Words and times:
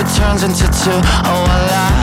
it 0.00 0.06
turns 0.16 0.42
into 0.42 0.64
two. 0.64 1.00
Oh, 1.28 1.44
I 1.46 1.60
like 1.70 1.99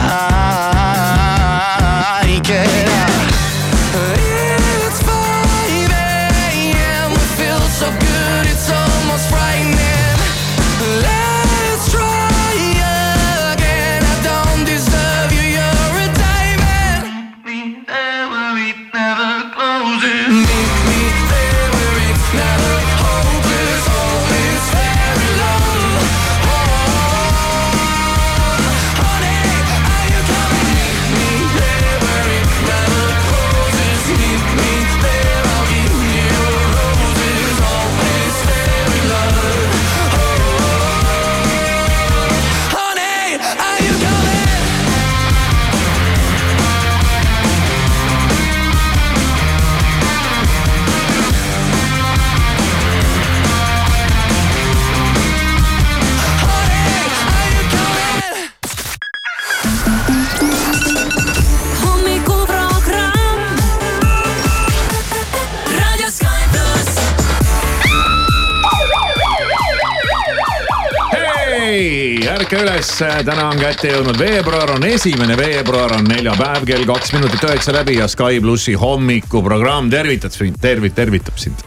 üles, 72.78 72.90
täna 73.26 73.48
on 73.50 73.58
kätte 73.58 73.90
jõudnud 73.90 74.18
veebruar, 74.20 74.70
on 74.76 74.84
esimene 74.86 75.34
veebruar, 75.38 75.96
on 75.96 76.04
neljapäev, 76.06 76.62
kell 76.68 76.84
kaks 76.86 77.10
minutit 77.16 77.42
üheksa 77.42 77.74
läbi 77.74 77.96
ja 77.98 78.06
Sky 78.10 78.38
plussi 78.42 78.76
hommikuprogramm 78.78 79.90
tervitab 79.90 80.34
sind, 80.34 80.60
tervit-, 80.62 80.94
tervitab 80.94 81.40
sind. 81.42 81.64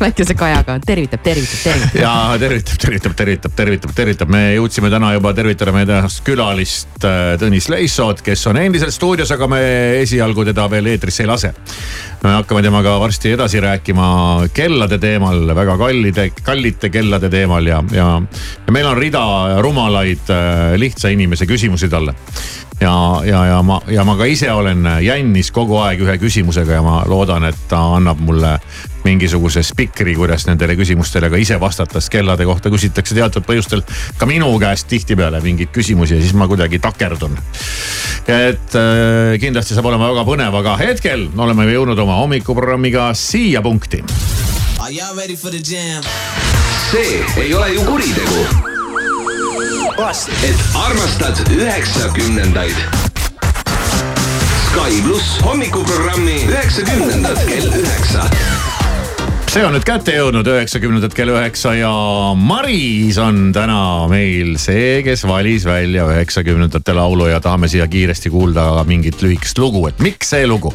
väikese 0.00 0.34
Kajaga 0.36 0.76
tervitab, 0.84 1.22
tervitab, 1.24 1.62
tervitab. 1.64 1.96
ja 2.02 2.14
tervitab, 2.38 2.76
tervitab, 2.82 3.16
tervitab, 3.16 3.56
tervitab, 3.56 3.94
tervitab, 3.96 4.34
me 4.34 4.42
jõudsime 4.58 4.90
täna 4.92 5.14
juba 5.14 5.32
tervitada 5.32 5.72
meie 5.72 5.88
tänast 5.88 6.20
külalist 6.26 7.08
äh, 7.08 7.36
Tõnis 7.40 7.70
Leissot, 7.72 8.20
kes 8.26 8.44
on 8.50 8.60
endiselt 8.60 8.92
stuudios, 8.92 9.32
aga 9.32 9.48
me 9.48 9.62
esialgu 10.02 10.44
teda 10.50 10.68
veel 10.70 10.92
eetrisse 10.92 11.24
ei 11.24 11.30
lase. 11.30 11.54
Me 12.24 12.32
hakkame 12.32 12.62
temaga 12.64 12.96
varsti 13.00 13.34
edasi 13.36 13.60
rääkima 13.60 14.06
kellade 14.56 14.98
teemal, 14.98 15.44
väga 15.56 15.76
kallide, 15.78 16.30
kallite 16.44 16.88
kellade 16.90 17.28
teemal 17.30 17.66
ja, 17.66 17.82
ja, 17.92 18.08
ja 18.66 18.72
meil 18.72 18.88
on 18.88 18.96
rida 18.98 19.24
rumalaid 19.62 20.32
äh, 20.32 20.74
lihtsa 20.80 21.12
inimese 21.12 21.46
küsimusi 21.46 21.88
talle. 21.92 22.14
Ja, 22.80 22.94
ja, 23.24 23.44
ja 23.46 23.60
ma, 23.62 23.78
ja 23.88 24.04
ma 24.04 24.16
ka 24.18 24.26
ise 24.28 24.50
olen 24.52 24.88
jännis 25.04 25.52
kogu 25.54 25.78
aeg 25.84 26.00
ühe 26.02 26.16
küsimusega 26.18 26.80
ja 26.80 26.82
ma 26.82 27.02
loodan, 27.08 27.44
et 27.48 27.68
ta 27.68 27.84
annab 27.98 28.18
mulle 28.24 28.56
mingisuguse 29.04 29.62
spikri, 29.62 30.14
kuidas 30.16 30.46
nendele 30.48 30.76
küsimustele 30.78 31.30
ka 31.30 31.40
ise 31.40 31.58
vastata, 31.60 32.00
sest 32.00 32.12
kellade 32.14 32.46
kohta 32.48 32.72
küsitakse 32.72 33.16
teatud 33.16 33.46
põhjustel 33.46 33.84
ka 34.18 34.28
minu 34.28 34.50
käest 34.62 34.88
tihtipeale 34.90 35.40
mingeid 35.44 35.72
küsimusi 35.74 36.16
ja 36.16 36.22
siis 36.24 36.34
ma 36.36 36.48
kuidagi 36.50 36.80
takerdun. 36.82 37.36
et 38.28 38.76
äh, 38.80 39.38
kindlasti 39.40 39.76
saab 39.76 39.90
olema 39.92 40.10
väga 40.12 40.24
põnev, 40.28 40.60
aga 40.60 40.76
hetkel 40.80 41.28
oleme 41.36 41.68
jõudnud 41.72 41.98
oma 42.00 42.20
hommikuprogrammiga 42.22 43.12
siia 43.14 43.62
punkti. 43.62 44.04
See 46.84 47.24
ei 47.40 47.54
ole 47.54 47.68
ju 47.74 47.84
kuritegu, 47.84 48.40
et 50.44 50.60
armastad 50.74 51.40
üheksakümnendaid. 51.50 52.76
Sky 54.68 55.02
pluss 55.02 55.40
hommikuprogrammi 55.44 56.38
üheksakümnendad 56.48 57.44
kell 57.48 57.72
üheksa. 57.80 58.28
See 59.54 59.62
on 59.62 59.70
nüüd 59.76 59.84
kätte 59.86 60.10
jõudnud 60.16 60.48
üheksakümnendad 60.50 61.12
kell 61.14 61.30
üheksa 61.30 61.76
ja 61.78 61.90
Maris 62.34 63.20
on 63.22 63.52
täna 63.54 64.08
meil 64.10 64.56
see, 64.58 64.96
kes 65.06 65.22
valis 65.30 65.62
välja 65.68 66.08
üheksakümnendate 66.10 66.94
laulu 66.96 67.28
ja 67.30 67.38
tahame 67.44 67.70
siia 67.70 67.86
kiiresti 67.86 68.32
kuulda 68.34 68.82
mingit 68.88 69.22
lühikest 69.22 69.60
lugu, 69.62 69.84
et 69.86 70.02
miks 70.02 70.34
see 70.34 70.48
lugu? 70.50 70.74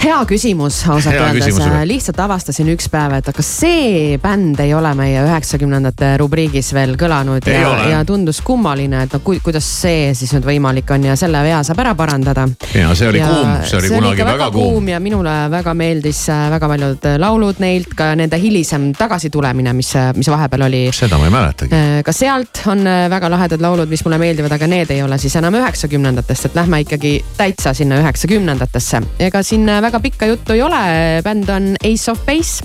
Hea 0.00 0.18
küsimus 0.28 0.80
ausalt 0.88 1.16
öeldes 1.16 1.58
lihtsalt 1.88 2.20
avastasin 2.24 2.70
üks 2.74 2.88
päev, 2.92 3.18
et 3.18 3.28
aga 3.32 3.44
see 3.44 4.16
bänd 4.22 4.60
ei 4.64 4.74
ole 4.74 4.92
meie 4.98 5.24
üheksakümnendate 5.26 6.14
rubriigis 6.20 6.72
veel 6.76 6.96
kõlanud 7.00 7.46
Ei 7.50 7.58
ja 7.60 7.72
ja 7.90 8.00
tundus 8.08 8.40
kummaline, 8.44 9.04
et 9.06 9.14
no 9.16 9.20
ku, 9.24 9.34
kuidas 9.44 9.66
see 9.82 10.10
siis 10.16 10.32
nüüd 10.36 10.46
võimalik 10.46 10.90
on 10.94 11.04
ja 11.10 11.16
selle 11.20 11.42
vea 11.44 11.60
saab 11.66 11.82
ära 11.84 11.94
parandada. 11.98 12.46
ja 12.74 12.94
see 12.96 13.10
oli 13.10 13.22
kuum, 13.24 13.52
see 13.64 13.78
oli 13.80 13.92
kunagi 13.92 14.20
ikka 14.20 14.28
väga 14.32 14.50
kuum. 14.54 14.88
ja 14.88 15.00
minule 15.00 15.34
väga 15.52 15.74
meeldis 15.76 16.22
äh, 16.32 16.46
väga 16.54 16.70
paljud 16.72 17.08
laulud 17.20 17.60
neilt, 17.62 17.94
ka 17.96 18.12
nende 18.18 18.40
hilisem 18.40 18.90
tagasitulemine, 18.98 19.74
mis, 19.76 19.92
mis 20.16 20.32
vahepeal 20.32 20.66
oli 20.68 20.82
seda 20.96 21.18
ma 21.20 21.28
ei 21.28 21.34
mäletagi. 21.34 21.74
Äh, 21.76 22.00
ka 22.06 22.14
sealt 22.16 22.62
on 22.70 22.86
äh, 22.86 23.04
väga 23.12 23.30
lahedad 23.32 23.62
laulud, 23.62 23.88
mis 23.90 24.04
mulle 24.06 24.20
meeldivad, 24.22 24.54
aga 24.56 24.68
need 24.70 24.92
ei 24.94 25.02
ole 25.04 25.18
siis 25.20 25.36
enam 25.40 25.56
üheksakümnendatest, 25.60 26.50
et 26.50 26.58
lähme 26.58 26.82
ikkagi 26.84 27.12
täitsa 27.36 27.74
sinna 27.76 28.00
üheksakümnendatesse. 28.00 29.02
ega 29.28 29.42
siin 29.46 29.68
äh, 29.68 29.80
väga 29.90 30.00
pikka 30.06 30.26
juttu 30.30 30.54
ei 30.54 30.62
ole, 30.62 30.82
bänd 31.26 31.48
on 31.50 31.72
Ace 31.82 32.10
of 32.12 32.20
Base. 32.26 32.62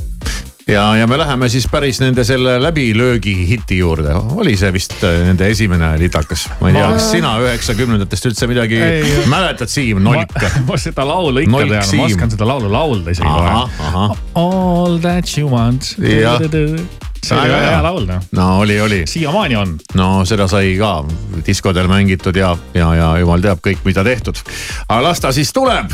ja, 0.68 0.84
ja 0.98 1.08
me 1.08 1.18
läheme 1.18 1.50
siis 1.50 1.66
päris 1.72 1.98
nende 2.02 2.24
selle 2.26 2.56
läbilöögi 2.62 3.34
hiti 3.50 3.80
juurde, 3.80 4.14
oli 4.38 4.54
see 4.58 4.70
vist 4.74 4.94
äh, 5.06 5.24
nende 5.26 5.48
esimene 5.50 5.96
litakas, 6.02 6.46
ma 6.62 6.70
ei 6.70 6.78
tea, 6.78 6.92
kas 6.94 7.08
sina 7.16 7.32
üheksakümnendatest 7.42 8.30
üldse 8.30 8.50
midagi 8.50 8.78
Ei. 8.82 9.16
mäletad, 9.32 9.70
Siim, 9.74 10.04
nolk? 10.06 10.38
ma 10.70 10.78
seda 10.82 11.06
laulu 11.10 11.42
ikka 11.46 11.56
Nolk 11.58 11.74
tean, 11.74 11.90
Siim. 11.90 12.04
ma 12.04 12.10
oskan 12.12 12.34
seda 12.36 12.50
laulu 12.50 12.70
laulda 12.74 13.18
isegi 13.18 13.30
kohe., 13.30 14.06
All 14.36 15.00
that 15.02 15.38
you 15.38 15.50
want. 15.50 15.96
See 17.26 17.34
oli 17.34 17.50
Väga 17.50 17.58
hea. 17.58 17.70
hea 17.72 17.82
laul 17.82 18.04
noh, 18.06 18.26
no 18.38 18.48
oli, 18.62 18.76
oli. 18.82 19.00
siiamaani 19.10 19.56
on. 19.58 19.72
no 19.98 20.10
seda 20.30 20.46
sai 20.52 20.76
ka 20.78 20.92
diskodel 21.48 21.90
mängitud 21.90 22.38
ja, 22.38 22.52
ja, 22.78 22.92
ja 22.94 23.08
jumal 23.18 23.42
teab 23.42 23.64
kõik, 23.66 23.82
mida 23.88 24.04
tehtud. 24.06 24.38
aga 24.86 25.02
las 25.08 25.24
ta 25.24 25.34
siis 25.34 25.50
tuleb. 25.56 25.90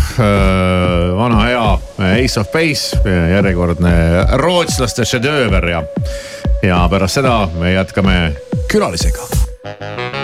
vana 1.17 1.45
hea 1.47 1.67
Ace 2.11 2.39
of 2.39 2.51
Base, 2.51 2.99
järjekordne 3.07 3.93
rootslaste 4.43 5.07
šedööver 5.07 5.69
ja, 5.71 5.83
ja 6.67 6.83
pärast 6.91 7.21
seda 7.21 7.45
me 7.59 7.77
jätkame 7.77 8.17
külalisega. 8.71 10.20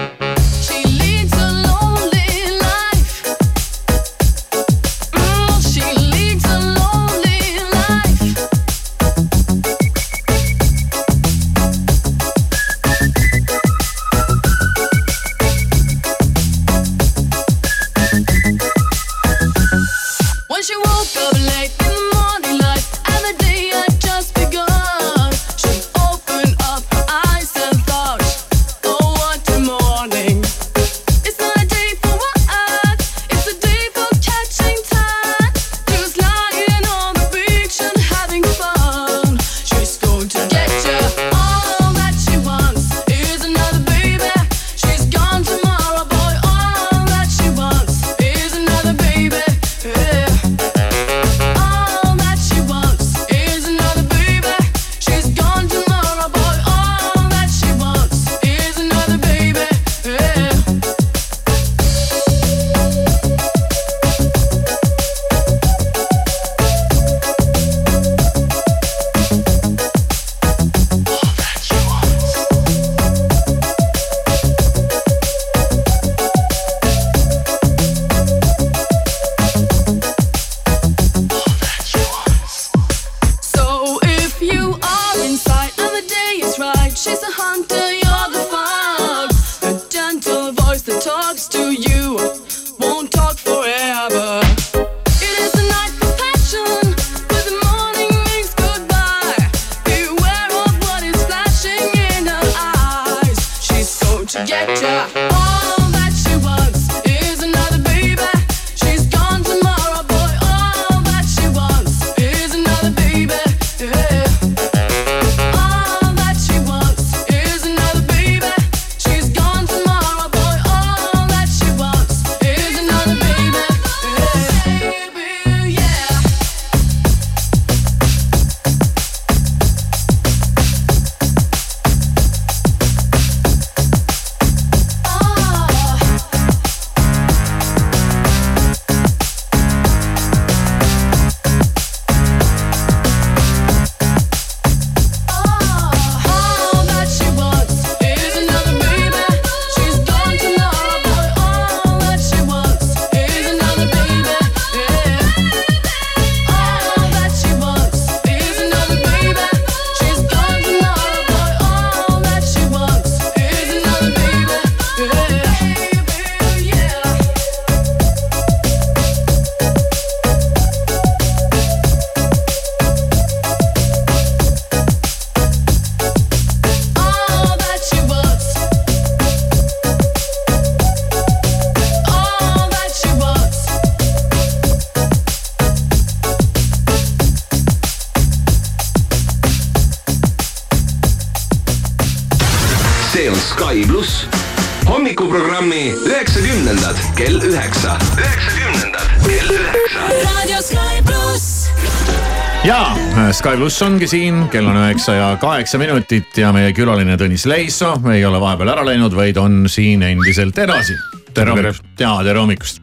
Pluss 203.68 203.84
ongi 203.84 204.08
siin, 204.08 204.46
kell 204.48 204.64
on 204.72 204.78
üheksa 204.80 205.12
ja 205.18 205.26
kaheksa 205.42 205.76
minutit 205.82 206.38
ja 206.40 206.54
meie 206.56 206.70
külaline 206.72 207.18
Tõnis 207.20 207.44
Leiso 207.52 207.90
ei 208.14 208.22
ole 208.24 208.40
vahepeal 208.40 208.70
ära 208.72 208.86
läinud, 208.88 209.12
vaid 209.12 209.36
on 209.42 209.66
siin 209.68 210.06
endiselt 210.08 210.56
edasi. 210.64 210.96
tere 211.36 211.52
hommikust, 211.52 211.84
ja 212.00 212.14
tere 212.24 212.40
hommikust. 212.40 212.80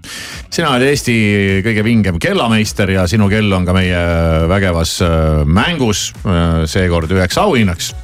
sina 0.53 0.75
oled 0.75 0.85
Eesti 0.91 1.15
kõige 1.65 1.85
vingem 1.87 2.19
kellameister 2.21 2.93
ja 2.99 3.07
sinu 3.09 3.31
kell 3.33 3.49
on 3.57 3.65
ka 3.65 3.73
meie 3.73 4.03
vägevas 4.51 4.93
äh, 5.07 5.41
mängus, 5.49 6.11
seekord 6.69 7.17
üheks 7.17 7.41
auhinnaks 7.41 7.95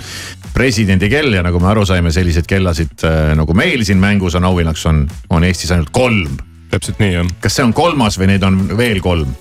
presidendi 0.56 1.12
kell 1.12 1.36
ja 1.36 1.44
nagu 1.44 1.60
me 1.60 1.68
aru 1.74 1.84
saime, 1.84 2.14
selliseid 2.16 2.48
kellasid 2.48 3.04
äh, 3.04 3.34
nagu 3.36 3.52
meil 3.60 3.84
siin 3.84 4.00
mängus 4.00 4.40
on 4.40 4.48
auhinnaks 4.48 4.88
on, 4.88 5.04
on 5.28 5.44
Eestis 5.44 5.76
ainult 5.76 5.92
kolm. 5.92 6.40
täpselt 6.72 7.04
nii 7.04 7.12
jah, 7.18 7.30
kas 7.44 7.60
see 7.60 7.68
on 7.68 7.76
kolmas 7.76 8.16
või 8.16 8.32
neid 8.32 8.48
on 8.48 8.62
veel 8.80 9.04
kolm? 9.04 9.36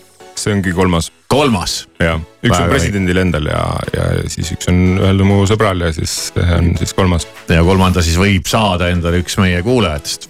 See 0.45 0.55
ongi 0.55 0.73
kolmas 0.75 1.09
kolmas 1.29 1.73
ja 2.01 2.15
üks 2.17 2.55
Väga 2.55 2.63
on 2.63 2.71
presidendil 2.71 3.19
endal 3.21 3.49
ja, 3.51 3.63
ja 3.93 4.05
siis 4.31 4.49
üks 4.55 4.69
on 4.71 4.79
ühel 4.97 5.21
mu 5.27 5.43
sõbral 5.49 5.83
ja 5.85 5.91
siis 5.93 6.13
see 6.31 6.47
on 6.55 6.71
siis 6.79 6.95
kolmas. 6.97 7.27
ja 7.49 7.61
kolmanda 7.65 8.03
siis 8.05 8.17
võib 8.19 8.49
saada 8.49 8.89
endale 8.89 9.21
üks 9.21 9.37
meie 9.41 9.61
kuulajatest. 9.65 10.29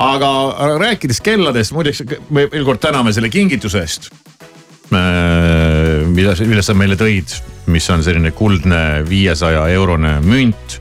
aga 0.00 0.32
rääkides 0.82 1.22
kelladest, 1.24 1.72
muideks 1.76 2.04
me 2.28 2.48
veel 2.52 2.66
kord 2.68 2.82
täname 2.82 3.14
selle 3.16 3.32
kingituse 3.32 3.80
eest. 3.80 4.10
mida, 4.90 6.34
mille 6.44 6.66
sa 6.66 6.76
meile 6.76 6.98
tõid, 7.00 7.32
mis 7.70 7.88
on 7.94 8.04
selline 8.04 8.34
kuldne 8.36 8.82
viiesaja 9.08 9.68
eurone 9.76 10.18
münt, 10.26 10.80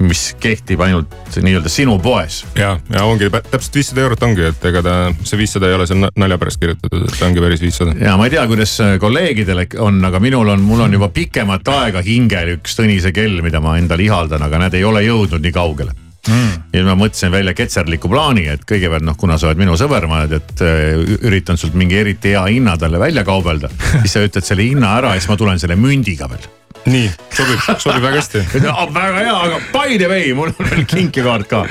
mis 0.00 0.22
kehtib 0.40 0.80
ainult 0.84 1.36
nii-öelda 1.36 1.70
sinu 1.72 1.98
poes. 2.02 2.42
ja, 2.58 2.74
ja 2.92 3.04
ongi 3.04 3.30
täpselt 3.30 3.80
viissada 3.80 4.04
eurot 4.06 4.22
ongi, 4.26 4.46
et 4.50 4.68
ega 4.70 4.82
ta, 4.84 4.96
see 5.24 5.40
viissada 5.40 5.68
ei 5.68 5.76
ole 5.76 5.86
seal 5.88 6.02
na- 6.04 6.12
nalja 6.24 6.38
pärast 6.40 6.60
kirjutatud, 6.62 7.06
et 7.06 7.16
ta 7.18 7.28
ongi 7.28 7.44
päris 7.44 7.64
viissada. 7.64 7.94
ja 8.00 8.16
ma 8.20 8.28
ei 8.28 8.34
tea, 8.36 8.46
kuidas 8.50 8.76
kolleegidel 9.00 9.64
on, 9.84 10.02
aga 10.08 10.20
minul 10.22 10.54
on, 10.54 10.62
mul 10.64 10.86
on 10.86 10.98
juba 10.98 11.10
pikemat 11.14 11.74
aega 11.76 12.04
hingel 12.06 12.56
üks 12.56 12.78
Tõnise 12.80 13.12
kell, 13.12 13.42
mida 13.44 13.60
ma 13.60 13.76
endale 13.76 14.06
ihaldan, 14.06 14.42
aga 14.46 14.64
näed, 14.64 14.78
ei 14.78 14.86
ole 14.88 15.04
jõudnud 15.04 15.44
nii 15.44 15.52
kaugele 15.52 15.92
mm.. 16.28 16.52
ja 16.72 16.84
ma 16.86 16.96
mõtlesin 16.98 17.32
välja 17.32 17.54
ketserliku 17.56 18.10
plaani, 18.10 18.46
et 18.54 18.64
kõigepealt 18.68 19.06
noh, 19.06 19.18
kuna 19.20 19.38
sa 19.38 19.50
oled 19.50 19.60
minu 19.60 19.76
sõber, 19.80 20.06
ma 20.10 20.22
et 20.28 20.64
äh, 20.64 20.94
üritan 21.20 21.60
sult 21.60 21.76
mingi 21.78 21.98
eriti 22.00 22.34
hea 22.34 22.46
hinna 22.50 22.76
talle 22.80 23.00
välja 23.00 23.24
kaubelda. 23.26 23.70
siis 24.02 24.16
sa 24.16 24.24
ütled 24.26 24.46
selle 24.46 24.66
hinna 24.66 24.96
ära 25.00 25.14
ja 25.14 25.22
siis 25.22 25.30
ma 25.32 25.38
tulen 25.40 25.62
selle 25.62 25.78
mündiga 25.80 26.30
veel. 26.30 26.48
Nii, 26.88 27.08
sobib, 27.36 27.64
sobib 27.78 28.02
väga 28.02 28.16
hästi. 28.16 28.44
väga 29.00 29.16
hea, 29.18 29.34
aga 29.34 29.60
by 29.72 29.98
the 29.98 30.10
way, 30.10 30.34
mul 30.36 30.52
on 30.52 30.70
veel 30.70 30.84
kinkekaart 30.88 31.48
ka. 31.50 31.64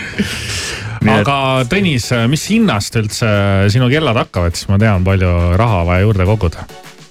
aga 1.10 1.38
Tõnis, 1.70 2.10
mis 2.30 2.50
hinnast 2.52 2.98
üldse 3.00 3.30
sinu 3.74 3.90
kellad 3.92 4.20
hakkavad, 4.20 4.58
siis 4.58 4.70
ma 4.72 4.80
tean, 4.82 5.06
palju 5.08 5.32
raha 5.60 5.86
vaja 5.88 6.06
juurde 6.06 6.28
koguda. 6.30 6.66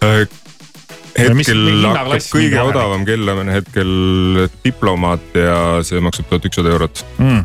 Äh, 0.06 0.26
hetkel 1.18 1.86
hakkab 1.86 2.26
kõige 2.30 2.60
odavam 2.62 3.06
kell 3.08 3.32
on 3.32 3.50
hetkel 3.52 3.94
diplomaat 4.64 5.38
ja 5.38 5.56
see 5.86 6.02
maksab 6.04 6.28
tuhat 6.30 6.46
ükssada 6.50 6.74
eurot. 6.74 7.02
Mm. 7.18 7.40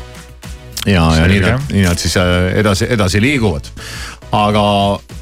ja, 0.85 1.05
ja 1.17 1.29
nii 1.29 1.39
nad, 1.43 1.71
nii 1.71 1.87
nad 1.87 2.01
siis 2.01 2.17
äh, 2.19 2.51
edasi, 2.59 2.89
edasi 2.93 3.21
liiguvad. 3.23 3.71
aga 4.33 4.65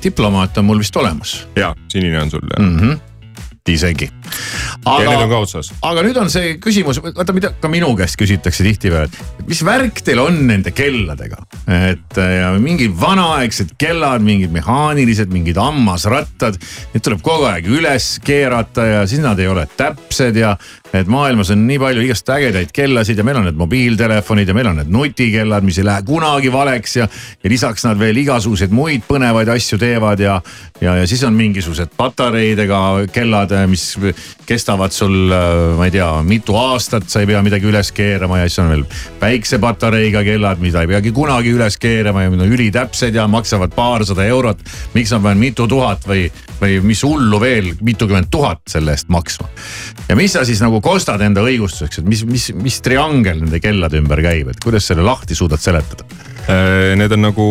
diplomaat 0.04 0.58
on 0.58 0.66
mul 0.66 0.80
vist 0.80 0.96
olemas 0.96 1.42
ja, 1.56 1.74
sinine 1.92 2.22
on 2.22 2.30
sul 2.32 2.46
ja 2.50 2.64
mm. 2.64 2.78
-hmm. 2.80 3.00
Isegi. 3.70 4.08
ja 4.08 4.96
need 4.98 5.08
on 5.08 5.16
aga, 5.20 5.28
ka 5.30 5.40
otsas. 5.46 5.72
aga 5.86 6.04
nüüd 6.06 6.18
on 6.18 6.32
see 6.34 6.56
küsimus, 6.62 7.02
vaata 7.04 7.36
mida 7.36 7.52
ka 7.62 7.70
minu 7.70 7.92
käest 8.00 8.18
küsitakse 8.18 8.66
tihtipeale, 8.66 9.10
et 9.12 9.48
mis 9.50 9.62
värk 9.66 10.02
teil 10.06 10.22
on 10.24 10.40
nende 10.48 10.74
kelladega? 10.74 11.44
et 11.68 12.18
äh, 12.18 12.34
ja 12.40 12.52
mingid 12.62 12.96
vanaaegsed 12.98 13.76
kellad, 13.82 14.26
mingid 14.26 14.54
mehaanilised, 14.54 15.30
mingid 15.34 15.60
hammasrattad. 15.62 16.58
Need 16.94 17.06
tuleb 17.06 17.22
kogu 17.26 17.46
aeg 17.52 17.70
üles 17.70 18.16
keerata 18.26 18.88
ja 18.88 19.04
siis 19.10 19.22
nad 19.24 19.40
ei 19.40 19.50
ole 19.52 19.68
täpsed 19.78 20.40
ja 20.42 20.56
et 20.94 21.08
maailmas 21.08 21.52
on 21.54 21.62
nii 21.68 21.80
palju 21.80 22.04
igast 22.04 22.30
ägedaid 22.34 22.72
kellasid 22.76 23.20
ja 23.20 23.24
meil 23.24 23.40
on 23.40 23.48
need 23.48 23.60
mobiiltelefonid 23.60 24.50
ja 24.50 24.56
meil 24.56 24.72
on 24.72 24.82
need 24.82 24.92
nutikellad, 24.92 25.64
mis 25.64 25.80
ei 25.80 25.88
lähe 25.88 26.04
kunagi 26.08 26.52
valeks 26.52 26.98
ja. 26.98 27.08
ja 27.44 27.52
lisaks 27.52 27.86
nad 27.88 28.00
veel 28.00 28.18
igasuguseid 28.24 28.74
muid 28.76 29.06
põnevaid 29.08 29.50
asju 29.54 29.80
teevad 29.82 30.20
ja, 30.20 30.40
ja, 30.82 30.96
ja 31.00 31.08
siis 31.08 31.24
on 31.28 31.38
mingisugused 31.38 31.96
patareidega 31.98 32.82
kellad, 33.14 33.54
mis 33.72 33.86
kestavad 34.48 34.92
sul, 34.96 35.32
ma 35.78 35.88
ei 35.88 35.96
tea, 35.96 36.10
mitu 36.28 36.58
aastat, 36.60 37.08
sa 37.12 37.24
ei 37.24 37.30
pea 37.30 37.42
midagi 37.46 37.70
üles 37.72 37.94
keerama 37.96 38.42
ja 38.42 38.50
siis 38.50 38.60
on 38.64 38.72
veel 38.74 38.86
päiksepatareiga 39.22 40.26
kellad, 40.28 40.60
mida 40.64 40.84
ei 40.84 40.92
peagi 40.92 41.16
kunagi 41.16 41.56
üles 41.56 41.80
keerama 41.82 42.26
ja 42.26 42.34
need 42.34 42.44
on 42.44 42.56
ülitäpsed 42.58 43.16
ja 43.16 43.28
maksavad 43.32 43.72
paarsada 43.76 44.28
eurot. 44.28 44.60
miks 44.94 45.16
ma 45.16 45.24
pean 45.30 45.40
mitu 45.40 45.68
tuhat 45.72 46.04
või, 46.08 46.28
või 46.60 46.82
mis 46.84 47.04
hullu 47.08 47.40
veel 47.40 47.72
mitukümmend 47.80 48.28
tuhat 48.32 48.62
selle 48.70 48.92
eest 48.98 49.10
maksma? 49.10 49.48
ja 50.10 50.20
mis 50.20 50.36
sa 50.36 50.44
siis 50.46 50.60
nagu 50.62 50.81
kostad 50.84 51.22
enda 51.26 51.44
õigustuseks, 51.46 52.02
et 52.02 52.10
mis, 52.10 52.24
mis, 52.28 52.50
mis 52.58 52.80
triangel 52.84 53.42
nende 53.42 53.62
kellade 53.64 54.00
ümber 54.02 54.22
käib, 54.24 54.52
et 54.52 54.62
kuidas 54.64 54.88
selle 54.90 55.06
lahti 55.06 55.38
suudad 55.38 55.62
seletada? 55.62 56.08
Äh, 56.48 56.94
Need 57.00 57.16
on 57.18 57.26
nagu 57.30 57.48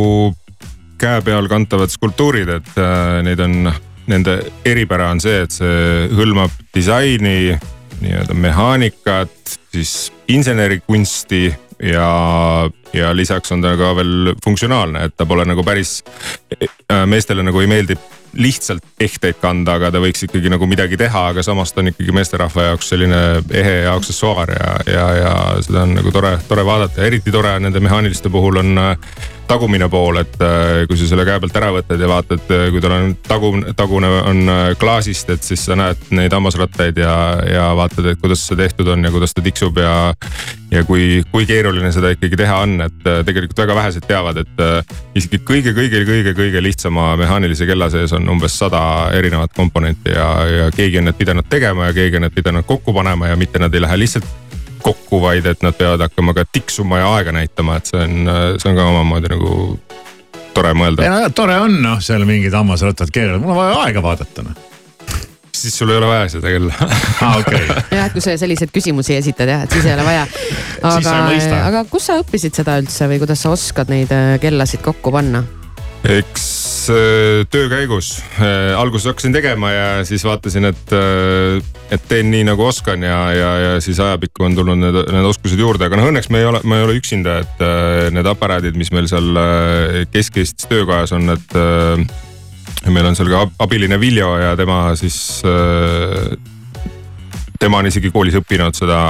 käe 1.00 1.22
peal 1.24 1.48
kantavad 1.48 1.92
skulptuurid, 1.92 2.52
et 2.60 2.76
äh, 2.80 3.20
neid 3.26 3.40
on, 3.44 3.72
nende 4.10 4.40
eripära 4.66 5.10
on 5.14 5.22
see, 5.22 5.44
et 5.46 5.54
see 5.54 6.06
hõlmab 6.16 6.54
disaini, 6.74 7.56
nii-öelda 8.00 8.36
mehaanikat, 8.36 9.58
siis 9.72 10.10
insenerikunsti 10.32 11.42
ja, 11.92 12.08
ja 12.96 13.10
lisaks 13.16 13.52
on 13.52 13.64
ta 13.64 13.74
ka 13.80 13.92
veel 13.98 14.32
funktsionaalne, 14.44 15.04
et 15.08 15.16
ta 15.16 15.26
pole 15.28 15.44
nagu 15.48 15.64
päris, 15.66 16.00
meestele 17.06 17.44
nagu 17.46 17.60
ei 17.60 17.68
meeldi 17.70 17.96
lihtsalt 18.38 18.84
ehteid 19.00 19.40
kanda, 19.42 19.74
aga 19.78 19.90
ta 19.90 20.02
võiks 20.02 20.24
ikkagi 20.26 20.52
nagu 20.52 20.66
midagi 20.70 20.98
teha, 21.00 21.26
aga 21.32 21.42
samas 21.42 21.72
ta 21.72 21.82
on 21.82 21.90
ikkagi 21.90 22.14
meesterahva 22.14 22.70
jaoks 22.70 22.92
selline 22.92 23.20
ehe 23.50 23.76
ja 23.84 23.96
aksessuaar 23.98 24.54
ja, 24.54 24.70
ja, 24.86 25.08
ja 25.18 25.34
seda 25.66 25.84
on 25.86 25.96
nagu 25.98 26.12
tore, 26.14 26.36
tore 26.48 26.64
vaadata. 26.66 27.00
Ja 27.00 27.10
eriti 27.10 27.34
tore 27.34 27.56
nende 27.62 27.82
mehaaniliste 27.82 28.30
puhul 28.32 28.62
on 28.62 28.78
äh, 28.78 28.96
tagumine 29.50 29.88
pool, 29.90 30.20
et 30.22 30.36
äh, 30.44 30.84
kui 30.88 30.98
sa 30.98 31.08
selle 31.10 31.24
käe 31.26 31.40
pealt 31.42 31.56
ära 31.58 31.70
võtad 31.74 32.00
ja 32.00 32.08
vaatad, 32.10 32.42
äh, 32.54 32.68
kui 32.72 32.82
tal 32.82 32.94
on 32.96 33.14
tagu, 33.26 33.50
tagune 33.76 34.10
on 34.30 34.52
klaasist, 34.80 35.32
et 35.34 35.46
siis 35.46 35.64
sa 35.66 35.76
näed 35.78 36.10
neid 36.14 36.34
hammasrattaid 36.34 37.00
ja, 37.02 37.14
ja 37.48 37.68
vaatad, 37.78 38.12
et 38.12 38.20
kuidas 38.22 38.44
see 38.46 38.58
tehtud 38.58 38.90
on 38.94 39.04
ja 39.06 39.12
kuidas 39.14 39.34
ta 39.34 39.44
tiksub 39.44 39.80
ja. 39.82 39.94
ja 40.70 40.84
kui, 40.86 41.22
kui 41.32 41.48
keeruline 41.48 41.90
seda 41.94 42.12
ikkagi 42.14 42.38
teha 42.38 42.60
on, 42.64 42.76
et 42.86 43.00
tegelikult 43.26 43.64
väga 43.64 43.78
vähesed 43.80 44.06
teavad, 44.06 44.38
et 44.44 44.62
isegi 45.18 45.40
kõige-kõige-kõige-kõige 45.46 46.62
lihtsama 46.62 47.14
mehaanilise 47.20 47.66
kella 47.66 47.90
sees 47.90 48.14
on 48.16 48.28
umbes 48.30 48.58
sada 48.60 48.82
erinevat 49.16 49.56
komponenti 49.56 50.14
ja, 50.14 50.28
ja 50.46 50.70
keegi 50.74 51.02
on 51.02 51.10
need 51.10 51.18
pidanud 51.18 51.50
tegema 51.50 51.90
ja 51.90 51.96
keegi 51.96 52.20
on 52.20 52.28
need 52.28 52.38
pidanud 52.38 52.68
kokku 52.68 52.94
panema 52.94 53.32
ja 53.32 53.40
mitte 53.40 53.58
nad 53.62 53.74
ei 53.74 53.82
lähe 53.82 53.98
lihtsalt 54.04 54.49
kokku, 54.84 55.20
vaid 55.22 55.46
et 55.50 55.62
nad 55.66 55.76
peavad 55.76 56.06
hakkama 56.06 56.34
ka 56.36 56.46
tiksuma 56.52 57.02
ja 57.02 57.12
aega 57.18 57.34
näitama, 57.36 57.78
et 57.80 57.92
see 57.92 58.00
on, 58.00 58.32
see 58.58 58.72
on 58.72 58.80
ka 58.80 58.88
omamoodi 58.90 59.32
nagu 59.32 59.54
tore 60.54 60.74
mõelda. 60.76 61.06
No, 61.06 61.30
tore 61.36 61.60
on 61.62 61.78
noh, 61.82 62.02
seal 62.04 62.26
mingid 62.28 62.56
hammasrattad 62.56 63.12
keeravad, 63.14 63.44
mul 63.44 63.54
on 63.54 63.62
vaja 63.62 63.86
aega 63.86 64.04
vaadata 64.04 64.46
noh 64.48 64.66
siis 65.60 65.78
sul 65.78 65.90
ei 65.90 65.96
ole 65.96 66.08
vaja 66.08 66.28
seda 66.32 66.52
küll 66.52 66.70
ah, 67.24 67.36
okay. 67.38 67.62
jah, 67.68 68.06
et 68.06 68.14
kui 68.14 68.24
sa 68.24 68.34
selliseid 68.40 68.72
küsimusi 68.74 69.16
esitad 69.18 69.50
jah, 69.50 69.64
et 69.66 69.74
siis 69.74 69.86
ei 69.86 69.94
ole 69.96 70.06
vaja. 70.06 70.26
aga, 70.88 71.16
aga 71.66 71.84
kus 71.90 72.08
sa 72.08 72.20
õppisid 72.22 72.56
seda 72.56 72.78
üldse 72.80 73.08
või 73.10 73.20
kuidas 73.22 73.44
sa 73.44 73.52
oskad 73.54 73.92
neid 73.92 74.12
äh, 74.14 74.36
kellasid 74.42 74.84
kokku 74.84 75.12
panna? 75.14 75.44
Eks 76.08 76.44
äh, 76.90 77.42
töö 77.52 77.68
käigus 77.68 78.22
äh, 78.40 78.72
alguses 78.78 79.10
hakkasin 79.10 79.32
tegema 79.32 79.70
ja 79.70 80.04
siis 80.04 80.24
vaatasin, 80.24 80.64
et, 80.70 80.94
äh, 80.96 81.60
et 81.92 82.06
teen 82.08 82.30
nii 82.32 82.46
nagu 82.48 82.64
oskan 82.64 83.02
ja, 83.04 83.18
ja, 83.36 83.50
ja 83.58 83.74
siis 83.84 84.00
ajapikku 84.00 84.46
on 84.46 84.56
tulnud 84.56 84.80
need, 84.80 85.00
need 85.12 85.28
oskused 85.28 85.60
juurde, 85.60 85.86
aga 85.86 86.00
noh, 86.00 86.08
õnneks 86.12 86.30
me 86.32 86.40
ei 86.40 86.48
ole, 86.48 86.62
ma 86.64 86.80
ei 86.80 86.86
ole 86.86 86.96
üksinda, 87.00 87.40
et 87.44 87.64
need 88.14 88.30
aparaadid, 88.32 88.78
mis 88.80 88.92
meil 88.96 89.10
seal 89.10 89.28
Kesk-Eestis 90.12 90.70
töökojas 90.70 91.12
on, 91.16 91.28
et 91.34 91.56
meil 92.88 93.10
on 93.10 93.18
seal 93.18 93.28
ka 93.32 93.44
abiline 93.66 94.00
Viljo 94.00 94.32
ja 94.40 94.54
tema 94.56 94.94
siis 94.96 95.18
tema 97.60 97.82
on 97.82 97.90
isegi 97.90 98.08
koolis 98.14 98.38
õppinud 98.40 98.78
seda 98.78 99.00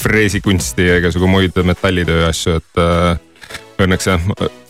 freesikunsti 0.00 0.88
ja 0.88 0.98
igasugu 1.02 1.28
muid 1.28 1.58
metallitöö 1.68 2.24
asju, 2.30 2.56
et 2.62 3.25
õnneks 3.84 4.08
jah, 4.08 4.26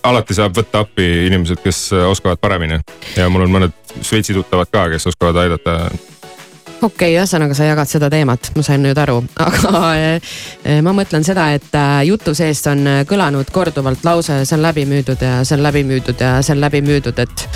alati 0.07 0.35
saab 0.37 0.57
võtta 0.57 0.85
appi 0.85 1.07
inimesed, 1.29 1.61
kes 1.65 1.89
oskavad 2.09 2.41
paremini 2.43 2.81
ja 3.17 3.29
mul 3.33 3.47
on 3.47 3.57
mõned 3.59 3.81
Šveitsi 4.03 4.35
tuttavad 4.37 4.69
ka, 4.73 4.89
kes 4.93 5.09
oskavad 5.13 5.39
aidata 5.45 5.77
okei 5.87 6.87
okay,, 6.87 7.15
ühesõnaga 7.17 7.57
sa 7.57 7.69
jagad 7.69 7.91
seda 7.91 8.11
teemat, 8.13 8.51
ma 8.57 8.65
sain 8.67 8.83
nüüd 8.85 8.99
aru, 9.01 9.21
aga 9.47 9.83
eh, 9.97 10.37
ma 10.85 10.95
mõtlen 10.97 11.25
seda, 11.27 11.49
et 11.57 11.73
äh, 11.79 12.03
jutu 12.11 12.35
seest 12.37 12.69
on 12.73 12.85
kõlanud 13.09 13.51
korduvalt 13.55 14.05
lause, 14.07 14.43
see 14.45 14.59
on 14.59 14.65
läbi 14.67 14.87
müüdud 14.89 15.23
ja 15.23 15.41
see 15.45 15.57
on 15.59 15.65
läbi 15.67 15.85
müüdud 15.89 16.21
ja 16.21 16.37
see 16.43 16.57
on 16.57 16.63
läbi 16.65 16.83
müüdud, 16.87 17.25
et. 17.25 17.49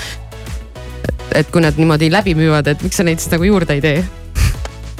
et 1.35 1.51
kui 1.53 1.63
nad 1.63 1.77
niimoodi 1.79 2.11
läbi 2.13 2.35
müüvad, 2.39 2.73
et 2.73 2.83
miks 2.83 2.99
sa 2.99 3.07
neid 3.07 3.23
siis 3.23 3.33
nagu 3.35 3.47
juurde 3.47 3.77
ei 3.77 3.85
tee? 3.85 4.20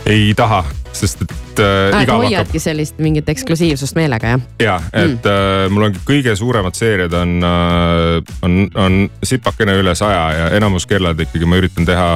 Ei 0.07 0.33
taha, 0.37 0.63
sest 0.93 1.23
et 1.25 1.61
äh,. 1.63 2.03
igav 2.03 2.23
hoiadki 2.23 2.37
hakkab... 2.39 2.63
sellist 2.63 3.01
mingit 3.03 3.29
eksklusiivsust 3.29 3.99
meelega 3.99 4.35
jah? 4.35 4.47
ja, 4.63 4.79
et 4.93 5.21
mm. 5.21 5.29
äh, 5.33 5.67
mul 5.73 5.89
on 5.91 5.99
kõige 6.09 6.35
suuremad 6.39 6.79
seeriad 6.79 7.15
on 7.21 7.37
äh,, 7.45 8.33
on, 8.47 8.57
on 8.75 9.03
sipakene 9.25 9.77
üle 9.81 9.95
saja 9.99 10.25
ja 10.37 10.49
enamus 10.57 10.89
kellad 10.91 11.21
ikkagi 11.21 11.49
ma 11.49 11.61
üritan 11.61 11.89
teha 11.89 12.11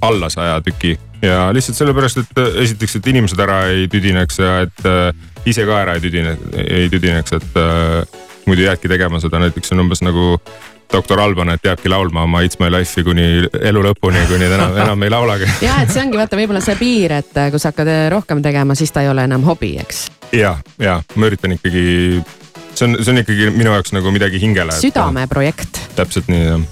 alla 0.00 0.30
saja 0.30 0.60
tüki. 0.62 0.98
ja 1.22 1.48
lihtsalt 1.54 1.76
sellepärast, 1.76 2.22
et 2.22 2.38
äh, 2.38 2.62
esiteks, 2.62 2.96
et 2.96 3.06
inimesed 3.10 3.40
ära 3.42 3.64
ei 3.72 3.88
tüdineks 3.90 4.38
ja 4.38 4.54
et 4.66 4.86
äh, 4.86 5.10
ise 5.46 5.66
ka 5.66 5.82
ära 5.82 5.98
ei 5.98 6.04
tüdine, 6.04 6.36
ei 6.54 6.88
tüdineks, 6.92 7.34
et 7.40 7.58
äh, 7.58 8.20
muidu 8.46 8.62
jäädki 8.62 8.88
tegema 8.88 9.20
seda, 9.20 9.40
näiteks 9.42 9.74
on 9.74 9.82
umbes 9.82 10.04
nagu 10.06 10.36
doktor 10.92 11.20
Alban, 11.20 11.52
et 11.54 11.64
jääbki 11.64 11.90
laulma 11.90 12.22
oma 12.22 12.42
It's 12.46 12.58
my 12.60 12.70
life'i 12.72 13.04
kuni 13.04 13.26
elu 13.70 13.82
lõpuni, 13.88 14.24
kuni 14.30 14.48
ta 14.48 14.58
enam, 14.58 14.76
enam 14.84 15.06
ei 15.06 15.12
laulagi. 15.12 15.50
ja, 15.64 15.80
et 15.82 15.92
see 15.92 16.02
ongi 16.04 16.20
vaata 16.20 16.38
võib-olla 16.38 16.62
see 16.64 16.78
piir, 16.80 17.18
et 17.20 17.40
äh, 17.40 17.50
kui 17.52 17.62
sa 17.62 17.72
hakkad 17.72 17.92
äh, 17.92 18.04
rohkem 18.14 18.42
tegema, 18.44 18.76
siis 18.78 18.92
ta 18.94 19.04
ei 19.04 19.10
ole 19.12 19.26
enam 19.28 19.44
hobi, 19.48 19.74
eks. 19.82 20.06
ja, 20.36 20.56
ja 20.82 21.00
ma 21.14 21.30
üritan 21.30 21.56
ikkagi, 21.58 22.22
see 22.74 22.88
on, 22.88 23.00
see 23.02 23.12
on 23.14 23.24
ikkagi 23.24 23.50
minu 23.56 23.74
jaoks 23.74 23.94
nagu 23.96 24.14
midagi 24.14 24.40
hingele. 24.42 24.76
südameprojekt. 24.80 25.84
täpselt 25.98 26.32
nii 26.32 26.46
jah. 26.46 26.64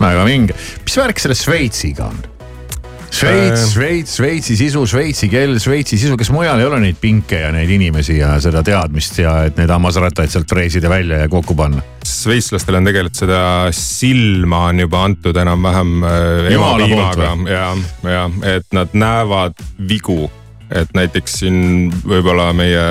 väga 0.00 0.28
vinge, 0.28 0.60
mis 0.84 1.02
värk 1.02 1.22
selle 1.22 1.38
Šveitsiga 1.38 2.10
on? 2.12 2.22
Šveits, 3.14 3.60
äh. 3.60 3.70
Šveits, 3.70 4.16
Šveitsi 4.18 4.56
sisu, 4.58 4.82
Šveitsi 4.90 5.28
keel, 5.30 5.54
Šveitsi 5.62 5.98
sisu, 6.00 6.16
kas 6.18 6.30
mujal 6.34 6.58
ei 6.60 6.66
ole 6.66 6.80
neid 6.82 6.98
pinke 7.00 7.38
ja 7.44 7.52
neid 7.54 7.70
inimesi 7.70 8.18
ja 8.18 8.34
seda 8.42 8.64
teadmist 8.66 9.20
ja 9.22 9.36
et 9.48 9.58
neid 9.60 9.70
hammasrattaid 9.70 10.32
sealt 10.32 10.50
freesida 10.50 10.90
välja 10.90 11.22
ja 11.24 11.30
kokku 11.30 11.56
panna? 11.58 11.84
šveitslastele 12.04 12.82
on 12.82 12.88
tegelikult 12.88 13.16
seda 13.16 13.40
silma 13.74 14.66
on 14.70 14.82
juba 14.82 15.04
antud 15.08 15.36
enam-vähem 15.40 15.92
äh, 16.04 16.48
emapiimaga 16.52 17.30
ja, 17.48 17.66
ja 18.10 18.24
et 18.56 18.66
nad 18.76 18.92
näevad 18.92 19.62
vigu, 19.88 20.28
et 20.68 20.92
näiteks 20.96 21.38
siin 21.44 21.62
võib-olla 22.04 22.50
meie 22.56 22.84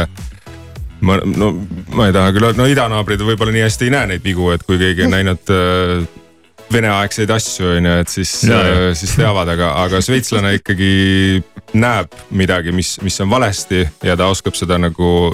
ma, 1.03 1.19
no 1.35 1.51
ma 1.93 2.09
ei 2.09 2.15
taha 2.15 2.33
küll, 2.33 2.49
no 2.57 2.67
idanaabrid 2.69 3.21
võib-olla 3.21 3.53
nii 3.53 3.67
hästi 3.67 3.89
ei 3.89 3.95
näe 3.97 4.11
neid 4.15 4.25
vigu, 4.25 4.49
et 4.55 4.65
kui 4.65 4.81
keegi 4.81 5.05
on 5.05 5.17
näinud 5.17 5.53
äh, 5.53 6.21
veneaegseid 6.71 7.31
asju, 7.33 7.69
on 7.77 7.87
ju, 7.89 7.95
et 8.03 8.11
siis, 8.11 8.35
äh, 8.49 8.91
siis 8.97 9.15
teavad, 9.17 9.49
aga, 9.53 9.73
aga 9.83 10.01
šveitslane 10.03 10.55
ikkagi 10.59 10.93
näeb 11.73 12.13
midagi, 12.35 12.73
mis, 12.75 12.95
mis 13.03 13.19
on 13.23 13.31
valesti 13.31 13.83
ja 14.03 14.17
ta 14.19 14.29
oskab 14.31 14.57
seda 14.57 14.79
nagu 14.81 15.33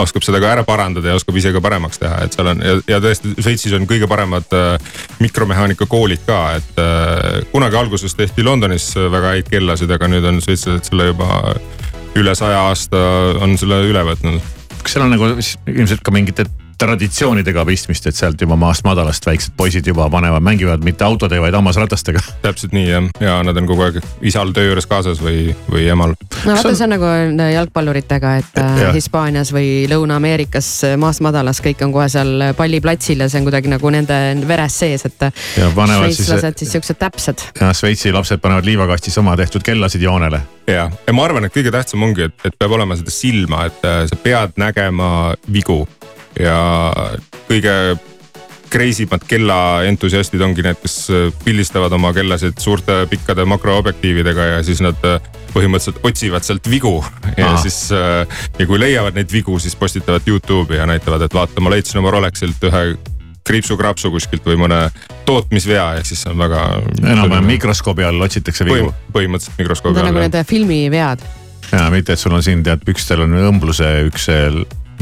oskab 0.00 0.24
seda 0.24 0.40
ka 0.40 0.52
ära 0.54 0.64
parandada 0.64 1.10
ja 1.10 1.18
oskab 1.18 1.36
ise 1.36 1.52
ka 1.52 1.60
paremaks 1.62 2.00
teha, 2.00 2.22
et 2.24 2.36
seal 2.36 2.48
on 2.52 2.62
ja, 2.64 2.76
ja 2.88 3.00
tõesti 3.04 3.34
Šveitsis 3.36 3.74
on 3.76 3.88
kõige 3.90 4.08
paremad 4.10 4.48
äh, 4.56 4.94
mikromehaanika 5.20 5.88
koolid 5.90 6.24
ka, 6.28 6.40
et 6.60 6.80
äh, 6.80 7.42
kunagi 7.52 7.80
alguses 7.80 8.16
tehti 8.16 8.46
Londonis 8.46 8.92
väga 8.96 9.34
häid 9.36 9.52
kellasid, 9.52 9.92
aga 9.96 10.08
nüüd 10.10 10.26
on 10.30 10.40
šveitslased 10.44 10.88
selle 10.90 11.10
juba 11.10 11.42
üle 12.18 12.34
saja 12.38 12.64
aasta 12.70 13.02
on 13.44 13.54
selle 13.60 13.84
üle 13.90 14.02
võtnud. 14.08 14.40
kas 14.80 14.96
seal 14.96 15.06
on 15.06 15.14
nagu 15.14 15.30
ilmselt 15.36 16.02
ka 16.04 16.14
mingite 16.14 16.48
traditsioonidega 16.80 17.64
pistmist, 17.68 18.06
et 18.08 18.16
sealt 18.16 18.40
juba 18.40 18.56
maast 18.58 18.84
madalast 18.86 19.26
väiksed 19.26 19.54
poisid 19.56 19.86
juba 19.86 20.08
panevad, 20.10 20.44
mängivad 20.44 20.84
mitte 20.84 21.04
autode, 21.04 21.40
vaid 21.42 21.54
hammasratastega. 21.56 22.22
täpselt 22.42 22.74
nii 22.76 22.86
jah, 22.88 23.08
ja 23.20 23.36
nad 23.46 23.56
on 23.60 23.68
kogu 23.68 23.84
aeg 23.86 24.00
isal 24.26 24.54
töö 24.56 24.70
juures 24.70 24.88
kaasas 24.90 25.20
või, 25.22 25.50
või 25.70 25.86
emal. 25.92 26.14
no 26.44 26.54
vaata, 26.54 26.74
see 26.74 26.86
on 26.86 26.94
nagu 26.96 27.10
jalgpalluritega, 27.54 28.34
et 28.42 28.60
äh, 28.62 28.80
ja. 28.84 28.92
Hispaanias 28.96 29.52
või 29.54 29.86
Lõuna-Ameerikas 29.90 30.70
maast 31.00 31.24
madalas 31.24 31.60
kõik 31.64 31.84
on 31.84 31.92
kohe 31.94 32.08
seal 32.12 32.50
palliplatsil 32.56 33.20
ja 33.20 33.28
see 33.30 33.42
on 33.42 33.50
kuidagi 33.50 33.72
nagu 33.72 33.92
nende 33.92 34.20
veres 34.48 34.80
sees, 34.84 35.04
et. 35.08 35.28
šveitslased 35.56 36.16
siis, 36.16 36.64
siis 36.64 36.78
siuksed 36.78 37.00
täpsed. 37.00 37.44
ja 37.60 37.74
Šveitsi 37.76 38.12
lapsed 38.14 38.40
panevad 38.40 38.68
liivakastis 38.68 39.18
oma 39.20 39.36
tehtud 39.36 39.64
kellasid 39.66 40.02
joonele 40.02 40.40
ja, 40.66 40.90
ja 41.06 41.14
ma 41.16 41.24
arvan, 41.26 41.46
et 41.46 41.54
kõige 41.54 41.72
tähtsam 41.74 42.02
ongi, 42.06 42.28
et, 42.30 42.36
et 42.46 42.56
peab 42.58 42.74
olema 42.76 42.96
seda 42.98 43.12
silma, 43.14 43.66
et 43.70 43.86
äh, 43.86 44.04
sa 44.10 44.18
pead 44.24 44.56
nägema 44.60 45.10
vigu 45.52 45.82
ja 46.38 46.60
kõige 47.48 47.74
crazy 48.70 49.06
mad 49.10 49.24
kellaentusiastid 49.28 50.42
ongi 50.44 50.64
need, 50.64 50.78
kes 50.82 50.96
äh, 51.10 51.28
pildistavad 51.44 51.92
oma 51.96 52.12
kellasid 52.16 52.58
suurte 52.62 53.02
pikkade 53.10 53.44
makroobjektiividega 53.50 54.48
ja 54.54 54.60
siis 54.66 54.82
nad 54.84 54.98
äh, 55.06 55.18
põhimõtteliselt 55.50 56.04
otsivad 56.06 56.46
sealt 56.46 56.70
vigu. 56.70 57.00
ja 57.36 57.50
Aha. 57.52 57.62
siis 57.62 57.90
äh, 57.96 58.42
ja 58.58 58.66
kui 58.66 58.80
leiavad 58.80 59.18
neid 59.18 59.32
vigu, 59.32 59.58
siis 59.58 59.76
postitavad 59.76 60.26
Youtube'i 60.26 60.78
ja 60.78 60.86
näitavad, 60.86 61.26
et 61.26 61.34
vaata, 61.34 61.60
ma 61.60 61.74
leidsin 61.74 62.02
oma 62.02 62.14
Rolexilt 62.14 62.68
ühe 62.70 62.84
kriipsu-krapsu 63.50 64.12
kuskilt 64.14 64.46
või 64.46 64.58
mõne 64.60 64.78
tootmisvea 65.26 65.86
ja 65.98 66.06
siis 66.06 66.22
on 66.30 66.38
väga. 66.38 66.64
enam-vähem 67.02 67.48
mikroskoobi 67.56 68.04
all 68.06 68.22
otsitakse 68.22 68.66
vigu. 68.68 68.92
põhimõtteliselt 69.12 69.58
mikroskoobi 69.58 69.98
all. 69.98 70.12
nagu 70.12 70.22
need 70.22 70.44
filmivead. 70.46 71.24
ja 71.72 71.88
mitte, 71.90 72.14
et 72.14 72.22
sul 72.22 72.36
on 72.36 72.44
siin 72.46 72.62
tead 72.66 72.84
pükstel 72.86 73.24
on 73.26 73.34
õmbluse 73.48 73.90
üks 74.10 74.28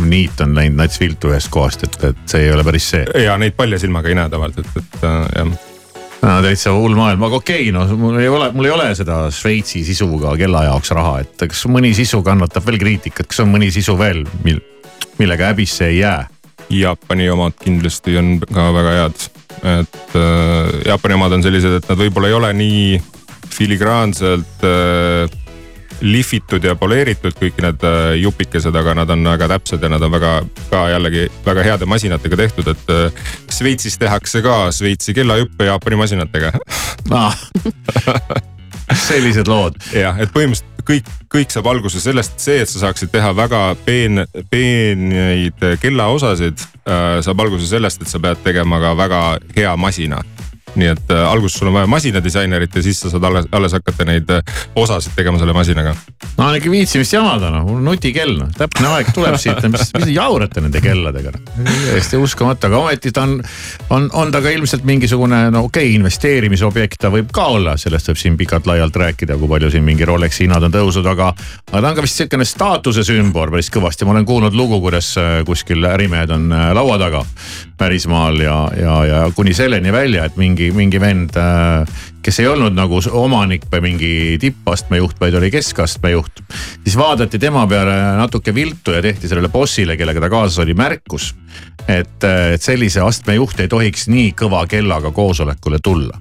niit 0.02 0.40
on 0.44 0.54
läinud 0.56 0.82
nats 0.82 1.00
viltu 1.00 1.32
ühest 1.32 1.50
kohast, 1.54 1.86
et, 1.86 1.98
et 2.12 2.22
see 2.30 2.46
ei 2.46 2.52
ole 2.54 2.64
päris 2.66 2.90
see. 2.94 3.06
ja 3.24 3.38
neid 3.40 3.56
palja 3.58 3.80
silmaga 3.82 4.10
ei 4.10 4.18
näe 4.18 4.30
tavaliselt, 4.32 4.70
et, 4.76 4.84
et 4.84 5.08
äh, 5.08 5.24
jah 5.40 5.56
no 6.22 6.38
täitsa 6.42 6.72
hull 6.74 6.96
maailm, 6.98 7.22
aga 7.28 7.38
okei 7.38 7.68
okay,, 7.68 7.74
no 7.74 7.84
mul 7.98 8.18
ei 8.20 8.28
ole, 8.30 8.50
mul 8.56 8.68
ei 8.68 8.74
ole 8.74 8.88
seda 8.98 9.20
Šveitsi 9.34 9.84
sisuga 9.86 10.34
kella 10.40 10.64
jaoks 10.66 10.90
raha, 10.96 11.20
et 11.22 11.46
kas 11.50 11.64
mõni 11.70 11.92
sisu 11.96 12.22
kannatab 12.26 12.66
veel 12.66 12.80
kriitikat, 12.80 13.28
kas 13.30 13.44
on 13.44 13.52
mõni 13.52 13.70
sisu 13.74 13.94
veel, 13.98 14.24
mil, 14.46 14.60
millega 15.20 15.52
häbisse 15.52 15.88
ei 15.92 16.00
jää? 16.02 16.26
Jaapani 16.68 17.30
omad 17.32 17.54
kindlasti 17.56 18.18
on 18.20 18.34
ka 18.44 18.66
väga 18.76 18.96
head, 18.98 19.28
et 19.78 20.16
äh, 20.18 20.72
Jaapani 20.90 21.16
omad 21.16 21.38
on 21.38 21.46
sellised, 21.46 21.78
et 21.78 21.88
nad 21.88 22.00
võib-olla 22.02 22.32
ei 22.32 22.36
ole 22.36 22.50
nii 22.58 22.82
filigraanselt 23.54 24.66
äh, 24.66 25.38
lihvitud 26.00 26.64
ja 26.64 26.74
poleeritud 26.78 27.36
kõik 27.38 27.60
need 27.62 27.84
äh, 27.86 28.12
jupikesed, 28.22 28.74
aga 28.76 28.94
nad 29.00 29.10
on 29.14 29.24
väga 29.26 29.48
täpsed 29.54 29.82
ja 29.82 29.90
nad 29.92 30.02
on 30.02 30.12
väga 30.12 30.32
ka 30.70 30.84
jällegi 30.92 31.26
väga 31.46 31.66
heade 31.66 31.88
masinatega 31.90 32.38
tehtud, 32.44 32.70
et 32.74 32.92
äh, 32.94 33.24
Šveitsis 33.52 33.98
tehakse 33.98 34.42
ka 34.44 34.68
Šveitsi 34.74 35.14
kellajuppe 35.16 35.70
Jaapani 35.70 36.00
masinatega. 36.04 36.52
ah. 37.22 37.36
sellised 39.08 39.48
lood. 39.48 39.76
jah, 39.92 40.16
et 40.20 40.32
põhimõtteliselt 40.32 40.78
kõik, 40.88 41.08
kõik 41.28 41.52
saab 41.52 41.68
alguse 41.68 42.00
sellest, 42.00 42.38
see, 42.40 42.62
et 42.62 42.70
sa 42.70 42.86
saaksid 42.86 43.12
teha 43.12 43.34
väga 43.36 43.62
peen, 43.84 44.24
peeneid 44.50 45.60
kellaosasid 45.82 46.64
äh,, 46.88 47.18
saab 47.24 47.44
alguse 47.44 47.68
sellest, 47.68 48.02
et 48.02 48.10
sa 48.10 48.20
pead 48.22 48.40
tegema 48.46 48.80
ka 48.80 48.94
väga 48.96 49.22
hea 49.56 49.76
masina 49.76 50.22
nii 50.76 50.90
et 50.92 51.12
äh, 51.14 51.24
alguses 51.30 51.58
sul 51.58 51.70
on 51.70 51.78
vaja 51.78 51.88
masinadisainerit 51.90 52.76
ja 52.76 52.82
siis 52.82 53.00
sa 53.00 53.10
saad 53.12 53.24
alles, 53.24 53.48
alles 53.52 53.74
hakata 53.76 54.06
neid 54.08 54.30
äh, 54.34 54.56
osasid 54.76 55.14
tegema 55.16 55.38
selle 55.40 55.54
masinaga. 55.56 55.94
no 56.36 56.48
on 56.48 56.58
ikka 56.58 56.70
viitsimist 56.70 57.12
jamada 57.12 57.50
noh, 57.54 57.64
mul 57.66 57.80
on 57.80 57.88
nutikell 57.92 58.34
noh, 58.38 58.50
täpne 58.58 58.92
aeg 58.96 59.12
tuleb 59.14 59.38
siit, 59.40 59.62
mis, 59.72 59.88
mis 59.94 60.06
te 60.06 60.12
jaurate 60.14 60.64
nende 60.64 60.82
kelladega 60.84 61.32
noh. 61.34 61.54
täiesti 61.88 62.20
uskumatu, 62.20 62.68
aga 62.68 62.82
ometi 62.82 63.12
ta 63.14 63.24
on, 63.28 63.38
on, 63.94 64.10
on 64.12 64.32
ta 64.34 64.42
ka 64.44 64.52
ilmselt 64.54 64.86
mingisugune 64.88 65.44
no 65.54 65.64
okei 65.68 65.88
okay,, 65.88 65.96
investeerimisobjekt 65.98 67.00
ta 67.02 67.12
võib 67.14 67.32
ka 67.34 67.48
olla, 67.56 67.76
sellest 67.80 68.12
võib 68.12 68.20
siin 68.20 68.38
pikalt-laialt 68.40 68.96
rääkida, 68.96 69.38
kui 69.38 69.50
palju 69.50 69.72
siin 69.72 69.86
mingi 69.86 70.06
Rolexi 70.08 70.46
hinnad 70.46 70.64
on 70.68 70.74
tõusnud, 70.74 71.06
aga. 71.10 71.32
aga 71.70 71.82
ta 71.82 71.90
on 71.90 71.98
ka 71.98 72.04
vist 72.04 72.20
sihukene 72.20 72.46
staatuse 72.48 73.04
sümbol 73.06 73.52
päris 73.52 73.70
kõvasti, 73.72 74.06
ma 74.06 74.14
olen 74.16 74.28
kuulnud 74.28 74.56
lugu, 74.56 74.80
kuidas 74.84 75.10
äh, 75.20 75.40
kuskil 75.48 75.84
ärimehed 75.88 76.32
on 76.34 76.52
äh, 76.52 76.70
laua 76.76 76.98
taga 77.00 77.24
pärismaal 77.78 78.40
ja, 78.42 78.56
ja, 78.76 78.94
ja 79.06 79.20
kuni 79.36 79.54
selleni 79.54 79.92
välja, 79.92 80.24
et 80.28 80.36
mingi, 80.40 80.67
mingi 80.74 81.00
vend, 81.00 81.36
kes 82.22 82.40
ei 82.42 82.48
olnud 82.50 82.76
nagu 82.76 83.00
omanik 83.20 83.66
või 83.72 83.84
mingi 83.90 84.12
tippastme 84.40 85.00
juht, 85.00 85.18
vaid 85.20 85.36
oli 85.38 85.50
keskastme 85.54 86.12
juht. 86.14 86.42
siis 86.84 86.96
vaadati 86.98 87.38
tema 87.38 87.66
peale 87.66 87.96
natuke 88.18 88.54
viltu 88.54 88.96
ja 88.96 89.02
tehti 89.02 89.28
sellele 89.28 89.48
bossile, 89.48 89.96
kellega 89.96 90.20
ta 90.20 90.30
kaasas 90.32 90.58
oli, 90.64 90.74
märkus. 90.74 91.34
et, 91.88 92.24
et 92.24 92.62
sellise 92.62 93.00
astme 93.00 93.38
juht 93.38 93.60
ei 93.60 93.68
tohiks 93.68 94.08
nii 94.08 94.32
kõva 94.38 94.66
kellaga 94.68 95.12
koosolekule 95.12 95.78
tulla 95.82 96.20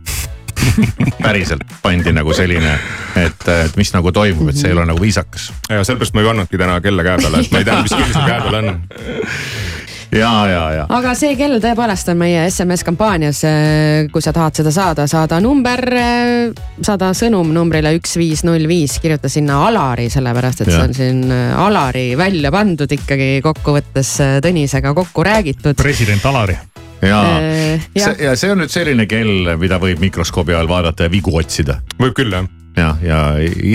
päriselt 1.21 1.63
pandi 1.81 2.11
nagu 2.13 2.33
selline, 2.33 2.73
et, 3.15 3.47
et 3.65 3.77
mis 3.77 3.91
nagu 3.93 4.11
toimub, 4.11 4.49
et 4.51 4.57
see 4.57 4.71
ei 4.71 4.75
ole 4.77 4.85
nagu 4.89 5.01
viisakas. 5.01 5.51
ja 5.69 5.83
sellepärast 5.83 6.17
ma 6.17 6.23
ei 6.23 6.29
pannudki 6.31 6.61
täna 6.61 6.81
kella 6.81 7.05
käe 7.07 7.23
peale, 7.23 7.43
et 7.43 7.51
ma 7.51 7.63
ei 7.63 7.67
tea, 7.67 7.81
mis 7.85 7.97
kell 7.97 8.13
see 8.13 8.27
käe 8.27 8.45
peal 8.45 8.61
on. 8.61 8.71
ja, 10.11 10.31
ja, 10.49 10.63
ja. 10.71 10.85
aga 10.89 11.13
see 11.17 11.35
kell 11.39 11.59
tõepoolest 11.63 12.11
on 12.13 12.19
meie 12.21 12.45
SMS 12.49 12.85
kampaanias. 12.87 13.41
kui 14.11 14.23
sa 14.23 14.33
tahad 14.35 14.55
seda 14.55 14.71
saada, 14.71 15.07
saada 15.07 15.39
number, 15.43 15.83
saada 16.81 17.11
sõnum 17.17 17.51
numbrile 17.55 17.93
üks 17.97 18.17
viis 18.19 18.43
null 18.47 18.67
viis, 18.69 18.99
kirjuta 19.03 19.29
sinna 19.31 19.59
Alari, 19.67 20.09
sellepärast 20.13 20.63
et 20.63 20.71
Jah. 20.71 20.79
see 20.79 20.87
on 20.87 20.97
siin 20.97 21.21
äh, 21.31 21.59
Alari 21.59 22.09
välja 22.19 22.51
pandud 22.53 22.91
ikkagi 22.91 23.37
kokkuvõttes 23.45 24.15
äh, 24.23 24.35
Tõnisega 24.43 24.93
kokku 24.97 25.25
räägitud. 25.27 25.77
president 25.81 26.25
Alari. 26.25 26.57
ja 27.01 27.21
Äh, 27.37 27.89
jah. 27.95 28.13
see, 28.13 28.25
ja 28.25 28.35
see 28.35 28.51
on 28.51 28.61
nüüd 28.63 28.73
selline 28.73 29.05
kell, 29.09 29.55
mida 29.59 29.79
võib 29.81 30.01
mikroskoobi 30.01 30.55
all 30.57 30.69
vaadata 30.69 31.07
ja 31.07 31.13
vigu 31.13 31.35
otsida 31.37 31.81
võib 31.99 32.15
küll 32.17 32.33
jah, 32.33 32.47
ja, 32.77 32.93
ja 33.01 33.19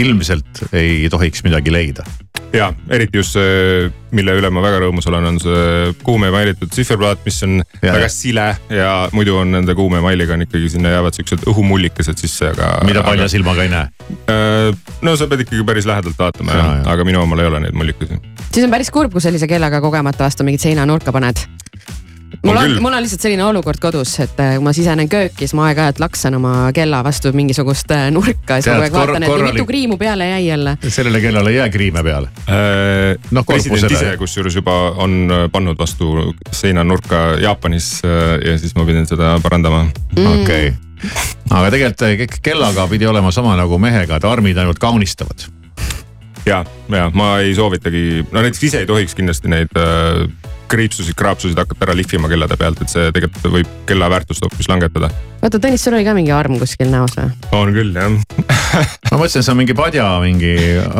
ilmselt 0.02 0.66
ei 0.72 1.08
tohiks 1.10 1.44
midagi 1.46 1.74
leida. 1.74 2.06
Ja 2.52 2.72
eriti 2.92 3.18
just 3.18 3.32
see, 3.36 3.88
mille 4.12 4.34
üle 4.36 4.50
ma 4.52 4.60
väga 4.64 4.82
rõõmus 4.84 5.06
olen, 5.08 5.24
on 5.32 5.38
see 5.40 5.92
kuumemailitud 6.04 6.68
tsifferplaat, 6.72 7.22
mis 7.24 7.38
on 7.46 7.58
Ja, 7.82 7.92
väga 7.94 8.06
ja. 8.06 8.12
sile 8.12 8.46
ja 8.70 8.90
muidu 9.16 9.36
on 9.40 9.50
nende 9.56 9.74
kuumemailiga 9.78 10.36
on 10.36 10.44
ikkagi 10.46 10.68
sinna 10.74 10.92
jäävad 10.96 11.16
siuksed 11.16 11.46
õhumullikesed 11.48 12.20
sisse, 12.20 12.50
aga. 12.52 12.74
mida 12.88 13.02
palja 13.06 13.28
silmaga 13.32 13.64
ei 13.64 13.72
näe. 13.72 13.88
no 15.02 15.16
sa 15.16 15.26
pead 15.30 15.46
ikkagi 15.46 15.64
päris 15.64 15.88
lähedalt 15.88 16.18
vaatama 16.18 16.52
Ja, 16.52 16.58
jah 16.58 16.76
ja., 16.82 16.92
aga 16.92 17.04
minu 17.08 17.22
omal 17.24 17.40
ei 17.40 17.46
ole 17.50 17.60
neid 17.66 17.74
mullikusi. 17.78 18.20
siis 18.52 18.64
on 18.66 18.70
päris 18.74 18.90
kurb, 18.92 19.12
kui 19.12 19.20
sellise 19.24 19.48
kellaga 19.48 19.80
kogemata 19.80 20.24
vastu 20.28 20.44
mingit 20.44 20.60
seinanurka 20.64 21.12
paned. 21.12 21.40
Mul 22.42 22.56
On 22.56 22.76
mul 22.82 22.92
on 22.96 23.02
lihtsalt 23.04 23.24
selline 23.24 23.44
olukord 23.44 23.80
kodus, 23.82 24.14
et 24.24 24.40
äh, 24.40 24.54
kui 24.56 24.64
ma 24.64 24.72
sisenen 24.76 25.08
kööki, 25.10 25.44
siis 25.44 25.54
ma 25.58 25.68
aeg-ajalt 25.70 26.00
laksan 26.02 26.36
oma 26.38 26.54
kella 26.74 27.02
vastu 27.04 27.32
mingisugust 27.36 27.90
äh, 27.94 28.08
nurka 28.14 28.58
ja 28.58 28.64
siis 28.64 28.72
kogu 28.72 28.86
aeg 28.86 28.96
vaatan, 28.96 29.22
et 29.26 29.30
korralik- 29.32 29.58
mitu 29.58 29.66
kriimu 29.68 29.98
peale 30.00 30.28
jäi 30.28 30.46
jälle. 30.46 30.76
sellele 30.88 31.20
kellale 31.20 31.50
ei 31.50 31.56
jää 31.56 31.68
kriime 31.68 32.02
peale. 32.02 32.28
Noh, 33.30 33.46
president 33.46 33.90
ise 33.92 34.16
kusjuures 34.20 34.54
juba 34.56 34.76
on 35.04 35.18
äh, 35.30 35.46
pannud 35.52 35.78
vastu 35.78 36.34
seinanurka 36.52 37.24
Jaapanis 37.42 37.94
äh, 38.04 38.38
ja 38.50 38.58
siis 38.58 38.74
ma 38.74 38.84
pidin 38.88 39.06
seda 39.06 39.34
parandama. 39.42 39.86
okei, 40.34 40.72
aga 41.50 41.70
tegelikult 41.70 42.38
kellaga 42.42 42.86
pidi 42.88 43.06
olema 43.06 43.30
sama 43.34 43.56
nagu 43.58 43.78
mehega, 43.78 44.16
et 44.16 44.24
armid 44.28 44.56
ainult 44.58 44.78
kaunistavad. 44.82 45.48
ja, 46.46 46.64
ja 46.90 47.10
ma 47.14 47.36
ei 47.38 47.54
soovitagi, 47.54 48.24
no 48.30 48.40
näiteks 48.40 48.64
ise 48.70 48.82
ei 48.82 48.86
tohiks 48.86 49.14
kindlasti 49.14 49.48
neid 49.52 49.76
äh, 49.78 50.26
kriipsusid, 50.72 51.16
kraapsusid 51.18 51.58
hakata 51.58 51.86
ära 51.86 51.96
lihvima 51.96 52.30
kellade 52.32 52.56
pealt, 52.60 52.80
et 52.84 52.92
see 52.92 53.10
tegelikult 53.14 53.56
võib 53.58 53.74
kella 53.88 54.08
väärtust 54.12 54.44
hoopis 54.46 54.70
langetada. 54.70 55.10
oota, 55.40 55.60
Tõnis, 55.60 55.84
sul 55.84 55.96
oli 55.98 56.06
ka 56.06 56.14
mingi 56.16 56.32
arm 56.34 56.56
kuskil 56.62 56.90
näos 56.92 57.16
või? 57.18 57.28
on 57.58 57.74
küll 57.76 57.92
jah, 57.96 58.16
ma 59.10 59.20
mõtlesin, 59.20 59.44
see 59.44 59.52
on 59.52 59.60
mingi 59.60 59.76
padja 59.78 60.08
mingi 60.24 60.54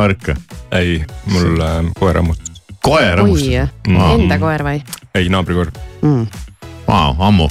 ark. 0.05 0.35
ei 0.79 1.01
mul 1.33 1.65
äh, 1.65 1.81
koer 1.99 2.21
hammustas, 2.21 2.63
koer 2.85 3.25
oi 3.25 3.25
hammustas., 3.25 3.75
enda 4.19 4.41
koer 4.43 4.67
või 4.69 4.85
ei 5.19 5.33
naabrikoer 5.33 5.73
mm.? 6.03 6.47
Vau, 6.87 7.17
ammu. 7.31 7.49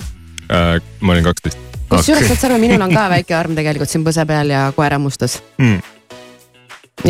äh,, 0.52 0.78
ma 1.02 1.16
olin 1.16 1.30
kaksteist 1.32 1.72
kusjuures 1.92 2.30
saad 2.30 2.40
sa 2.40 2.50
aru, 2.52 2.60
minul 2.62 2.82
on 2.86 2.94
ka 2.94 3.08
väike 3.12 3.36
arm 3.36 3.58
tegelikult 3.58 3.92
siin 3.92 4.06
põse 4.06 4.26
peal 4.30 4.54
ja 4.54 4.68
koer 4.76 4.96
hammustas 4.98 5.40
mm.. 5.58 5.82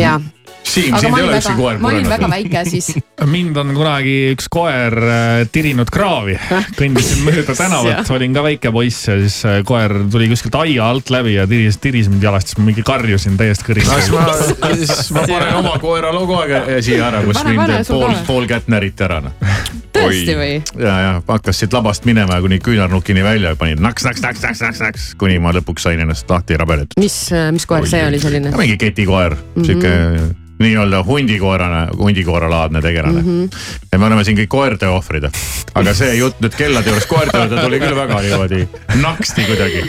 ja. 0.00 0.16
Siim, 0.62 0.94
sind 0.96 1.16
ei 1.18 1.24
ole 1.26 1.36
üldse 1.36 1.50
väga, 1.50 1.58
koer 1.58 1.80
ma 1.82 1.90
olin 1.90 2.06
väga 2.08 2.28
purenud. 2.28 2.32
väike 2.32 2.62
siis. 2.70 2.88
mind 3.34 3.58
on 3.60 3.72
kunagi 3.76 4.14
üks 4.32 4.48
koer 4.52 4.96
äh, 5.04 5.42
tirinud 5.52 5.90
kraavi, 5.92 6.36
kõndisin 6.78 7.24
mööda 7.28 7.56
tänavat, 7.58 8.10
olin 8.14 8.36
ka 8.36 8.44
väike 8.46 8.72
poiss 8.74 9.08
ja 9.10 9.18
siis 9.20 9.40
äh, 9.48 9.60
koer 9.68 9.94
tuli 10.12 10.30
kuskilt 10.30 10.56
aia 10.62 10.88
alt 10.88 11.12
läbi 11.12 11.36
ja 11.36 11.46
tiris, 11.50 11.78
tiris 11.82 12.10
mind 12.12 12.24
jalast, 12.24 12.52
siis 12.52 12.60
ma 12.60 12.68
mingi 12.70 12.84
karjusin 12.86 13.36
täiesti 13.40 13.76
no 13.82 13.98
siis 13.98 14.10
kõrist. 14.10 14.62
ma, 14.62 14.72
siis 14.78 15.12
ma 15.16 15.26
panen 15.34 15.60
oma 15.60 15.76
koera 15.82 16.12
logo 16.14 16.38
aega 16.40 16.64
siia 16.80 17.08
ära, 17.10 17.24
kus 17.26 17.40
Pane, 17.42 17.56
pane, 17.58 17.78
mind 17.78 17.88
sul 17.88 18.00
pool 18.00 18.18
pool 18.26 18.50
kätt 18.50 18.70
näriti 18.72 19.06
ära 19.06 19.20
noh. 19.24 19.48
tõesti 19.92 20.36
või? 20.38 20.52
ja, 20.78 20.98
ja 21.06 21.14
hakkas 21.28 21.62
siit 21.62 21.74
labast 21.76 22.06
minema 22.08 22.38
ja 22.38 22.44
kuni 22.44 22.60
küünarnukini 22.64 23.24
välja 23.26 23.56
panin 23.60 23.82
naks, 23.82 24.06
naks, 24.08 24.22
naks, 24.24 24.44
naks, 24.46 24.62
naks, 24.64 24.84
naks, 24.86 25.08
kuni 25.20 25.40
ma 25.42 25.52
lõpuks 25.58 25.88
sain 25.88 26.00
ennast 26.00 26.30
lahti 26.30 26.56
rabeletud. 26.60 26.96
mis, 27.02 27.18
mis 27.52 27.68
koer 27.68 27.88
see 27.90 28.06
oli 28.06 28.22
selline? 28.22 28.54
mingi 28.56 28.78
ketikoer 28.80 29.36
mm 29.36 29.50
-hmm., 29.58 29.66
sihuke 29.68 30.40
nii-öelda 30.62 31.02
hundikoerane, 31.06 31.82
hundikoeralaadne 31.98 32.82
tegelane 32.82 33.22
mm. 33.22 33.28
-hmm. 33.28 33.50
ja 33.92 33.98
me 33.98 34.06
oleme 34.06 34.24
siin 34.24 34.38
kõik 34.38 34.52
koerte 34.52 34.88
ohvrid. 34.88 35.28
aga 35.74 35.94
see 35.94 36.14
jutt 36.14 36.40
nüüd 36.40 36.56
kellade 36.56 36.90
juures 36.90 37.06
koerte 37.06 37.38
juurde 37.38 37.60
tuli 37.62 37.80
küll 37.80 37.96
väga 37.96 38.20
niimoodi 38.22 38.68
naksti 39.02 39.44
kuidagi. 39.44 39.84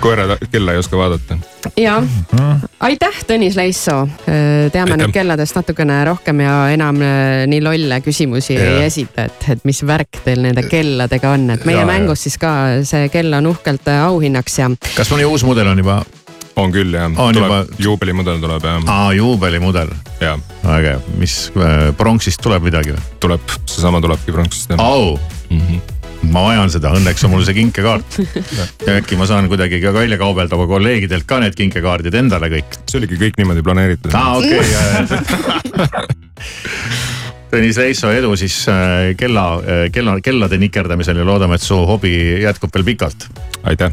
koera 0.00 0.36
kella 0.50 0.72
ei 0.72 0.78
oska 0.78 0.96
vaadata. 0.98 1.38
ja 1.76 2.02
aitäh, 2.80 3.22
Tõnis 3.28 3.56
Leissoo. 3.56 4.08
teame 4.26 4.92
Aitäh. 4.92 4.96
nüüd 4.96 5.12
kelladest 5.14 5.56
natukene 5.56 6.04
rohkem 6.04 6.40
ja 6.40 6.56
enam 6.74 7.02
äh, 7.02 7.44
nii 7.46 7.62
lolle 7.62 8.00
küsimusi 8.00 8.54
Jah. 8.54 8.66
ei 8.66 8.88
esita, 8.88 9.28
et, 9.28 9.48
et 9.56 9.64
mis 9.68 9.82
värk 9.86 10.22
teil 10.24 10.42
nende 10.42 10.62
kelladega 10.68 11.30
on, 11.36 11.50
et 11.50 11.64
meie 11.64 11.76
Ja, 11.82 11.86
ja. 11.86 11.86
mängus 11.86 12.22
siis 12.26 12.38
ka 12.38 12.52
see 12.84 13.08
kell 13.08 13.32
on 13.32 13.46
uhkelt 13.46 13.88
äh, 13.88 14.02
auhinnaks 14.06 14.58
ja 14.58 14.70
kas 14.96 15.10
mõni 15.12 15.24
uus 15.28 15.44
mudel 15.46 15.70
on 15.72 15.78
juba, 15.78 16.02
on 16.56 16.72
küll 16.72 16.92
jah, 16.94 17.08
tuleb 17.12 17.38
juba- 17.38 17.64
juubelimudel 17.80 18.40
tuleb 18.42 18.66
jah, 18.66 18.84
aa 18.92 19.12
juubelimudel, 19.16 19.92
ja 20.20 20.36
äge, 20.76 20.98
mis 21.20 21.36
äh, 21.56 21.88
pronksist 21.96 22.42
tuleb 22.44 22.68
midagi 22.68 22.94
või? 22.96 23.02
tuleb, 23.22 23.56
seesama 23.64 24.02
tulebki 24.04 24.34
pronksist 24.34 24.74
jah 24.74 24.82
au, 24.82 25.16
mm. 25.48 25.60
-hmm. 25.60 25.80
ma 26.34 26.44
vajan 26.48 26.72
seda, 26.74 26.92
õnneks 26.98 27.24
on 27.26 27.34
mul 27.34 27.44
see 27.46 27.56
kinkekaart. 27.56 28.18
ja 28.86 28.98
äkki 29.00 29.18
ma 29.18 29.26
saan 29.26 29.48
kuidagi 29.50 29.80
ka 29.82 29.94
välja 29.96 30.18
kaubelda 30.20 30.58
oma 30.58 30.68
kolleegidelt 30.70 31.26
ka 31.26 31.40
need 31.42 31.56
kinkekaardid 31.58 32.14
endale 32.14 32.52
kõik. 32.52 32.78
see 32.86 33.00
oligi 33.00 33.20
kõik 33.24 33.40
niimoodi 33.40 33.62
planeeritud. 33.62 34.14
aa 34.14 34.36
okei 34.38 34.58
okay,. 34.60 36.06
Tõnis 37.52 37.76
Reisso, 37.76 38.08
edu 38.08 38.30
siis 38.40 38.54
äh, 38.72 39.12
kella, 39.20 39.60
kella, 39.92 40.14
kellade 40.24 40.56
nikerdamisel 40.56 41.20
ja 41.20 41.26
loodame, 41.28 41.60
et 41.60 41.66
su 41.66 41.76
hobi 41.76 42.14
jätkub 42.46 42.72
veel 42.72 42.88
pikalt. 42.94 43.28
aitäh. 43.68 43.92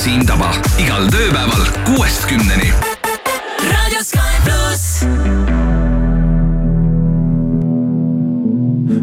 Siim 0.00 0.22
Taba 0.24 0.48
igal 0.80 1.10
tööpäeval 1.12 1.66
kuuest 1.84 2.22
kümneni. 2.24 2.70
Raadio 3.60 4.00
Sky 4.00 4.38
pluss. 4.46 5.02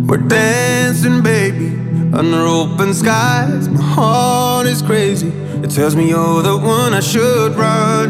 We're 0.09 0.25
dancing, 0.25 1.21
baby, 1.21 1.69
under 2.17 2.41
open 2.49 2.95
skies. 2.95 3.69
My 3.69 3.79
heart 3.79 4.65
is 4.65 4.81
crazy. 4.81 5.31
It 5.61 5.69
tells 5.69 5.95
me 5.95 6.09
you're 6.09 6.41
the 6.41 6.57
one 6.57 6.95
I 6.95 7.01
should 7.01 7.55
run. 7.55 8.09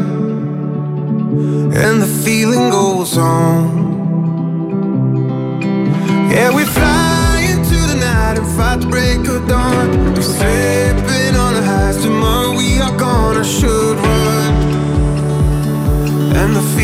And 1.76 2.00
the 2.00 2.10
feeling 2.24 2.70
goes 2.70 3.18
on. 3.18 3.84
Yeah, 6.32 6.56
we 6.56 6.64
fly 6.64 7.52
into 7.52 7.76
the 7.90 8.00
night 8.00 8.38
and 8.38 8.48
fight 8.56 8.80
the 8.80 8.86
break 8.86 9.28
of 9.28 9.46
dawn. 9.46 10.14
We're 10.14 10.22
slipping 10.22 10.87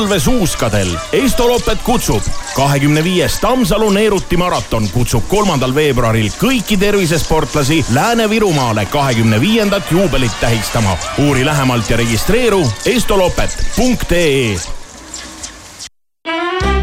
Naudi 0.00 0.08
talve 0.08 0.20
suuskadel. 0.20 0.88
Estoloppet 1.12 1.82
kutsub. 1.82 2.22
kahekümne 2.54 3.04
viies 3.04 3.40
Tammsalu 3.40 3.90
Neeruti 3.90 4.36
maraton 4.36 4.88
kutsub 4.88 5.28
kolmandal 5.28 5.74
veebruaril 5.74 6.30
kõiki 6.40 6.78
tervisesportlasi 6.78 7.84
Lääne-Virumaale 7.92 8.86
kahekümne 8.86 9.40
viiendat 9.40 9.90
juubelit 9.90 10.32
tähistama. 10.40 10.96
uuri 11.18 11.44
lähemalt 11.44 11.90
ja 11.90 11.96
registreeru 11.96 12.66
estoloppet.ee 12.86 14.56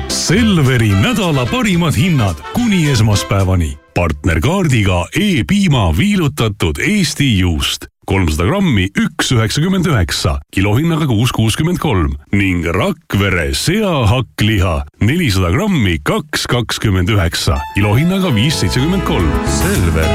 Selveri 0.07 0.89
nädala 0.89 1.45
parimad 1.45 1.95
hinnad 1.95 2.35
kuni 2.53 2.89
esmaspäevani. 2.89 3.86
Partnerkaardiga 3.97 5.07
E-piima 5.17 5.87
viilutatud 5.97 6.77
Eesti 6.77 7.31
juust 7.39 7.87
kolmsada 8.07 8.45
grammi, 8.45 8.85
üks 8.93 9.31
üheksakümmend 9.33 9.89
üheksa, 9.89 10.35
kilohinnaga 10.53 11.07
kuus 11.09 11.33
kuuskümmend 11.33 11.81
kolm 11.81 12.13
ning 12.31 12.67
Rakvere 12.77 13.49
seahakkliha 13.57 14.75
nelisada 15.01 15.49
grammi, 15.55 15.97
kaks 16.05 16.45
kakskümmend 16.45 17.09
üheksa, 17.09 17.57
kilohinnaga 17.73 18.29
viis 18.35 18.61
seitsekümmend 18.61 19.03
kolm. 19.09 19.33
Selver, 19.57 20.13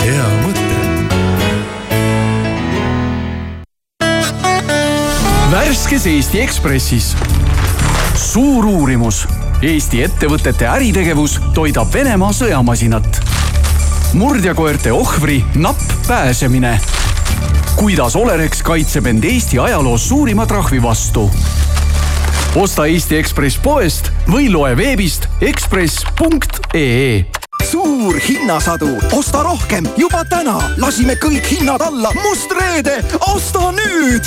hea 0.00 0.32
mõte. 0.40 0.72
värskes 5.52 6.08
Eesti 6.08 6.40
Ekspressis. 6.40 7.14
suur 8.16 8.64
uurimus. 8.64 9.26
Eesti 9.62 10.00
ettevõtete 10.02 10.66
äritegevus 10.66 11.36
toidab 11.54 11.92
Venemaa 11.94 12.32
sõjamasinat. 12.34 13.20
murdjakoerte 14.14 14.92
ohvri 14.92 15.44
napp 15.54 15.80
pääsemine. 16.06 16.80
kuidas 17.76 18.16
Olerex 18.16 18.62
kaitseb 18.62 19.06
end 19.06 19.24
Eesti 19.24 19.58
ajaloos 19.58 20.08
suurima 20.08 20.46
trahvi 20.46 20.82
vastu. 20.82 21.30
osta 22.54 22.86
Eesti 22.86 23.16
Ekspress 23.16 23.58
poest 23.62 24.10
või 24.28 24.50
loe 24.52 24.76
veebist 24.76 25.28
ekspress.ee 25.40 27.24
suur 27.70 28.20
hinnasadu, 28.28 28.98
osta 29.12 29.42
rohkem 29.42 29.84
juba 29.96 30.24
täna, 30.24 30.58
lasime 30.76 31.14
kõik 31.14 31.46
hinnad 31.50 31.80
alla, 31.80 32.10
must 32.22 32.50
reede, 32.60 33.04
osta 33.34 33.70
nüüd 33.70 34.26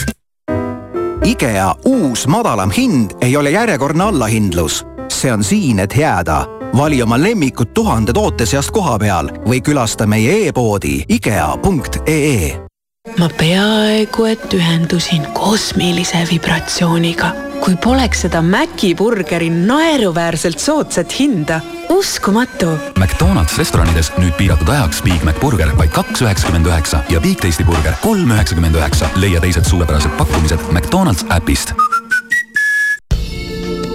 IKEA 1.25 1.75
uus 1.85 2.27
madalam 2.27 2.71
hind 2.71 3.11
ei 3.21 3.37
ole 3.37 3.51
järjekordne 3.51 4.03
allahindlus. 4.03 4.94
See 5.11 5.33
on 5.33 5.43
siin, 5.43 5.79
et 5.79 5.97
jääda. 5.97 6.45
vali 6.77 7.01
oma 7.01 7.21
lemmikud 7.21 7.73
tuhande 7.73 8.13
toote 8.13 8.45
seast 8.45 8.71
koha 8.71 8.97
peal 8.99 9.29
või 9.47 9.61
külasta 9.61 10.07
meie 10.07 10.47
e-poodi 10.47 11.05
ikea.ee. 11.09 12.59
ma 13.19 13.29
peaaegu 13.37 14.25
et 14.25 14.53
ühendusin 14.53 15.27
kosmilise 15.33 16.27
vibratsiooniga, 16.31 17.31
kui 17.63 17.77
poleks 17.83 18.25
seda 18.25 18.41
Maci 18.41 18.95
burgeri 18.95 19.49
naeruväärselt 19.49 20.59
soodsat 20.59 21.19
hinda. 21.19 21.61
uskumatu 21.89 22.73
McDonalds 22.97 23.57
restoranides 23.57 24.11
nüüd 24.17 24.33
piiratud 24.37 24.69
ajaks 24.69 25.01
Big 25.01 25.23
Mac 25.23 25.39
burger 25.39 25.71
vaid 25.77 25.93
kaks 25.93 26.21
üheksakümmend 26.21 26.65
üheksa 26.65 27.03
ja 27.09 27.21
Big 27.21 27.39
Tasty 27.39 27.63
burger 27.63 27.93
kolm 28.01 28.31
üheksakümmend 28.31 28.75
üheksa. 28.75 29.09
leia 29.15 29.39
teised 29.41 29.63
suurepärased 29.63 30.11
pakkumised 30.17 30.59
McDonalds 30.71 31.25
äpist. 31.31 31.73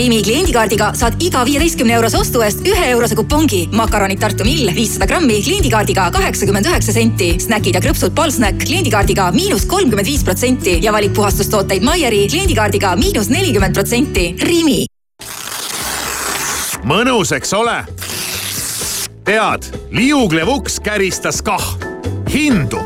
Rimi 0.00 0.22
kliendikaardiga 0.24 0.94
saad 0.96 1.20
iga 1.20 1.42
viieteistkümne 1.44 1.92
eurose 1.92 2.16
ostu 2.16 2.40
eest 2.40 2.62
ühe 2.64 2.84
eurose 2.88 3.12
kupongi. 3.18 3.66
makaronid 3.76 4.16
Tartu 4.22 4.46
Mill 4.48 4.70
viissada 4.72 5.04
grammi 5.10 5.42
kliendikaardiga 5.44 6.06
kaheksakümmend 6.14 6.68
üheksa 6.70 6.94
senti. 6.96 7.34
snäkid 7.44 7.76
ja 7.76 7.82
krõpsud 7.84 8.14
Polsnäkk 8.16 8.64
kliendikaardiga 8.64 9.26
miinus 9.34 9.66
kolmkümmend 9.68 10.08
viis 10.08 10.24
protsenti 10.24 10.78
ja 10.82 10.92
valik 10.92 11.12
puhastustooteid 11.18 11.84
Maieri 11.84 12.22
kliendikaardiga 12.32 12.94
miinus 12.96 13.28
nelikümmend 13.28 13.76
protsenti. 13.76 14.24
Rimi. 14.40 14.86
mõnus, 16.84 17.36
eks 17.36 17.52
ole? 17.52 17.76
tead, 19.24 19.68
liuglev 19.92 20.48
uks 20.48 20.80
käristas 20.80 21.42
kah 21.42 21.76
hindu. 22.32 22.80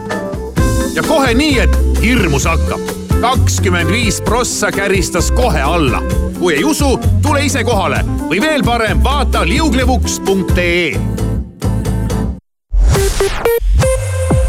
ja 0.94 1.03
kohe 1.03 1.35
nii, 1.35 1.59
et 1.61 2.03
hirmus 2.03 2.50
hakkab. 2.50 2.93
Kakskümmend 3.24 3.88
viis 3.88 4.20
prossa 4.20 4.72
käristas 4.72 5.30
kohe 5.32 5.60
alla. 5.62 6.02
kui 6.38 6.54
ei 6.54 6.64
usu, 6.64 7.00
tule 7.22 7.44
ise 7.44 7.64
kohale 7.64 8.02
või 8.28 8.40
veel 8.40 8.64
parem, 8.64 9.00
vaata 9.04 9.46
liuglevuks.ee 9.48 10.98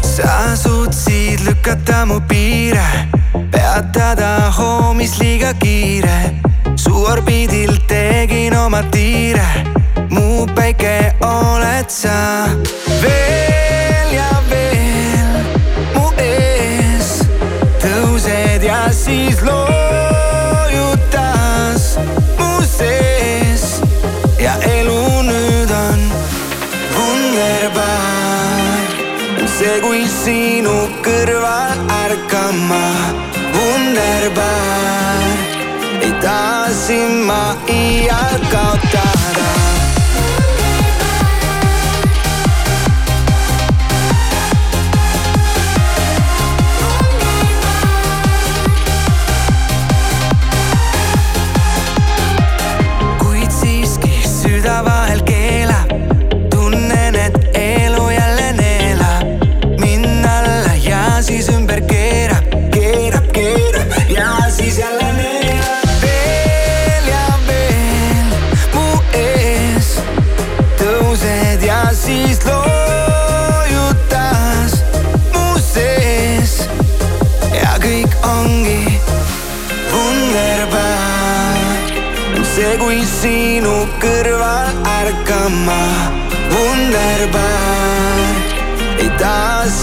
sa 0.02 0.56
suutsid 0.56 1.40
lükata 1.48 2.04
mu 2.06 2.20
piire, 2.28 3.08
peatada 3.50 4.52
hoomis 4.58 5.18
liiga 5.20 5.54
kiire. 5.54 6.36
su 6.76 6.92
orbiidil 7.04 7.78
tegin 7.88 8.56
oma 8.56 8.82
tiire, 8.82 9.48
mu 10.10 10.46
päike 10.54 11.14
oled 11.20 11.88
sa. 11.88 12.48
veel 13.00 13.65
siis 19.06 19.38
loojutas 19.42 20.74
mu 22.38 22.62
sees 22.66 23.64
ja 24.42 24.54
elu 24.66 25.22
nüüd 25.28 25.70
on 25.70 26.00
wunderbar 26.96 28.82
see, 29.46 29.76
kui 29.84 30.02
sinu 30.10 30.74
kõrval 31.06 31.78
ärkan 32.00 32.56
ma, 32.66 32.86
wunderbar. 33.54 35.22
ei 36.02 36.12
taha 36.26 36.74
sind 36.74 37.16
ma 37.30 37.42
iial 37.70 38.36
kaotada. 38.50 39.75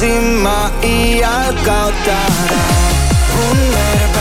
Taha 0.04 0.12
sind 0.12 0.44
ma 0.44 0.70
iial 0.84 1.54
kaotada. 1.66 2.62
Wunderbar, 3.36 4.13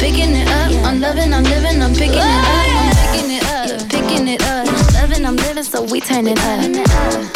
picking 0.00 0.34
it 0.34 0.48
up. 0.48 0.72
I'm 0.86 1.00
loving, 1.00 1.32
I'm 1.32 1.44
living, 1.44 1.82
I'm 1.82 1.92
picking 1.92 2.16
it 2.16 2.40
up. 2.40 2.70
I'm 2.80 2.96
picking 3.04 3.30
it 3.36 3.44
up, 3.44 3.68
picking 3.90 4.28
it 4.28 4.42
up. 4.42 4.66
Loving, 4.94 5.26
I'm 5.26 5.36
living, 5.36 5.62
so 5.62 5.82
we 5.84 6.00
turn 6.00 6.26
it 6.26 6.38
up. 6.38 6.62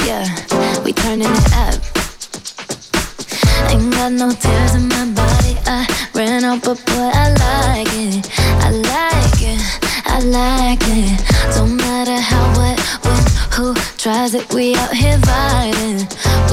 Yeah, 0.09 0.25
we 0.83 0.93
turning 0.93 1.29
it 1.29 1.53
up. 1.65 1.77
Ain't 3.71 3.93
got 3.93 4.13
no 4.13 4.33
tears 4.33 4.75
in 4.75 4.89
my 4.89 5.05
body. 5.13 5.55
I 5.67 5.87
ran 6.15 6.45
out, 6.45 6.65
but 6.65 6.79
boy, 6.87 7.11
I 7.25 7.29
like 7.45 7.93
it. 7.93 8.31
I 8.67 8.71
like 8.71 9.41
it. 9.53 9.61
I 10.07 10.19
like 10.21 10.83
it. 10.83 11.21
Don't 11.55 11.77
matter 11.77 12.19
how, 12.19 12.45
what, 12.59 12.81
when, 13.05 13.23
who 13.53 13.75
tries 13.99 14.35
it. 14.35 14.53
We 14.55 14.75
out 14.77 14.95
here. 14.95 15.19
Vibing. 15.19 16.44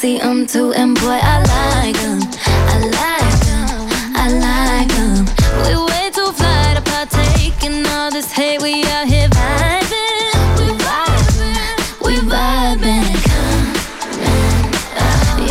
I 0.00 0.02
see 0.02 0.18
them 0.18 0.46
too, 0.46 0.70
boy, 0.70 1.20
I 1.22 1.44
like 1.52 1.96
them. 2.00 2.20
I 2.48 2.78
like 2.96 3.40
them. 3.44 3.68
I 4.16 4.28
like 4.46 4.88
them. 4.96 5.26
We 5.60 5.76
way 5.92 6.08
too 6.10 6.32
fly 6.32 6.72
to 6.74 6.80
partake 6.80 7.62
in 7.62 7.84
all 7.84 8.10
this 8.10 8.32
hate. 8.32 8.62
We 8.62 8.82
out 8.84 9.06
here 9.06 9.28
vibing. 9.28 10.32
We 10.56 10.72
vibing. 10.80 11.76
We 12.00 12.16
vibing. 12.32 13.12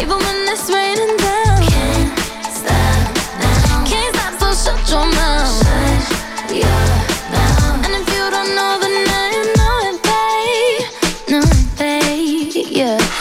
Even 0.02 0.18
when 0.18 0.38
it's 0.50 0.68
raining 0.68 1.16
down. 1.18 1.62
Can't 1.70 2.10
stop 2.50 3.14
now. 3.38 3.86
Can't 3.86 4.16
stop, 4.16 4.34
so 4.42 4.72
shut 4.72 4.82
your 4.90 5.06
mouth. 5.14 5.62
Shut 5.62 6.58
your 6.58 6.82
mouth. 7.30 7.86
And 7.86 7.94
if 7.94 8.06
you 8.10 8.26
don't 8.34 8.52
know, 8.58 8.80
then 8.82 8.96
I 9.14 9.30
know 9.58 9.76
it, 9.90 9.98
babe. 10.10 10.86
Know 11.30 11.46
it, 11.46 11.78
babe. 11.78 12.66
Yeah. 12.72 13.19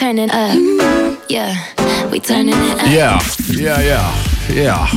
Living, 0.00 0.18
so 0.18 0.18
we 0.18 0.18
turn 0.18 0.18
it 0.18 0.30
up. 0.30 1.30
Yeah, 1.30 1.56
we 2.10 2.20
turning 2.20 2.54
it 2.54 2.82
up. 2.82 2.88
ja, 2.90 3.18
ja, 3.58 3.80
ja, 3.80 4.12
ja 4.54 4.88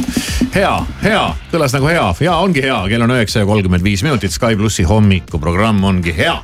hea, 0.53 0.85
hea, 1.03 1.23
kõlas 1.51 1.73
nagu 1.75 1.87
hea, 1.87 2.13
ja 2.21 2.37
ongi 2.43 2.61
hea, 2.61 2.77
kell 2.91 3.01
on 3.05 3.11
üheksa 3.15 3.39
ja 3.41 3.45
kolmkümmend 3.45 3.83
viis 3.83 4.03
minutit, 4.03 4.31
Sky 4.31 4.55
plussi 4.55 4.83
hommikuprogramm 4.83 5.83
ongi 5.83 6.13
hea. 6.15 6.37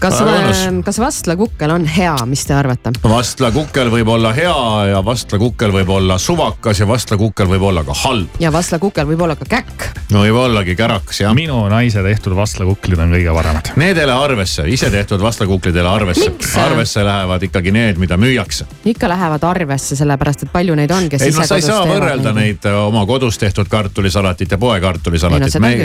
kas, 0.00 0.20
kas 0.84 0.98
Vastla 0.98 1.36
kukkel 1.36 1.70
on 1.74 1.86
hea, 1.86 2.14
mis 2.26 2.44
te 2.46 2.54
arvate? 2.56 2.92
vastla 3.02 3.50
kukkel 3.54 3.90
võib 3.92 4.08
olla 4.12 4.32
hea 4.36 4.86
ja 4.92 5.02
vastla 5.04 5.38
kukkel 5.40 5.72
võib 5.74 5.90
olla 5.94 6.18
suvakas 6.18 6.80
ja 6.82 6.88
vastla 6.88 7.18
kukkel 7.20 7.48
võib 7.50 7.68
olla 7.70 7.84
ka 7.86 7.96
halb. 8.04 8.38
ja 8.42 8.52
Vastla 8.52 8.78
kukkel 8.82 9.06
võib 9.08 9.22
olla 9.26 9.36
ka 9.38 9.48
käkk. 9.48 9.88
no 10.14 10.24
võib 10.24 10.40
ollagi 10.42 10.76
kärakas 10.78 11.22
jah. 11.22 11.34
minu 11.34 11.60
naise 11.72 12.02
tehtud 12.04 12.36
vastlakuklid 12.38 13.00
on 13.04 13.14
kõige 13.16 13.34
paremad. 13.34 13.72
Need 13.80 13.98
ei 13.98 14.08
lähe 14.10 14.24
arvesse, 14.28 14.66
ise 14.68 14.90
tehtud 14.90 15.22
vastlakuklid 15.22 15.76
ei 15.76 15.86
lähe 15.86 16.02
arvesse 16.02 16.28
arvesse 16.58 17.04
lähevad 17.04 17.42
ikkagi 17.42 17.72
need, 17.74 17.98
mida 17.98 18.16
müüakse. 18.16 18.66
ikka 18.84 19.08
lähevad 19.08 19.44
arvesse, 19.44 19.96
sellepärast 19.96 20.46
et 20.46 20.52
palju 20.52 20.74
neid 20.78 20.92
on, 20.94 21.08
kes 21.10 21.22
ei 21.22 21.32
ise 21.32 21.40
no 21.40 21.46
sa 21.46 21.58
ei 21.58 21.62
kodus 21.62 21.66
saa 21.66 21.82
teevad 21.82 22.02
võrrelda 22.02 22.34
neid 22.36 22.68
äh, 22.68 22.78
oma 22.86 23.04
kodus 23.06 23.38
tehtud 23.38 23.68
kartulisalatit 23.70 24.54
ja 24.54 24.58
poe 24.58 24.78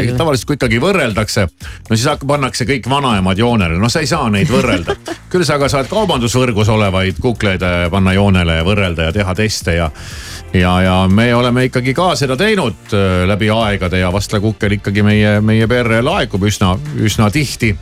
Ei 0.03 0.11
no 0.11 0.17
tavaliselt 0.17 0.49
kui 0.49 0.59
ikkagi 0.59 0.81
võrreldakse, 0.83 1.47
no 1.89 1.95
siis 1.97 2.07
hakkab, 2.09 2.29
pannakse 2.35 2.67
kõik 2.69 2.89
vanaemad 2.89 3.39
joonele, 3.39 3.79
no 3.81 3.89
sa 3.91 4.02
ei 4.03 4.09
saa 4.09 4.27
neid 4.31 4.51
võrrelda. 4.51 4.95
küll 5.31 5.45
sa 5.47 5.55
aga 5.57 5.69
saad 5.71 5.87
kaubandusvõrgus 5.91 6.69
olevaid 6.73 7.19
kukleid 7.23 7.63
äh, 7.63 7.87
panna 7.91 8.13
joonele 8.15 8.59
ja 8.59 8.65
võrrelda 8.67 9.07
ja 9.07 9.15
teha 9.15 9.35
teste 9.37 9.77
ja. 9.77 9.89
ja, 10.53 10.73
ja 10.83 10.97
me 11.09 11.29
oleme 11.35 11.67
ikkagi 11.69 11.95
ka 11.97 12.11
seda 12.19 12.37
teinud 12.39 12.93
äh, 12.93 13.23
läbi 13.29 13.49
aegade 13.53 14.03
ja 14.03 14.11
Vastla 14.13 14.41
kukkel 14.43 14.77
ikkagi 14.79 15.05
meie, 15.05 15.37
meie 15.41 15.69
perre 15.71 16.03
laekub 16.03 16.43
üsna, 16.49 16.75
üsna 16.99 17.31
tihti 17.33 17.73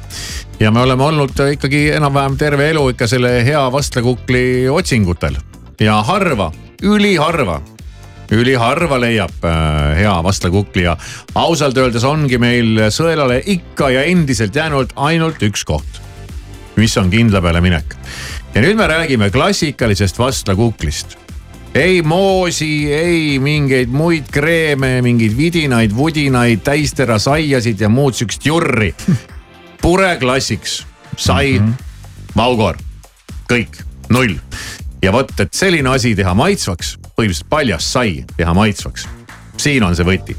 ja 0.62 0.72
me 0.72 0.86
oleme 0.86 1.10
olnud 1.10 1.46
ikkagi 1.58 1.88
enam-vähem 1.98 2.38
terve 2.40 2.70
elu 2.70 2.90
ikka 2.94 3.10
selle 3.10 3.40
hea 3.46 3.66
vastlakukli 3.74 4.70
otsingutel 4.70 5.42
ja 5.82 6.02
harva, 6.06 6.52
üliharva 6.86 7.62
üliharva 8.32 9.00
leiab 9.02 9.44
äh, 9.44 9.98
hea 10.00 10.14
vastlakukli 10.24 10.86
ja 10.86 10.96
ausalt 11.36 11.78
öeldes 11.78 12.06
ongi 12.08 12.40
meil 12.42 12.88
sõelale 12.94 13.42
ikka 13.54 13.92
ja 13.92 14.06
endiselt 14.08 14.56
jäänud 14.56 14.96
ainult 14.96 15.42
üks 15.44 15.66
koht, 15.68 16.02
mis 16.76 16.98
on 16.98 17.10
kindla 17.10 17.42
peale 17.42 17.62
minek. 17.62 17.98
ja 18.54 18.62
nüüd 18.62 18.78
me 18.78 18.88
räägime 18.88 19.32
klassikalisest 19.32 20.20
vastlakuklist 20.20 21.18
ei 21.76 22.02
moosi, 22.02 22.94
ei 22.94 23.40
mingeid 23.40 23.92
muid 23.96 24.28
kreeme, 24.32 24.98
mingeid 25.02 25.36
vidinaid, 25.38 25.94
vudinaid, 25.96 26.60
täistera 26.64 27.20
saiasid 27.20 27.80
ja 27.80 27.90
muud 27.90 28.18
siukest 28.18 28.46
jurri. 28.46 28.92
pure 29.82 30.18
klassiks, 30.20 30.86
sai 31.18 31.60
mm, 31.60 31.68
-hmm. 31.68 31.74
Vaugor, 32.36 32.78
kõik, 33.52 33.82
null. 34.10 34.36
ja 35.02 35.12
vot, 35.12 35.32
et 35.40 35.54
selline 35.54 35.90
asi 35.90 36.16
teha 36.16 36.34
maitsvaks, 36.34 36.98
põhimõtteliselt 37.18 37.50
paljas 37.50 37.94
sai 37.94 38.26
teha 38.38 38.54
maitsvaks, 38.54 39.08
siin 39.58 39.84
on 39.84 39.96
see 39.96 40.06
võti. 40.06 40.36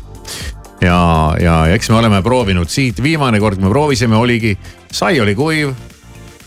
ja, 0.81 1.35
ja 1.41 1.67
eks 1.75 1.91
me 1.91 1.97
oleme 1.97 2.23
proovinud 2.23 2.69
siit, 2.69 3.03
viimane 3.03 3.41
kord 3.41 3.61
me 3.61 3.69
proovisime, 3.69 4.17
oligi, 4.17 4.59
sai 4.93 5.21
oli 5.21 5.35
kuiv, 5.35 5.75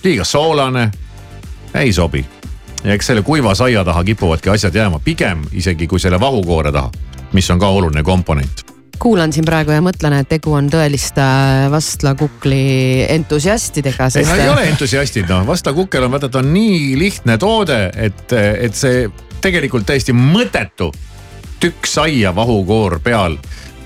liiga 0.06 0.24
soolane, 0.24 0.90
ei 1.74 1.94
sobi 1.94 2.26
ja 2.86 2.94
eks 2.94 3.12
selle 3.12 3.24
kuiva 3.26 3.56
saia 3.58 3.84
taha 3.86 4.04
kipuvadki 4.06 4.52
asjad 4.54 4.76
jääma, 4.76 5.00
pigem 5.04 5.44
isegi 5.58 5.88
kui 5.90 6.00
selle 6.00 6.20
vahukoore 6.22 6.72
taha, 6.72 6.92
mis 7.34 7.50
on 7.52 7.60
ka 7.60 7.68
oluline 7.68 8.04
komponent. 8.04 8.66
kuulan 9.00 9.34
siin 9.34 9.46
praegu 9.46 9.74
ja 9.74 9.82
mõtlen, 9.84 10.14
et 10.22 10.30
tegu 10.30 10.54
on 10.56 10.70
tõeliste 10.72 11.26
vastlakukli 11.72 13.06
entusiastidega, 13.10 14.08
ei, 14.08 14.14
sest 14.20 14.32
nad 14.32 14.44
ei 14.46 14.50
ole 14.54 14.68
entusiastid 14.74 15.28
noh, 15.30 15.44
vastakukel 15.48 16.08
on 16.08 16.14
vaata, 16.16 16.30
ta 16.30 16.40
on 16.40 16.54
nii 16.54 16.94
lihtne 17.00 17.38
toode, 17.42 17.82
et, 17.96 18.32
et 18.34 18.78
see 18.78 19.10
tegelikult 19.44 19.86
täiesti 19.86 20.16
mõttetu 20.16 20.92
tükk 21.60 21.88
saia 21.90 22.36
vahukoor 22.36 23.00
peal. 23.04 23.38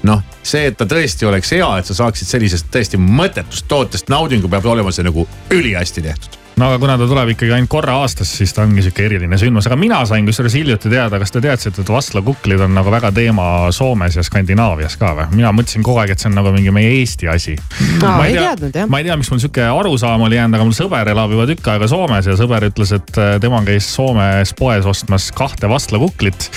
Noh, 0.07 0.23
see, 0.43 0.69
et 0.69 0.77
ta 0.77 0.87
tõesti 0.89 1.27
oleks 1.27 1.51
hea, 1.55 1.69
et 1.79 1.89
sa 1.89 1.97
saaksid 2.03 2.29
sellisest 2.29 2.69
täiesti 2.71 2.99
mõttetust 3.01 3.67
tootest 3.67 4.11
naudingu, 4.11 4.51
peab 4.51 4.67
olema 4.71 4.93
see 4.95 5.07
nagu 5.07 5.27
ülihästi 5.51 6.05
tehtud 6.05 6.37
no 6.59 6.67
aga 6.67 6.79
kuna 6.81 6.97
ta 6.99 7.07
tuleb 7.07 7.31
ikkagi 7.33 7.53
ainult 7.55 7.71
korra 7.71 7.95
aastas, 8.01 8.31
siis 8.35 8.51
ta 8.55 8.65
ongi 8.65 8.83
sihuke 8.83 9.05
eriline 9.07 9.37
sündmus, 9.39 9.67
aga 9.69 9.77
mina 9.79 9.99
sain 10.09 10.25
kusjuures 10.27 10.55
hiljuti 10.57 10.91
teada, 10.91 11.19
kas 11.21 11.31
te 11.31 11.41
teadsite, 11.43 11.85
et 11.85 11.91
vastlakuklid 11.93 12.63
on 12.65 12.73
nagu 12.75 12.91
väga 12.91 13.11
teema 13.15 13.45
Soomes 13.75 14.17
ja 14.19 14.25
Skandinaavias 14.25 14.97
ka 14.99 15.13
või? 15.15 15.27
mina 15.39 15.53
mõtlesin 15.55 15.85
kogu 15.85 16.01
aeg, 16.03 16.13
et 16.13 16.23
see 16.23 16.29
on 16.31 16.37
nagu 16.39 16.51
mingi 16.55 16.73
meie 16.75 16.91
Eesti 16.99 17.29
asi. 17.31 17.55
Aa, 18.03 18.17
ei 18.27 18.35
teadnud, 18.35 18.75
jah. 18.75 18.91
ma 18.91 18.99
ei 18.99 19.07
tea, 19.07 19.17
miks 19.19 19.31
mul 19.31 19.41
sihuke 19.43 19.65
arusaam 19.69 20.27
oli 20.27 20.39
jäänud, 20.39 20.59
aga 20.59 20.67
mul 20.67 20.75
sõber 20.75 21.13
elab 21.13 21.35
juba 21.35 21.47
tükk 21.49 21.71
aega 21.73 21.89
Soomes 21.91 22.27
ja 22.27 22.37
sõber 22.39 22.67
ütles, 22.67 22.93
et 22.97 23.19
äh, 23.21 23.35
tema 23.43 23.63
käis 23.67 23.87
Soomes 23.95 24.55
poes 24.59 24.87
ostmas 24.89 25.29
kahte 25.35 25.71
vastlakuklit. 25.71 26.49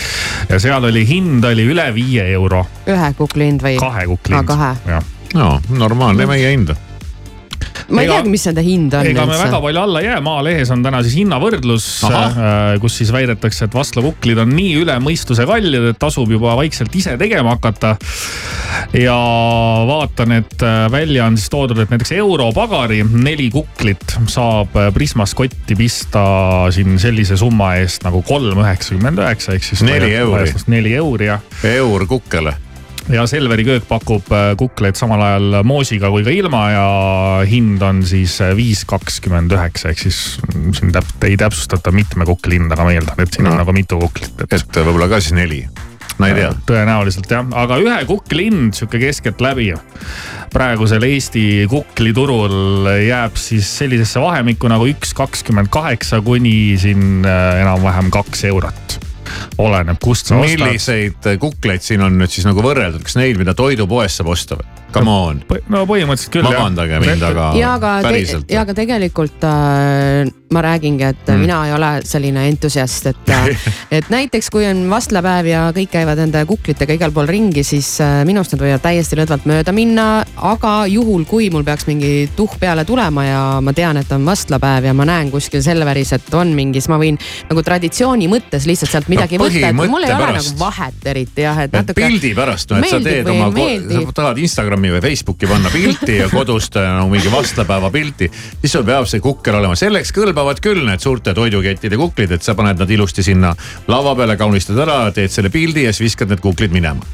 ja 0.50 0.58
seal 0.62 0.90
oli 0.90 1.06
hind 1.08 1.44
oli 1.46 1.68
üle 1.74 1.86
viie 1.94 2.26
euro. 2.34 2.64
ühe 2.90 3.12
kukli 3.18 3.52
hind 3.52 3.62
või? 3.62 3.78
kahe 3.82 4.08
kukli 4.10 4.40
hind. 4.40 4.50
kahe. 4.50 5.02
no 5.38 5.58
normaalne 5.70 6.26
meie 6.26 6.56
hind 6.56 6.74
ma 7.92 8.04
ei 8.04 8.10
teagi, 8.10 8.32
mis 8.32 8.46
nende 8.48 8.64
hind 8.66 8.94
on. 8.96 9.08
ega 9.12 9.26
me 9.28 9.38
väga 9.38 9.60
palju 9.64 9.82
alla 9.82 10.02
ei 10.02 10.08
jää, 10.08 10.20
Maalehes 10.24 10.72
on 10.74 10.84
täna 10.84 11.02
siis 11.04 11.16
hinnavõrdlus, 11.20 11.88
kus 12.82 12.98
siis 13.00 13.12
väidetakse, 13.14 13.68
et 13.68 13.76
vastlakuklid 13.76 14.40
on 14.42 14.52
nii 14.56 14.74
üle 14.82 14.96
mõistuse 15.04 15.46
kallid, 15.48 15.90
et 15.92 16.00
tasub 16.02 16.30
juba 16.32 16.56
vaikselt 16.58 16.94
ise 16.96 17.16
tegema 17.20 17.56
hakata. 17.56 17.94
ja 18.96 19.16
vaatan, 19.88 20.32
et 20.40 20.64
äh, 20.64 20.86
välja 20.92 21.26
on 21.26 21.36
siis 21.38 21.50
toodud, 21.52 21.78
et 21.82 21.92
näiteks 21.92 22.14
Europagari 22.16 23.02
neli 23.04 23.50
kuklit 23.52 24.16
saab 24.30 24.76
äh, 24.76 24.90
Prismas 24.94 25.36
kotti 25.38 25.76
pista 25.78 26.24
siin 26.72 26.98
sellise 27.02 27.36
summa 27.40 27.74
eest 27.80 28.06
nagu 28.06 28.22
kolm 28.26 28.64
üheksakümmend 28.64 29.22
üheksa 29.22 29.56
ehk 29.56 29.70
siis. 29.70 29.84
neli 29.86 30.14
euri. 30.16 30.52
neli 30.72 30.94
euri 30.98 31.32
jah. 31.32 31.48
eur 31.76 32.06
kukkele 32.08 32.56
ja 33.10 33.26
Selveri 33.26 33.64
köök 33.66 33.86
pakub 33.88 34.32
äh, 34.32 34.52
kukleid 34.58 34.98
samal 34.98 35.22
ajal 35.26 35.62
moosiga 35.66 36.10
kui 36.12 36.24
ka 36.26 36.34
ilma 36.34 36.62
ja 36.70 36.86
hind 37.48 37.82
on 37.82 38.02
siis 38.06 38.38
viis 38.56 38.84
kakskümmend 38.88 39.52
üheksa, 39.54 39.90
ehk 39.92 40.04
siis 40.06 40.20
siin 40.78 40.94
täp- 40.94 41.26
ei 41.26 41.36
täpsustata 41.40 41.94
mitme 41.94 42.26
kukli 42.28 42.60
hinda, 42.60 42.76
aga 42.76 42.86
ma 42.86 42.94
eeldan, 42.96 43.24
et 43.24 43.32
siin 43.34 43.48
no. 43.48 43.56
on 43.56 43.64
nagu 43.64 43.74
mitu 43.76 43.98
kuklit. 44.02 44.46
et 44.48 44.78
võib-olla 44.82 45.10
ka 45.10 45.22
siis 45.22 45.34
neli 45.38 45.64
no 46.18 46.28
ei 46.28 46.36
tea. 46.36 46.50
tõenäoliselt 46.68 47.30
jah, 47.30 47.46
aga 47.62 47.78
ühe 47.82 47.98
kukli 48.08 48.48
hind 48.50 48.76
sihuke 48.76 49.00
keskeltläbi 49.02 49.72
praegusel 50.52 51.06
Eesti 51.08 51.66
kukliturul 51.70 52.90
jääb 53.06 53.38
siis 53.40 53.70
sellisesse 53.80 54.20
vahemikku 54.22 54.70
nagu 54.70 54.88
üks 54.90 55.14
kakskümmend 55.16 55.72
kaheksa 55.72 56.22
kuni 56.24 56.76
siin 56.80 57.24
äh, 57.26 57.62
enam-vähem 57.64 58.12
kaks 58.14 58.46
eurot 58.50 59.01
oleneb, 59.62 59.98
kust 60.02 60.30
sa 60.30 60.38
ostad. 60.40 60.62
milliseid 60.64 61.32
kukleid 61.40 61.84
siin 61.84 62.04
on 62.04 62.16
nüüd 62.20 62.32
siis 62.32 62.46
nagu 62.48 62.64
võrreldud, 62.64 63.02
kas 63.06 63.18
neid, 63.20 63.40
mida 63.40 63.56
toidupoest 63.58 64.20
saab 64.20 64.32
osta 64.34 64.58
või? 64.60 64.68
Come 64.92 65.10
on. 65.10 65.40
no 65.72 65.86
põhimõtteliselt 65.88 66.34
küll 66.34 66.44
vabandage 66.44 66.98
mind, 67.00 67.24
aga 67.24 67.46
ja 67.56 67.74
aga, 67.78 67.94
päriselt. 68.04 68.50
ja 68.52 68.66
aga 68.66 68.76
tegelikult 68.76 69.46
äh, 69.48 70.28
ma 70.52 70.62
räägingi, 70.64 71.04
et 71.04 71.26
mm. 71.28 71.40
mina 71.40 71.58
ei 71.66 71.72
ole 71.74 71.90
selline 72.04 72.46
entusiast, 72.48 73.06
et 73.12 73.32
et 73.98 74.08
näiteks 74.12 74.50
kui 74.52 74.66
on 74.68 74.84
vastlapäev 74.90 75.48
ja 75.50 75.62
kõik 75.74 75.92
käivad 75.92 76.20
nende 76.20 76.44
kuklitega 76.48 76.96
igal 76.98 77.14
pool 77.14 77.28
ringi, 77.30 77.64
siis 77.66 77.88
äh, 78.04 78.22
minust 78.28 78.54
nad 78.54 78.62
võivad 78.64 78.82
täiesti 78.84 79.18
lõdvalt 79.18 79.46
mööda 79.48 79.74
minna. 79.74 80.24
aga 80.36 80.74
juhul, 80.90 81.24
kui 81.28 81.50
mul 81.50 81.64
peaks 81.66 81.86
mingi 81.88 82.28
tuhh 82.36 82.58
peale 82.60 82.84
tulema 82.88 83.24
ja 83.26 83.42
ma 83.64 83.74
tean, 83.76 84.00
et 84.00 84.12
on 84.12 84.24
vastlapäev 84.26 84.90
ja 84.90 84.94
ma 84.96 85.06
näen 85.08 85.30
kuskil 85.32 85.62
Selveris, 85.64 86.12
et 86.16 86.34
on 86.34 86.52
mingi, 86.56 86.80
siis 86.80 86.90
ma 86.92 86.98
võin 87.00 87.18
nagu 87.50 87.64
traditsiooni 87.64 88.28
mõttes 88.30 88.66
lihtsalt 88.68 88.92
sealt 88.92 89.10
midagi 89.12 89.40
no, 89.40 89.48
võtta, 89.48 89.72
et 89.72 89.76
mul 89.78 90.06
ei 90.06 90.12
ole 90.12 90.20
pärast. 90.26 90.52
nagu 90.52 90.64
vahet 90.64 91.10
eriti 91.12 91.46
jah, 91.46 91.62
et 91.66 91.74
natuke. 91.74 91.98
pildi 92.00 92.32
pärast, 92.36 92.72
no 92.72 92.80
et 92.80 92.90
sa 92.90 93.00
teed 93.02 93.30
oma, 93.32 93.50
sa 93.52 94.16
tahad 94.20 94.42
Instagrami 94.42 94.92
või 94.96 95.02
Facebooki 95.04 95.50
panna 95.50 95.72
pilti 95.72 96.18
ja 96.20 96.28
kodust 96.32 96.78
nagu 96.80 97.08
mingi 97.12 97.32
vastlapäeva 97.32 97.90
pilti, 97.94 98.30
siis 98.60 98.76
sul 98.76 98.86
peab 98.86 99.08
see 99.10 99.22
kukkel 99.24 99.58
olema, 99.60 99.76
selleks 99.78 100.12
kõlbavad 100.42 100.62
küll 100.62 100.82
need 100.86 101.02
suurte 101.02 101.34
toidukettide 101.36 101.98
kuklid, 101.98 102.32
et 102.34 102.42
sa 102.42 102.56
paned 102.58 102.80
nad 102.82 102.90
ilusti 102.90 103.22
sinna 103.22 103.52
lava 103.90 104.14
peale, 104.18 104.36
kaunistad 104.40 104.80
ära, 104.82 105.04
teed 105.14 105.30
selle 105.30 105.52
pildi 105.54 105.86
ja 105.86 105.92
siis 105.94 106.10
viskad 106.10 106.32
need 106.32 106.42
kuklid 106.42 106.74
minema 106.74 107.06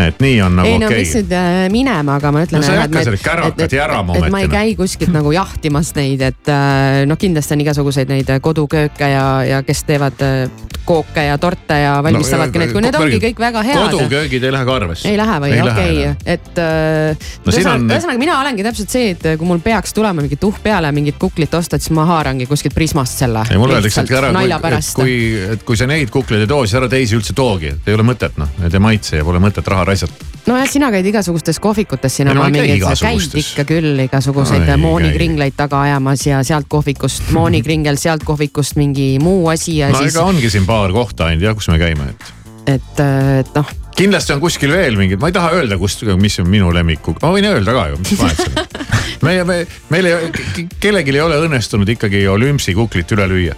et 0.00 0.20
nii 0.22 0.38
on 0.40 0.54
nagu 0.56 0.68
ei 0.68 0.78
no 0.80 0.88
okei 0.88 1.02
mis 1.02 1.14
nüüd 1.18 1.32
äh, 1.36 1.56
minema, 1.72 2.14
aga 2.16 2.30
ma 2.32 2.44
ütlen. 2.46 2.62
No 2.62 2.64
sa 2.64 2.72
ei 2.72 2.80
hakka 2.80 3.02
selle 3.04 3.20
kärakat 3.20 3.74
järama 3.76 4.16
et 4.16 4.30
ma 4.32 4.40
ei 4.40 4.48
noh. 4.48 4.54
käi 4.54 4.74
kuskilt 4.78 5.12
nagu 5.12 5.32
jahtimas 5.34 5.92
neid, 5.96 6.24
et 6.24 6.52
äh, 6.52 7.02
noh, 7.08 7.20
kindlasti 7.20 7.56
on 7.56 7.64
igasuguseid 7.66 8.12
neid 8.12 8.32
kodukööke 8.44 9.10
ja, 9.12 9.26
ja 9.44 9.60
kes 9.66 9.84
teevad 9.88 10.24
äh, 10.24 10.46
kooke 10.84 11.24
ja 11.26 11.38
torte 11.38 11.78
ja 11.82 11.96
valmistavadki 12.04 12.58
no, 12.58 12.64
neid, 12.64 12.72
kui 12.74 12.84
need 12.84 12.98
ongi 13.00 13.20
kõik 13.26 13.42
väga 13.42 13.62
head. 13.66 13.82
koduköögid 13.90 14.44
ei 14.48 14.52
lähe 14.54 14.68
ka 14.68 14.76
arvesse. 14.80 15.08
ei 15.10 15.18
lähe 15.20 15.38
või, 15.44 15.54
okei 15.66 16.08
et 16.24 16.58
äh, 16.58 17.28
No 17.44 17.52
on- 17.72 17.86
ühesõnaga 17.90 18.14
on... 18.14 18.20
mina 18.22 18.38
olengi 18.40 18.64
täpselt 18.66 18.92
see, 18.92 19.12
et 19.14 19.26
kui 19.38 19.48
mul 19.48 19.62
peaks 19.64 19.94
tulema 19.96 20.22
mingi 20.22 20.38
tuhh 20.40 20.58
peale 20.62 20.90
mingit 20.94 21.18
kuklit 21.20 21.54
osta, 21.54 21.78
siis 21.78 21.92
ma 21.96 22.06
haarangi 22.08 22.46
kuskilt 22.50 22.74
Prismast 22.74 23.18
selle. 23.20 23.44
ei 23.50 23.58
mulle 23.60 23.78
öeldakse, 23.78 24.04
ära, 24.16 24.32
et 24.78 24.94
kui, 24.94 25.14
et 25.54 25.62
kui 25.66 25.76
sa 25.78 25.88
neid 25.90 26.10
kukleid 26.12 26.46
ei 26.46 26.50
too, 26.50 26.64
siis 26.66 26.78
ära 26.80 26.88
teisi 26.90 27.16
üldse 27.18 27.36
toogi, 27.36 27.74
et 27.76 27.88
ei 27.90 27.96
ole 27.96 28.06
mõtet 28.06 28.38
noh, 28.40 28.50
need 28.62 28.74
ei 28.74 28.82
maitse 28.82 29.20
ja 29.20 29.26
pole 29.26 29.42
mõtet 29.42 29.66
raha 29.70 29.84
raisata. 29.90 30.28
nojah, 30.46 30.66
sina 30.70 30.88
käid 30.90 31.06
igasugustes 31.06 31.60
kohvikutes 31.62 32.16
siin 32.16 32.30
no 32.30 32.34
käi 32.40 32.54
mingeid, 32.54 32.70
käid 32.70 32.80
igasugustes. 32.80 33.50
ikka 33.52 33.66
küll 33.68 34.04
igasuguseid 34.06 34.64
No 34.66 34.72
ei 34.76 34.80
moonikringleid 34.80 35.56
taga 35.56 35.82
ajamas 35.88 36.24
ja 36.26 36.40
sealt 36.46 36.66
kohvikust 36.68 37.30
moonikringel, 37.36 38.00
sealt 38.00 38.24
kohvikust 38.24 38.78
mingi 38.80 39.18
muu 39.22 39.48
asi 39.52 39.76
ja 39.82 39.90
no 39.92 40.00
siis, 40.00 40.16
ongi 40.16 40.50
siin 40.50 40.66
paar 40.66 40.79
kohta 40.94 41.28
ainult 41.28 41.44
jah, 41.44 41.56
kus 41.58 41.68
me 41.68 41.78
käime, 41.80 42.12
et 42.14 42.36
et, 42.70 43.00
et 43.40 43.56
noh. 43.56 43.72
kindlasti 43.96 44.34
on 44.34 44.42
kuskil 44.42 44.72
veel 44.74 44.98
mingid, 44.98 45.20
ma 45.20 45.30
ei 45.30 45.36
taha 45.36 45.54
öelda, 45.58 45.78
kust, 45.80 46.04
mis 46.20 46.38
on 46.42 46.48
minu 46.50 46.70
lemmik, 46.74 47.06
ma 47.22 47.32
võin 47.34 47.48
öelda 47.50 47.74
ka 47.76 47.88
ju, 47.92 47.98
mis 48.04 48.20
vahet 48.20 48.44
seal 48.44 48.62
on. 48.62 48.86
meie, 49.26 49.44
me, 49.48 49.58
meil 49.92 50.10
ei, 50.10 50.68
kellelgi 50.80 51.16
ei 51.16 51.24
ole 51.24 51.40
õnnestunud 51.46 51.96
ikkagi 51.96 52.24
olümpsi 52.30 52.76
kuklit 52.78 53.10
üle 53.16 53.26
lüüa 53.30 53.56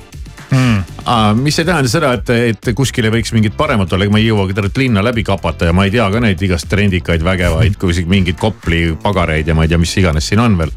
mm.. 0.52 1.42
mis 1.42 1.58
ei 1.58 1.68
tähenda 1.68 1.90
seda, 1.90 2.14
et, 2.18 2.32
et 2.52 2.72
kuskil 2.76 3.08
ei 3.08 3.14
võiks 3.14 3.34
mingit 3.34 3.56
paremat 3.58 3.92
olla, 3.92 4.06
ega 4.06 4.14
ma 4.14 4.22
ei 4.22 4.28
jõuagi 4.28 4.56
tervet 4.56 4.82
linna 4.84 5.04
läbi 5.04 5.24
kapata 5.26 5.68
ja 5.70 5.76
ma 5.76 5.86
ei 5.86 5.94
tea 5.94 6.08
ka 6.12 6.22
neid 6.22 6.42
igast 6.42 6.70
trendikaid, 6.70 7.24
vägevaid, 7.26 7.78
kui 7.80 7.94
isegi 7.94 8.10
mingeid 8.10 8.40
Kopli 8.40 8.84
pagareid 9.02 9.48
ja 9.48 9.56
ma 9.58 9.66
ei 9.66 9.72
tea, 9.72 9.80
mis 9.82 9.94
iganes 10.00 10.28
siin 10.28 10.42
on 10.42 10.58
veel 10.60 10.74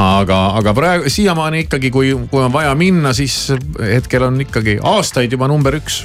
aga, 0.00 0.40
aga 0.60 0.74
praegu 0.76 1.12
siiamaani 1.12 1.66
ikkagi, 1.66 1.90
kui, 1.94 2.14
kui 2.30 2.42
on 2.42 2.52
vaja 2.52 2.74
minna, 2.78 3.14
siis 3.16 3.52
hetkel 3.80 4.28
on 4.28 4.40
ikkagi 4.46 4.78
aastaid 4.82 5.32
juba 5.32 5.48
number 5.50 5.76
üks. 5.80 6.04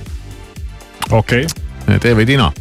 okei 1.12 1.46
okay.. 1.46 2.00
tee 2.00 2.16
või 2.18 2.30
tina 2.30 2.52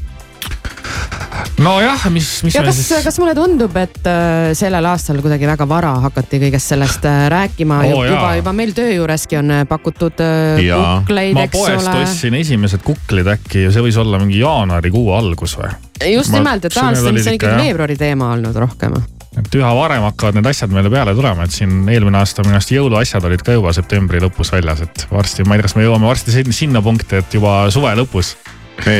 nojah, 1.63 2.07
mis, 2.11 2.29
mis 2.45 2.55
ja 2.55 2.63
kas 2.67 2.79
siis..., 2.79 3.05
kas 3.05 3.19
mulle 3.21 3.35
tundub, 3.37 3.75
et 3.79 4.07
äh, 4.11 4.51
sellel 4.57 4.87
aastal 4.91 5.21
kuidagi 5.23 5.47
väga 5.49 5.67
vara 5.69 5.95
hakati 6.05 6.41
kõigest 6.43 6.75
sellest 6.75 7.07
äh, 7.09 7.25
rääkima 7.33 7.81
oh, 7.87 8.05
juba, 8.09 8.35
juba 8.41 8.55
meil 8.57 8.75
töö 8.77 8.91
juureski 8.97 9.39
on 9.39 9.53
äh, 9.55 9.65
pakutud 9.71 10.23
äh, 10.25 10.61
kukleid, 10.61 11.35
ma 11.37 11.47
eks 11.49 11.57
poest 11.57 11.91
ole. 11.91 12.05
ostsin 12.05 12.39
esimesed 12.41 12.85
kuklid 12.87 13.31
äkki 13.37 13.67
ja 13.67 13.75
see 13.75 13.85
võis 13.87 13.99
olla 14.01 14.21
mingi 14.23 14.41
jaanuarikuu 14.43 15.13
algus 15.17 15.57
või? 15.61 15.71
just 16.13 16.35
Ma- 16.35 16.43
nimelt, 16.43 16.67
et 16.69 16.75
tavaliselt 16.75 17.13
on 17.13 17.21
see 17.21 17.39
ikka, 17.39 17.51
ikkagi 17.51 17.55
jah. 17.55 17.69
veebruari 17.69 17.99
teema 18.01 18.33
olnud 18.35 18.65
rohkem. 18.67 18.99
Et 19.41 19.57
üha 19.59 19.71
varem 19.77 20.05
hakkavad 20.07 20.37
need 20.39 20.47
asjad 20.51 20.73
meile 20.75 20.91
peale 20.93 21.15
tulema, 21.17 21.45
et 21.47 21.55
siin 21.55 21.89
eelmine 21.91 22.21
aasta 22.21 22.45
minu 22.47 22.55
arust 22.59 22.71
jõuluasjad 22.75 23.25
olid 23.29 23.43
ka 23.47 23.57
juba 23.57 23.73
septembri 23.77 24.21
lõpus 24.23 24.53
väljas, 24.55 24.85
et 24.87 25.07
varsti, 25.11 25.47
ma 25.49 25.57
ei 25.57 25.63
tea, 25.63 25.69
kas 25.69 25.77
me 25.79 25.87
jõuame 25.87 26.07
varsti 26.11 26.35
sin- 26.35 26.53
sinna 26.55 26.83
punkti, 26.85 27.19
et 27.23 27.35
juba 27.35 27.65
suve 27.75 27.95
lõpus. 27.99 28.35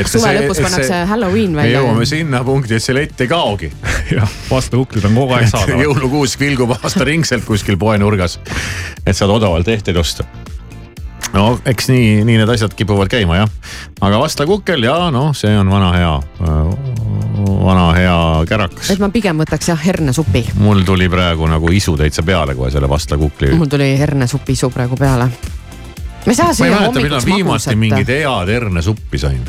suve 0.07 0.31
lõpus 0.39 0.61
pannakse 0.63 1.01
Halloween 1.11 1.51
me 1.51 1.63
välja. 1.63 1.79
jõuame 1.81 2.05
sinna 2.09 2.43
punkti, 2.43 2.75
et 2.75 2.83
see 2.83 2.95
lett 2.95 3.21
ei 3.21 3.27
kaogi. 3.27 3.71
jah, 4.17 4.29
vastakuklid 4.49 5.05
on 5.05 5.15
kogu 5.15 5.33
aeg 5.39 5.47
saadaval. 5.53 5.83
jõulukuus 5.87 6.37
vilgub 6.39 6.75
aastaringselt 6.81 7.45
kuskil 7.45 7.77
poenurgas, 7.77 8.39
et 9.05 9.15
saad 9.15 9.29
odavalt 9.29 9.67
ehteid 9.67 9.97
osta 9.97 10.23
no 11.33 11.59
eks 11.65 11.89
nii, 11.89 12.23
nii 12.27 12.37
need 12.39 12.51
asjad 12.51 12.73
kipuvad 12.77 13.09
käima 13.11 13.39
jah, 13.39 13.51
aga 14.05 14.19
vastlakukkel 14.21 14.85
ja 14.85 14.95
noh, 15.13 15.31
see 15.37 15.53
on 15.57 15.69
vana 15.71 15.91
hea, 15.95 16.13
vana 17.65 17.87
hea 17.97 18.17
kärakas. 18.49 18.91
et 18.93 19.01
ma 19.03 19.09
pigem 19.13 19.41
võtaks 19.43 19.71
jah 19.71 19.85
hernesupi. 19.85 20.45
mul 20.61 20.85
tuli 20.87 21.09
praegu 21.11 21.49
nagu 21.49 21.71
isu 21.71 21.97
täitsa 21.99 22.23
peale 22.23 22.55
kohe 22.55 22.71
selle 22.73 22.89
vastlakukli. 22.89 23.53
mul 23.55 23.71
tuli 23.71 23.91
hernesupi 23.99 24.57
isu 24.57 24.69
praegu 24.73 24.97
peale. 24.99 25.29
ma 26.25 26.33
ei 26.33 26.35
saa 26.35 26.53
süüa 26.53 26.85
hommikuks 26.87 27.25
viimati 27.25 27.51
magusat. 27.51 27.79
mingit 27.79 28.07
head 28.07 28.53
hernesuppi 28.53 29.21
sain. 29.21 29.45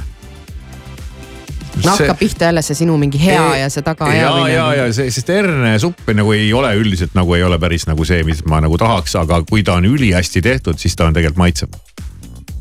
No 1.84 1.90
hakkab 1.90 2.18
pihta 2.18 2.44
jälle 2.44 2.62
see 2.62 2.74
sinu 2.74 2.96
mingi 3.00 3.20
hea 3.24 3.56
ja 3.56 3.70
see 3.70 3.80
ja, 3.80 3.84
tagaajamine. 3.90 4.52
ja, 4.52 4.66
ja 4.74 4.86
see, 4.92 5.10
sest 5.10 5.28
hernesupp 5.28 6.08
nagu 6.14 6.32
ei 6.32 6.52
ole 6.52 6.74
üldiselt 6.80 7.16
nagu 7.18 7.34
ei 7.34 7.44
ole 7.46 7.58
päris 7.58 7.86
nagu 7.90 8.04
see, 8.04 8.22
mis 8.24 8.44
ma 8.48 8.60
nagu 8.64 8.78
tahaks, 8.80 9.16
aga 9.20 9.42
kui 9.50 9.62
ta 9.66 9.78
on 9.80 9.84
ülihästi 9.88 10.42
tehtud, 10.42 10.78
siis 10.78 10.96
ta 10.96 11.06
on 11.06 11.16
tegelikult 11.16 11.42
maitsev. 11.44 11.76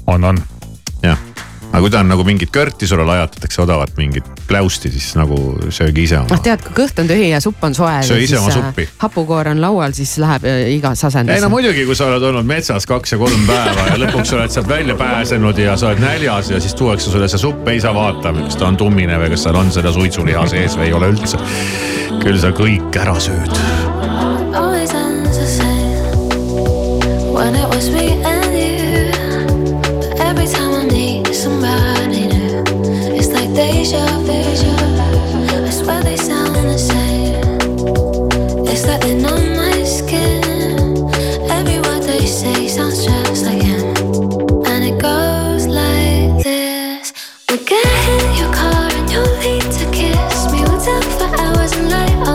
on, 0.08 0.24
on. 0.24 0.42
jah, 1.04 1.20
aga 1.76 1.84
kui 1.84 1.92
ta 1.92 2.00
on 2.00 2.08
nagu 2.08 2.24
mingit 2.24 2.52
körti 2.56 2.88
sulle 2.88 3.04
lajatatakse 3.04 3.62
odavat 3.66 3.98
mingit 4.00 4.28
pläusti, 4.48 4.88
siis 4.94 5.10
nagu 5.20 5.36
söögi 5.76 6.06
ise 6.08 6.22
noh 6.22 6.30
oma. 6.30 6.38
tead, 6.44 6.62
kui 6.64 6.76
kõht 6.78 7.02
on 7.04 7.10
tühi 7.10 7.28
ja 7.34 7.42
supp 7.44 7.64
on 7.68 7.76
soe. 7.76 7.98
Söö 8.08 8.22
ise 8.24 8.38
oma 8.40 8.54
suppi. 8.54 8.86
hapukoor 9.02 9.50
on 9.52 9.60
laual, 9.60 9.92
siis 9.98 10.14
läheb 10.22 10.48
äh, 10.48 10.62
igas 10.78 11.04
ei 11.04 11.10
asendis 11.10 11.44
no. 11.44 11.50
muidugi, 11.52 11.84
kui 11.88 11.98
sa 12.00 12.08
oled 12.08 12.24
olnud 12.30 12.48
metsas 12.48 12.88
kaks 12.88 13.16
ja 13.16 13.20
kolm 13.20 13.44
päeva 13.50 13.90
ja 13.90 14.00
lõpuks 14.06 14.32
oled 14.38 14.56
sealt 14.56 14.72
välja 14.72 14.96
pääsenud 15.00 15.60
ja 15.60 15.76
sa 15.76 15.92
oled 15.92 16.00
näljas 16.06 16.54
ja 16.54 16.62
siis 16.64 16.78
tuuakse 16.80 17.12
sulle 17.12 17.28
see 17.32 17.44
supp, 17.44 17.68
ei 17.68 17.84
saa 17.84 17.92
vaatama, 17.96 18.48
kas 18.48 18.56
ta 18.62 18.70
on 18.72 18.80
tummine 18.80 19.20
või 19.20 19.34
kas 19.36 19.44
seal 19.44 19.60
on 19.60 19.74
seda 19.76 19.92
suitsuliha 19.96 20.48
sees 20.56 20.80
või 20.80 20.88
ei 20.88 20.96
ole 20.96 21.12
üldse. 21.12 21.42
küll 22.24 22.40
sa 22.40 22.56
kõik 22.56 23.04
ära 23.04 23.20
sööd. 23.20 23.52
when 27.36 27.54
it 27.54 27.68
was 27.68 27.90
me 27.90 28.24
and 28.24 28.45
night. 51.90 52.35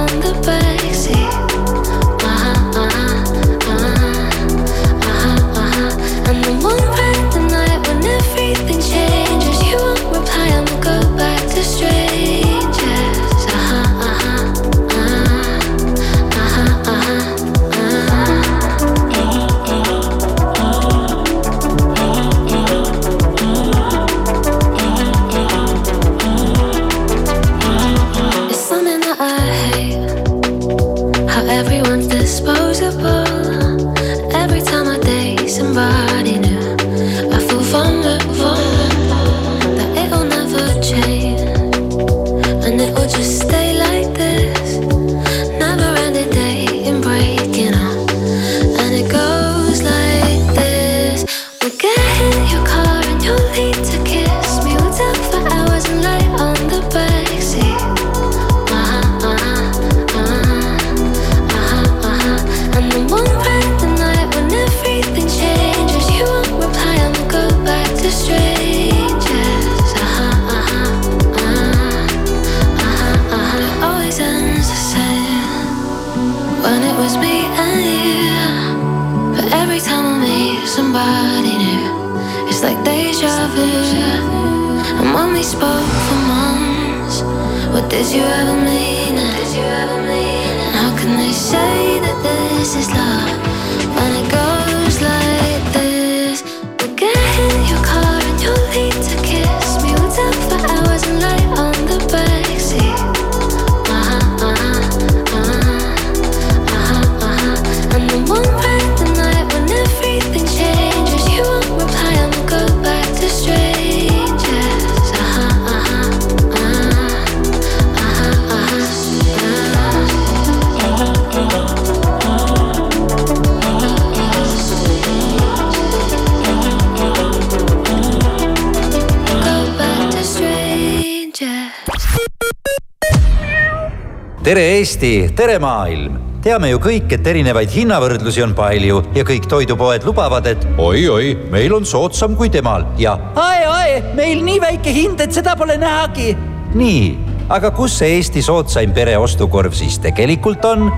Eesti, 135.01 135.33
tere 135.33 135.55
maailm 135.57 136.17
teame 136.45 136.69
ju 136.75 136.79
kõik, 136.85 137.07
et 137.17 137.29
erinevaid 137.31 137.71
hinnavõrdlusi 137.73 138.43
on 138.45 138.51
palju 138.53 138.99
ja 139.17 139.23
kõik 139.25 139.47
toidupoed 139.49 140.05
lubavad, 140.05 140.45
et 140.51 140.67
oi-oi, 140.77 141.31
meil 141.49 141.73
on 141.73 141.89
soodsam 141.89 142.35
kui 142.37 142.51
temal 142.53 142.85
ja 143.01 143.15
ae-ae, 143.33 143.95
meil 144.19 144.43
nii 144.45 144.59
väike 144.61 144.93
hind, 144.93 145.25
et 145.25 145.33
seda 145.33 145.55
pole 145.57 145.79
nähagi. 145.81 146.35
nii, 146.77 147.07
aga 147.49 147.73
kus 147.73 147.97
see 148.03 148.19
Eesti 148.19 148.45
soodsaim 148.45 148.93
pereostukorv 148.93 149.73
siis 149.73 149.97
tegelikult 150.05 150.69
on? 150.69 150.91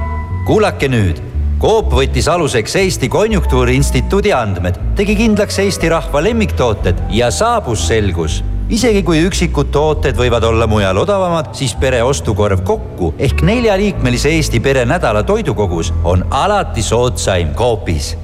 kuulake 0.50 0.90
nüüd 0.90 1.22
Coop 1.62 1.94
võttis 1.94 2.26
aluseks 2.26 2.74
Eesti 2.82 3.06
Konjunktuuriinstituudi 3.06 4.34
andmed, 4.34 4.82
tegi 4.98 5.14
kindlaks 5.14 5.62
Eesti 5.62 5.94
rahva 5.94 6.26
lemmiktooted 6.26 7.06
ja 7.14 7.30
saabus 7.30 7.86
selgus. 7.86 8.42
Isegi 8.72 9.04
kui 9.06 9.22
üksikud 9.26 9.70
tooted 9.74 10.16
võivad 10.18 10.44
olla 10.48 10.66
mujal 10.70 11.02
odavamad, 11.04 11.52
siis 11.56 11.76
pere 11.78 12.02
ostukorv 12.02 12.64
kokku 12.66 13.12
ehk 13.18 13.44
neljaliikmelise 13.46 14.32
Eesti 14.38 14.60
pere 14.64 14.84
nädala 14.88 15.22
toidukogus 15.28 15.92
on 16.04 16.26
alati 16.30 16.82
soodsaim 16.82 17.54
Coopis 17.58 18.14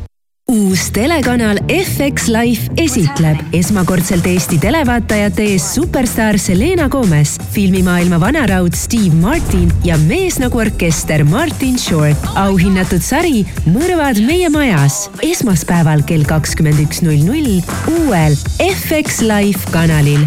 uus 0.48 0.86
telekanal 0.96 1.58
FX 1.68 2.28
Life 2.32 2.72
esitleb 2.80 3.40
esmakordselt 3.52 4.26
Eesti 4.26 4.56
televaatajate 4.62 5.44
ees 5.52 5.66
superstaar 5.74 6.38
Selena 6.40 6.88
Gomez, 6.88 7.34
filmimaailma 7.52 8.20
vanaraud 8.20 8.76
Steve 8.76 9.12
Martin 9.20 9.68
ja 9.84 9.98
mees 10.08 10.40
nagu 10.40 10.62
orkester 10.64 11.24
Martin 11.28 11.76
Short. 11.78 12.32
auhinnatud 12.34 13.04
sari 13.04 13.44
Mõrvad 13.68 14.22
meie 14.24 14.48
majas. 14.48 15.10
Esmaspäeval 15.20 16.06
kell 16.08 16.24
kakskümmend 16.24 16.80
üks 16.86 17.04
null 17.04 17.28
null 17.28 17.60
uuel 17.98 18.36
FX 18.64 19.20
Life 19.28 19.68
kanalil 19.74 20.24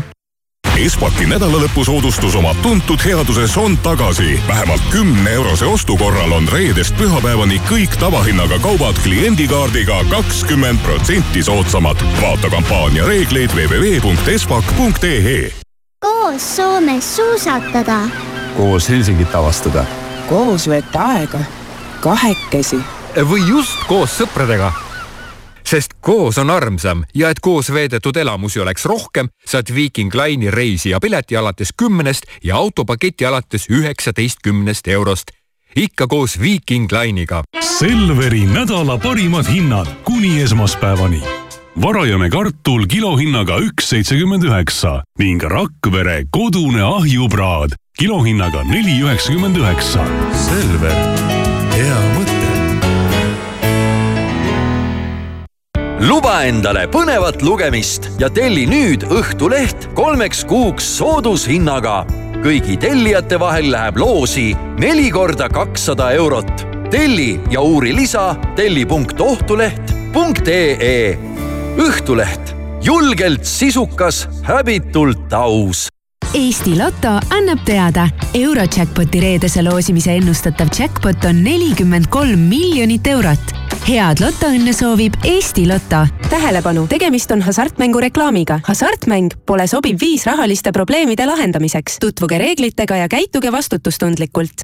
Espaki 0.81 1.27
nädalalõpusoodustus 1.29 2.33
oma 2.39 2.55
tuntud 2.63 2.99
headuses 3.05 3.53
on 3.57 3.77
tagasi. 3.77 4.39
vähemalt 4.47 4.81
kümne 4.91 5.31
eurose 5.31 5.65
ostu 5.65 5.97
korral 5.97 6.31
on 6.31 6.47
reedest 6.47 6.97
pühapäevani 6.97 7.61
kõik 7.69 7.97
tavahinnaga 7.99 8.59
kaubad 8.59 8.95
kliendikaardiga 9.03 10.03
kakskümmend 10.09 10.79
protsenti 10.79 11.43
soodsamad. 11.43 11.97
vaata 12.21 12.49
kampaania 12.49 13.05
reegleid 13.05 13.49
www.espak.ee. 13.53 15.53
koos 15.99 16.55
Soomes 16.55 17.15
suusatada. 17.15 17.99
koos 18.57 18.89
Helsingit 18.89 19.35
avastada. 19.35 19.85
koos 20.29 20.69
veeta 20.69 21.03
aega, 21.03 21.39
kahekesi. 21.99 22.79
või 23.15 23.49
just 23.49 23.77
koos 23.87 24.17
sõpradega. 24.17 24.90
Sest 25.65 25.93
koos 26.01 26.37
on 26.37 26.49
armsam 26.49 27.03
ja 27.15 27.29
et 27.29 27.39
koos 27.39 27.73
veedetud 27.73 28.15
elamusi 28.17 28.59
oleks 28.59 28.85
rohkem, 28.85 29.29
saad 29.45 29.73
Viiking 29.75 30.13
Line'i 30.13 30.51
reisi 30.51 30.89
ja 30.89 30.99
pileti 30.99 31.37
alates 31.37 31.73
kümnest 31.77 32.25
ja 32.43 32.55
autopaketi 32.55 33.25
alates 33.25 33.69
üheksateistkümnest 33.69 34.87
eurost. 34.87 35.31
ikka 35.75 36.07
koos 36.07 36.39
Viiking 36.39 36.91
Line'iga. 36.91 37.43
Selveri 37.79 38.45
nädala 38.45 38.97
parimad 38.97 39.45
hinnad 39.47 39.87
kuni 40.03 40.41
esmaspäevani. 40.41 41.23
varajane 41.81 42.29
kartul 42.29 42.85
kilohinnaga 42.85 43.57
üks 43.57 43.89
seitsekümmend 43.89 44.43
üheksa 44.43 45.03
ning 45.19 45.43
Rakvere 45.43 46.23
kodune 46.31 46.81
ahjupraad 46.81 47.71
kilohinnaga 47.97 48.63
neli 48.63 49.01
üheksakümmend 49.03 49.55
üheksa. 49.55 50.05
Selver, 50.33 50.97
hea 51.75 51.99
mõte. 52.15 52.20
Luba 56.01 56.39
endale 56.49 56.87
põnevat 56.89 57.43
lugemist 57.45 58.07
ja 58.19 58.25
telli 58.33 58.63
nüüd 58.69 59.03
Õhtuleht 59.05 59.93
kolmeks 59.97 60.45
kuuks 60.49 60.85
soodushinnaga. 60.97 62.05
kõigi 62.41 62.77
tellijate 62.81 63.37
vahel 63.39 63.71
läheb 63.71 63.97
loosi 64.01 64.55
neli 64.81 65.11
korda 65.11 65.49
kakssada 65.49 66.11
eurot. 66.17 66.67
telli 66.89 67.39
ja 67.51 67.61
uuri 67.61 67.95
lisa 67.95 68.35
telli.ohtuleht.ee. 68.55 71.17
Õhtuleht, 71.77 72.55
julgelt 72.83 73.45
sisukas, 73.45 74.27
häbitult 74.43 75.33
aus 75.33 75.87
Eesti 76.33 76.77
Loto 76.79 77.19
annab 77.29 77.59
teada, 77.65 78.09
Eurojackpoti 78.33 79.19
reedese 79.19 79.61
loosimise 79.61 80.11
ennustatav 80.15 80.67
jackpot 80.79 81.25
on 81.27 81.43
nelikümmend 81.43 82.05
kolm 82.09 82.39
miljonit 82.39 83.07
eurot. 83.07 83.60
Head 83.87 84.21
lotoõnne 84.21 84.73
soovib 84.73 85.13
Eesti 85.25 85.67
Loto. 85.67 86.05
tähelepanu, 86.29 86.87
tegemist 86.87 87.31
on 87.31 87.41
hasartmängureklaamiga. 87.41 88.59
hasartmäng 88.67 89.29
pole 89.45 89.67
sobiv 89.67 89.97
viis 90.01 90.25
rahaliste 90.25 90.71
probleemide 90.71 91.25
lahendamiseks. 91.25 91.97
tutvuge 91.99 92.37
reeglitega 92.37 92.95
ja 92.95 93.07
käituge 93.07 93.51
vastutustundlikult. 93.51 94.61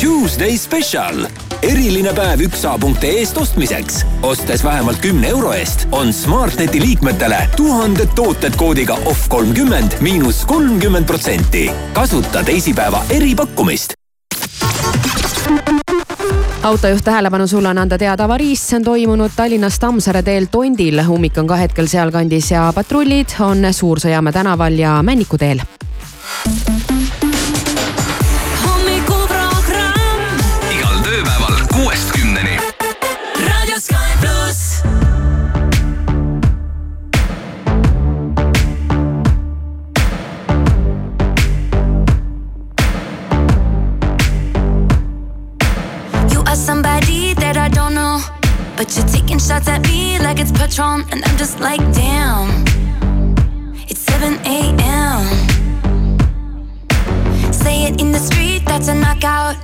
Tuesday 0.00 0.58
Special 0.58 1.26
eriline 1.62 2.12
päev 2.14 2.40
üksa.ee-st 2.40 3.36
ostmiseks. 3.38 4.06
ostes 4.22 4.64
vähemalt 4.64 4.98
kümne 4.98 5.28
euro 5.28 5.52
eest 5.52 5.88
on 5.92 6.12
Smartneti 6.12 6.80
liikmetele 6.80 7.48
tuhanded 7.56 8.08
tooted 8.14 8.56
koodiga 8.56 8.94
off 9.04 9.28
kolmkümmend 9.28 9.92
miinus 10.00 10.44
kolmkümmend 10.46 11.06
protsenti. 11.06 11.70
kasuta 11.92 12.44
teisipäeva 12.44 13.04
eripakkumist 13.10 14.01
autojuht 16.62 17.04
tähelepanu, 17.04 17.46
sulle 17.46 17.68
on 17.68 17.78
anda 17.78 17.98
teada 17.98 18.24
avariist, 18.24 18.68
see 18.68 18.78
on 18.78 18.84
toimunud 18.86 19.34
Tallinnas 19.36 19.78
Tammsaare 19.82 20.22
teel 20.22 20.46
Tondil. 20.50 21.02
ummik 21.08 21.38
on 21.38 21.46
ka 21.46 21.56
hetkel 21.56 21.86
sealkandis 21.90 22.50
ja 22.50 22.70
patrullid 22.74 23.34
on 23.40 23.66
Suur-Sõjamäe 23.72 24.32
tänaval 24.32 24.78
ja 24.78 25.00
Männiku 25.02 25.38
teel. 25.38 25.62
But 48.82 48.96
you're 48.96 49.06
taking 49.06 49.38
shots 49.38 49.68
at 49.68 49.80
me 49.86 50.18
like 50.18 50.40
it's 50.40 50.50
Patron, 50.50 51.04
and 51.12 51.24
I'm 51.24 51.36
just 51.36 51.60
like, 51.60 51.80
damn. 51.94 52.64
It's 53.88 54.00
7 54.00 54.34
a.m. 54.44 55.22
Say 57.52 57.84
it 57.84 58.00
in 58.00 58.10
the 58.10 58.18
street, 58.18 58.62
that's 58.66 58.88
a 58.88 58.94
knockout. 58.94 59.54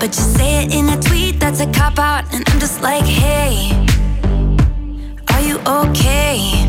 But 0.00 0.08
you 0.16 0.24
say 0.38 0.64
it 0.64 0.74
in 0.74 0.88
a 0.88 1.00
tweet, 1.00 1.38
that's 1.38 1.60
a 1.60 1.70
cop 1.70 2.00
out. 2.00 2.24
And 2.34 2.42
I'm 2.48 2.58
just 2.58 2.82
like, 2.82 3.04
hey, 3.04 3.70
are 5.32 5.40
you 5.40 5.60
okay? 5.82 6.66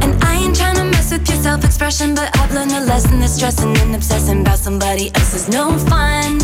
And 0.00 0.14
I 0.22 0.36
ain't 0.44 0.54
trying 0.54 0.90
mess 0.92 1.10
with 1.10 1.28
your 1.28 1.38
self 1.42 1.64
expression, 1.64 2.14
but 2.14 2.30
I've 2.38 2.54
learned 2.54 2.70
a 2.70 2.84
lesson 2.86 3.18
that 3.18 3.30
stressing 3.30 3.76
and 3.78 3.96
obsessing 3.96 4.42
about 4.42 4.58
somebody 4.58 5.10
else 5.16 5.34
is 5.34 5.48
no 5.48 5.76
fun. 5.76 6.38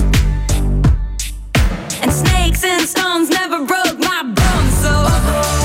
And 2.03 2.13
snakes 2.13 2.65
and 2.65 2.89
stones 2.89 3.29
never 3.31 3.65
broke 3.65 3.99
my 3.99 4.23
bones, 4.23 4.75
so. 4.83 5.60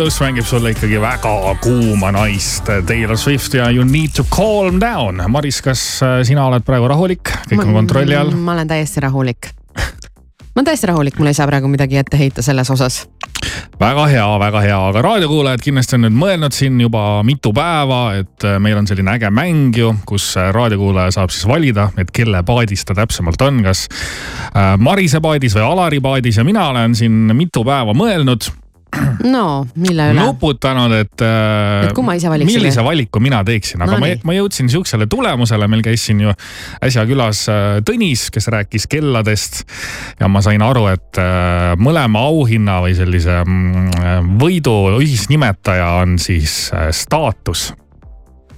Pluss 0.00 0.20
mängib 0.22 0.46
sulle 0.48 0.70
ikkagi 0.72 0.96
väga 1.00 1.30
kuuma 1.60 2.08
naist. 2.14 2.64
Taylor 2.88 3.18
Swift 3.20 3.52
ja 3.54 3.66
You 3.70 3.84
need 3.84 4.14
to 4.16 4.24
calm 4.24 4.78
down. 4.80 5.20
Maris, 5.28 5.58
kas 5.60 6.00
äh, 6.00 6.22
sina 6.24 6.46
oled 6.48 6.64
praegu 6.64 6.86
rahulik, 6.88 7.28
kõik 7.50 7.66
on 7.66 7.74
kontrolli 7.82 8.16
all? 8.16 8.30
ma 8.32 8.54
olen 8.54 8.70
täiesti 8.70 9.02
rahulik. 9.04 9.50
ma 9.76 10.54
olen 10.56 10.68
täiesti 10.70 10.88
rahulik, 10.88 11.18
mul 11.20 11.28
ei 11.28 11.36
saa 11.36 11.44
praegu 11.50 11.68
midagi 11.68 11.98
ette 12.00 12.16
heita 12.16 12.40
selles 12.40 12.70
osas. 12.72 13.02
väga 13.80 14.06
hea, 14.08 14.24
väga 14.40 14.62
hea, 14.64 14.78
aga 14.88 15.02
raadiokuulajad 15.04 15.64
kindlasti 15.66 15.98
on 15.98 16.06
nüüd 16.06 16.16
mõelnud 16.22 16.56
siin 16.56 16.80
juba 16.80 17.04
mitu 17.28 17.52
päeva, 17.52 18.00
et 18.22 18.48
äh, 18.48 18.56
meil 18.56 18.80
on 18.80 18.88
selline 18.88 19.18
äge 19.18 19.28
mäng 19.36 19.76
ju, 19.76 19.92
kus 20.08 20.30
raadiokuulaja 20.56 21.12
saab 21.18 21.34
siis 21.34 21.44
valida, 21.50 21.90
et 22.00 22.08
kelle 22.08 22.40
paadis 22.48 22.86
ta 22.88 22.96
täpsemalt 22.96 23.44
on, 23.44 23.60
kas 23.68 23.84
Marise 24.80 25.20
paadis 25.20 25.60
või 25.60 25.66
Alari 25.68 26.00
paadis 26.00 26.40
ja 26.40 26.46
mina 26.48 26.70
olen 26.72 26.96
siin 26.96 27.36
mitu 27.36 27.66
päeva 27.68 27.92
mõelnud 27.92 28.48
no 29.34 29.44
mille 29.76 30.10
üle? 30.12 30.20
nuputanud, 30.20 30.94
et, 30.98 31.24
äh, 31.24 31.88
Et 31.88 31.94
kumma 31.96 32.14
ise 32.18 32.30
valiksid? 32.32 32.58
millise 32.58 32.84
valiku 32.84 33.22
mina 33.22 33.42
teeksin, 33.46 33.82
aga 33.84 33.96
No 33.96 34.02
ma, 34.02 34.10
ma 34.26 34.36
jõudsin 34.36 34.70
sihukesele 34.72 35.08
tulemusele, 35.10 35.68
meil 35.70 35.84
käis 35.86 36.04
siin 36.08 36.22
ju 36.24 36.34
äsja 36.84 37.04
külas 37.08 37.44
äh, 37.52 37.80
Tõnis, 37.86 38.28
kes 38.32 38.50
rääkis 38.52 38.88
kelladest. 38.90 39.62
ja 40.20 40.28
ma 40.28 40.42
sain 40.44 40.62
aru, 40.62 40.86
et 40.92 41.20
äh, 41.20 41.74
mõlema 41.80 42.24
auhinna 42.30 42.80
või 42.84 42.96
sellise 42.98 43.40
mm, 43.44 44.34
võidu 44.40 44.76
ühisnimetaja 45.00 45.92
on 46.02 46.18
siis 46.22 46.70
äh, 46.74 46.90
staatus 46.94 47.70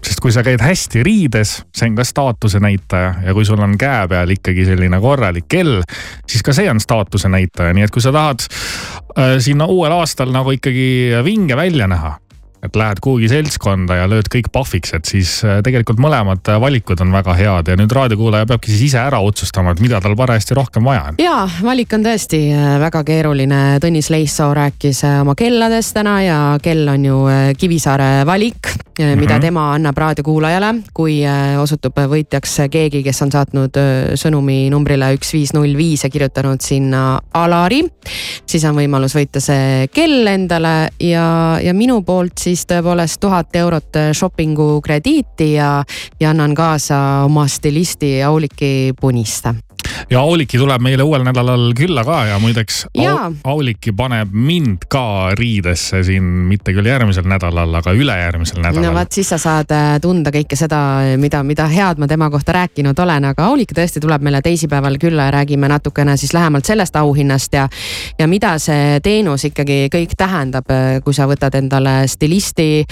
sest 0.03 0.23
kui 0.23 0.33
sa 0.35 0.43
käid 0.47 0.63
hästi 0.63 1.03
riides, 1.07 1.55
see 1.75 1.91
on 1.91 1.99
ka 1.99 2.07
staatuse 2.07 2.61
näitaja 2.63 3.15
ja 3.27 3.35
kui 3.37 3.47
sul 3.47 3.61
on 3.63 3.77
käe 3.79 4.07
peal 4.11 4.35
ikkagi 4.35 4.67
selline 4.67 5.01
korralik 5.03 5.47
kell, 5.51 5.81
siis 6.29 6.43
ka 6.43 6.55
see 6.57 6.71
on 6.71 6.81
staatuse 6.83 7.31
näitaja, 7.33 7.75
nii 7.77 7.87
et 7.87 7.95
kui 7.95 8.03
sa 8.05 8.15
tahad 8.15 8.43
äh, 8.47 9.37
sinna 9.43 9.69
uuel 9.71 9.95
aastal 9.95 10.35
nagu 10.35 10.55
ikkagi 10.57 11.23
vinge 11.25 11.57
välja 11.59 11.89
näha, 11.91 12.17
et 12.63 12.77
lähed 12.79 13.01
kuhugi 13.03 13.27
seltskonda 13.31 13.97
ja 13.99 14.09
lööd 14.11 14.29
kõik 14.31 14.53
pahviks, 14.55 14.93
et 14.95 15.09
siis 15.09 15.35
äh, 15.43 15.59
tegelikult 15.67 15.99
mõlemad 16.03 16.47
äh, 16.47 16.61
valikud 16.63 17.01
on 17.03 17.11
väga 17.15 17.35
head 17.35 17.71
ja 17.73 17.77
nüüd 17.79 17.91
raadiokuulaja 17.91 18.47
peabki 18.47 18.71
siis 18.71 18.93
ise 18.93 19.01
ära 19.03 19.19
otsustama, 19.23 19.75
et 19.75 19.83
mida 19.83 19.99
tal 20.03 20.15
parajasti 20.19 20.55
rohkem 20.55 20.87
vaja 20.87 21.09
on. 21.11 21.19
ja 21.23 21.41
valik 21.65 21.91
on 21.97 22.07
tõesti 22.07 22.45
äh, 22.55 22.77
väga 22.83 23.03
keeruline. 23.09 23.61
Tõnis 23.83 24.13
Leissoo 24.15 24.53
rääkis 24.55 25.03
oma 25.09 25.35
kelladest 25.39 25.95
täna 25.97 26.15
ja 26.23 26.39
kell 26.63 26.87
on 26.93 27.07
ju 27.07 27.19
Kivisaare 27.59 28.23
valik, 28.29 28.71
mida 28.99 29.17
mm. 29.17 29.25
-hmm. 29.27 29.41
tema 29.41 29.65
annab 29.75 29.99
raadiokuulajale, 29.99 30.75
kui 30.95 31.19
osutub 31.59 31.97
võitjaks 31.97 32.69
keegi, 32.71 33.03
kes 33.03 33.23
on 33.23 33.33
saatnud 33.33 33.79
sõnumi 34.21 34.71
numbrile 34.71 35.13
üks 35.17 35.33
viis 35.35 35.53
null 35.57 35.75
viis 35.77 36.05
ja 36.05 36.11
kirjutanud 36.11 36.61
sinna 36.61 37.21
Alari. 37.35 37.83
siis 38.47 38.65
on 38.65 38.77
võimalus 38.77 39.17
võita 39.17 39.41
see 39.41 39.89
kell 39.95 40.27
endale 40.27 40.93
ja, 41.01 41.59
ja 41.63 41.75
minu 41.75 42.03
poolt 42.07 42.39
siis 42.39 42.52
tõepoolest 42.69 43.21
tuhat 43.21 43.57
eurot 43.57 43.97
äh, 43.97 44.11
shopping'u 44.13 44.81
krediiti 44.85 45.53
ja, 45.55 45.85
ja 46.21 46.31
annan 46.31 46.55
kaasa 46.55 47.25
oma 47.25 47.47
stilisti 47.49 48.23
Auliki 48.23 48.93
Puniste 49.01 49.55
ja 50.11 50.21
Auliki 50.21 50.59
tuleb 50.59 50.83
meile 50.83 51.03
uuel 51.03 51.25
nädalal 51.27 51.73
külla 51.77 52.05
ka 52.05 52.25
ja 52.31 52.39
muideks. 52.43 52.87
Au, 52.99 53.33
Auliki 53.45 53.93
paneb 53.97 54.33
mind 54.33 54.87
ka 54.93 55.33
riidesse 55.39 56.03
siin 56.07 56.23
mitte 56.23 56.75
küll 56.77 56.87
järgmisel 56.87 57.27
nädalal, 57.29 57.75
aga 57.81 57.95
ülejärgmisel 57.97 58.61
no 58.61 58.69
nädalal 58.69 58.97
vot, 59.03 59.13
siis 59.13 59.33
sa 59.33 59.39
saad 59.41 59.73
äh, 59.75 59.97
tunda 60.03 60.33
kõike 60.35 60.57
seda, 60.59 60.81
mida, 61.21 61.43
mida 61.47 61.67
head 61.71 62.01
ma 62.03 62.09
tema 62.11 62.31
kohta 62.31 62.57
rääkinud 62.57 62.99
olen, 62.99 63.29
aga 63.33 63.47
Aulik 63.51 63.75
tõesti 63.77 64.01
tuleb 64.03 64.25
meile 64.25 64.43
teisipäeval 64.45 64.99
külla 65.03 65.29
ja 65.29 65.35
räägime 65.39 65.69
natukene 65.71 66.17
siis 66.21 66.35
lähemalt 66.35 66.69
sellest 66.69 66.97
auhinnast 66.97 67.55
ja. 67.57 67.69
ja 68.19 68.29
mida 68.29 68.55
see 68.63 69.01
teenus 69.05 69.47
ikkagi 69.49 69.87
kõik 69.93 70.17
tähendab, 70.19 70.69
kui 71.05 71.15
sa 71.15 71.27
võtad 71.31 71.55
endale 71.59 72.03
stilisti. 72.09 72.85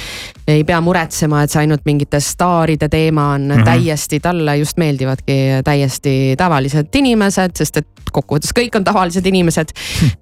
ei 0.51 0.65
pea 0.65 0.81
muretsema, 0.81 1.45
et 1.45 1.53
see 1.53 1.63
ainult 1.63 1.85
mingite 1.87 2.21
staaride 2.21 2.89
teema 2.89 3.31
on 3.35 3.49
mm. 3.49 3.55
-hmm. 3.55 3.65
täiesti, 3.65 4.21
talle 4.21 4.57
just 4.57 4.77
meeldivadki 4.77 5.39
täiesti 5.65 6.35
tavalised 6.39 6.90
inimesed, 6.99 7.57
sest 7.61 7.81
et 7.83 7.89
kokkuvõttes 8.11 8.55
kõik 8.57 8.77
on 8.79 8.87
tavalised 8.87 9.27
inimesed. 9.27 9.75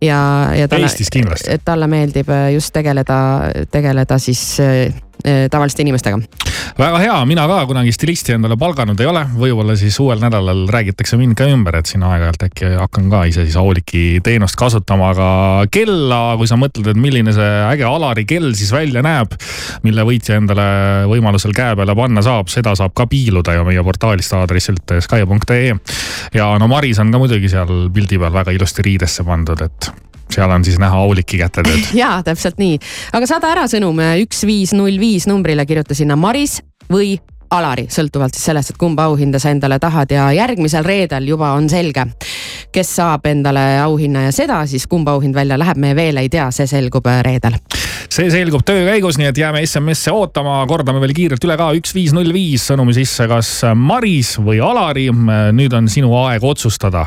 Ja, 0.05 0.21
ja 0.57 0.69
talle, 0.69 0.91
et 1.49 1.65
talle 1.65 1.89
meeldib 1.91 2.29
äh, 2.33 2.51
just 2.57 2.73
tegeleda, 2.75 3.19
tegeleda 3.73 4.19
siis 4.23 4.43
äh, 4.61 4.93
tavaliste 5.51 5.83
inimestega. 5.83 6.19
väga 6.79 6.99
hea, 7.03 7.17
mina 7.27 7.47
ka 7.51 7.59
kunagi 7.67 7.93
stilisti 7.93 8.35
endale 8.37 8.57
palganud 8.61 9.01
ei 9.01 9.09
ole, 9.11 9.25
võib-olla 9.39 9.75
siis 9.79 9.99
uuel 10.01 10.21
nädalal 10.23 10.67
räägitakse 10.71 11.19
mind 11.19 11.37
ka 11.39 11.49
ümber, 11.51 11.79
et 11.79 11.91
siin 11.91 12.05
aeg-ajalt 12.07 12.45
äkki 12.49 12.73
hakkan 12.79 13.09
ka 13.11 13.25
ise 13.31 13.45
siis 13.47 13.57
Auliki 13.59 14.21
teenust 14.25 14.59
kasutama, 14.59 15.11
aga 15.15 15.29
kella, 15.75 16.37
kui 16.39 16.51
sa 16.51 16.59
mõtled, 16.61 16.91
et 16.93 17.01
milline 17.01 17.35
see 17.35 17.51
äge 17.73 17.87
Alari 17.89 18.25
kell 18.29 18.53
siis 18.59 18.73
välja 18.75 19.03
näeb, 19.05 19.35
mille 19.87 20.07
võitja 20.07 20.39
endale 20.39 20.69
võimalusel 21.11 21.55
käe 21.57 21.77
peale 21.79 21.97
panna 21.99 22.25
saab, 22.25 22.53
seda 22.53 22.77
saab 22.79 22.95
ka 22.97 23.09
piiluda 23.11 23.57
ju 23.57 23.67
meie 23.69 23.85
portaalist 23.87 24.37
aadressilt 24.39 24.99
sky.ee. 25.05 25.75
ja 26.35 26.53
no 26.61 26.71
Maris 26.71 27.01
on 27.03 27.13
ka 27.15 27.23
muidugi 27.23 27.51
seal 27.51 27.89
pildi 27.95 28.21
peal 28.21 28.35
väga 28.35 28.55
ilusti 28.55 28.87
riidesse 28.87 29.27
pandud, 29.27 29.67
et 29.67 29.91
seal 30.35 30.51
on 30.51 30.65
siis 30.67 30.79
näha 30.81 31.01
Auliki 31.05 31.41
kätetööd 31.41 31.93
ja 32.03 32.19
täpselt 32.27 32.61
nii, 32.61 32.79
aga 33.17 33.31
saada 33.31 33.53
ära 33.55 33.67
sõnum 33.71 34.01
üks 34.25 34.45
viis 34.49 34.75
null 34.77 35.01
viis 35.01 35.29
numbrile, 35.31 35.67
kirjuta 35.69 35.97
sinna 35.99 36.19
Maris 36.19 36.61
või 36.93 37.17
Alari, 37.49 37.87
sõltuvalt 37.89 38.37
siis 38.37 38.45
sellest, 38.51 38.75
et 38.75 38.81
kumba 38.81 39.07
auhinda 39.09 39.39
sa 39.41 39.49
endale 39.49 39.79
tahad. 39.81 40.11
Ja 40.13 40.27
järgmisel 40.37 40.85
reedel 40.85 41.31
juba 41.31 41.55
on 41.57 41.71
selge, 41.73 42.05
kes 42.73 42.91
saab 42.99 43.27
endale 43.29 43.63
auhinna 43.83 44.27
ja 44.27 44.33
seda 44.35 44.61
siis 44.69 44.87
kumba 44.91 45.15
auhind 45.17 45.37
välja 45.37 45.59
läheb, 45.59 45.79
me 45.81 45.95
veel 45.97 46.21
ei 46.21 46.29
tea, 46.33 46.49
see 46.55 46.69
selgub 46.69 47.07
äh, 47.09 47.21
reedel. 47.25 47.57
see 48.09 48.29
selgub 48.33 48.65
töö 48.67 48.85
käigus, 48.89 49.19
nii 49.21 49.31
et 49.31 49.39
jääme 49.41 49.63
SMS-e 49.67 50.13
ootama, 50.15 50.61
kordame 50.69 51.01
veel 51.03 51.15
kiirelt 51.17 51.45
üle 51.45 51.57
ka, 51.61 51.71
üks, 51.79 51.95
viis, 51.97 52.13
null, 52.17 52.33
viis 52.35 52.67
sõnumi 52.71 52.95
sisse, 52.97 53.29
kas 53.31 53.53
Maris 53.77 54.37
või 54.43 54.61
Alari. 54.65 55.09
nüüd 55.53 55.75
on 55.77 55.89
sinu 55.93 56.13
aeg 56.25 56.45
otsustada, 56.45 57.07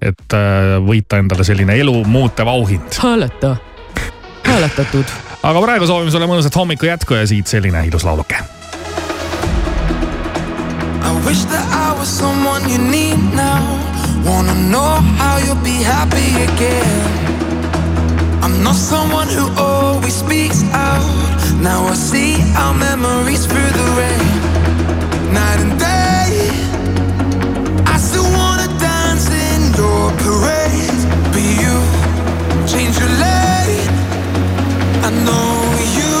et 0.00 0.36
äh, 0.36 0.76
võita 0.84 1.20
endale 1.22 1.46
selline 1.46 1.76
elu 1.80 2.00
muutev 2.06 2.50
auhind. 2.50 3.00
hääleta, 3.02 3.56
hääletatud. 4.46 5.18
aga 5.42 5.66
praegu 5.66 5.90
soovime 5.90 6.14
sulle 6.14 6.30
mõnusat 6.30 6.56
hommiku 6.56 6.90
jätku 6.90 7.18
ja 7.18 7.26
siit 7.26 7.50
selline 7.50 7.86
ilus 7.90 8.06
lauluke. 8.06 8.38
I 11.00 11.12
wish 11.26 11.44
that 11.46 11.66
I 11.72 11.98
was 11.98 12.08
someone 12.08 12.62
you 12.70 12.78
need 12.78 13.18
now. 13.34 13.89
Wanna 14.24 14.54
know 14.54 15.00
how 15.18 15.38
you'll 15.38 15.64
be 15.64 15.82
happy 15.82 16.42
again. 16.48 17.00
I'm 18.42 18.62
not 18.62 18.74
someone 18.74 19.28
who 19.28 19.48
always 19.56 20.14
speaks 20.14 20.62
out. 20.72 21.04
Now 21.62 21.86
I 21.86 21.94
see 21.94 22.36
our 22.56 22.74
memories 22.74 23.46
through 23.46 23.72
the 23.80 23.86
rain. 24.00 24.28
Night 25.32 25.60
and 25.64 25.78
day. 25.78 26.50
I 27.86 27.96
still 27.98 28.28
wanna 28.38 28.68
dance 28.78 29.26
in 29.30 29.60
your 29.80 30.12
parade. 30.24 31.00
But 31.32 31.44
you 31.62 31.74
change 32.72 32.98
your 32.98 33.12
lane. 33.24 33.88
I 35.08 35.10
know 35.26 35.50
you 35.98 36.12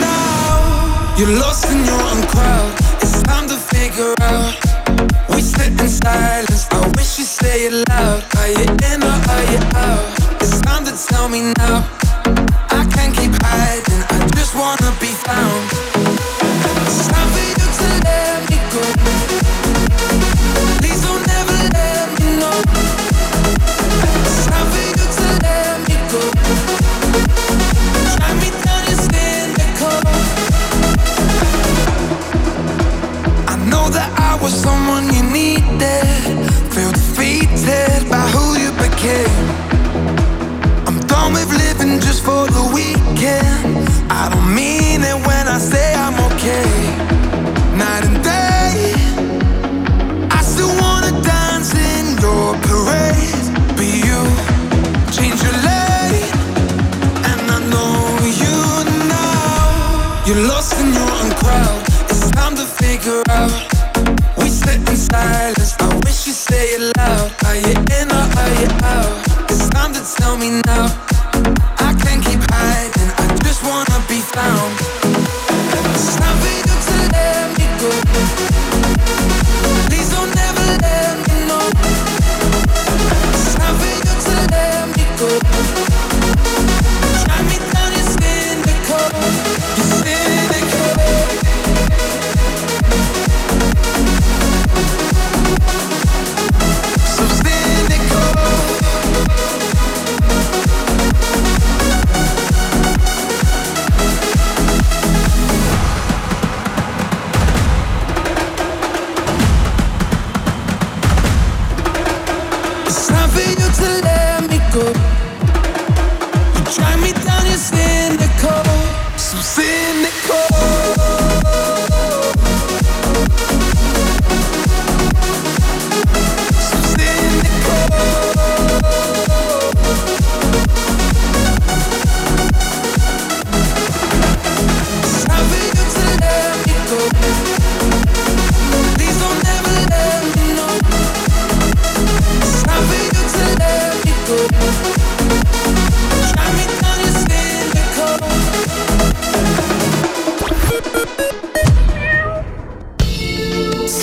now. 0.00 1.16
You're 1.18 1.38
lost 1.40 1.64
in 1.72 1.84
your 1.84 2.00
own 2.10 2.22
crowd. 2.28 2.72
It's 3.00 3.22
time 3.22 3.48
to 3.48 3.56
figure 3.56 4.14
out. 4.20 4.65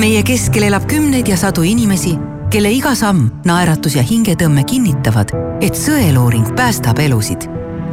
meie 0.00 0.22
keskel 0.24 0.64
elab 0.64 0.86
kümneid 0.88 1.28
ja 1.28 1.36
sadu 1.36 1.62
inimesi, 1.66 2.14
kelle 2.50 2.70
iga 2.72 2.94
samm, 2.96 3.26
naeratus 3.44 3.98
ja 3.98 4.04
hingetõmme 4.06 4.64
kinnitavad, 4.64 5.34
et 5.60 5.76
sõeluuring 5.76 6.54
päästab 6.56 6.98
elusid. 7.04 7.44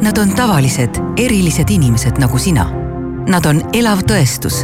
Nad 0.01 0.17
on 0.21 0.31
tavalised, 0.37 1.01
erilised 1.19 1.69
inimesed 1.73 2.21
nagu 2.21 2.39
sina. 2.39 2.67
Nad 3.27 3.45
on 3.45 3.61
elav 3.73 4.05
tõestus. 4.07 4.63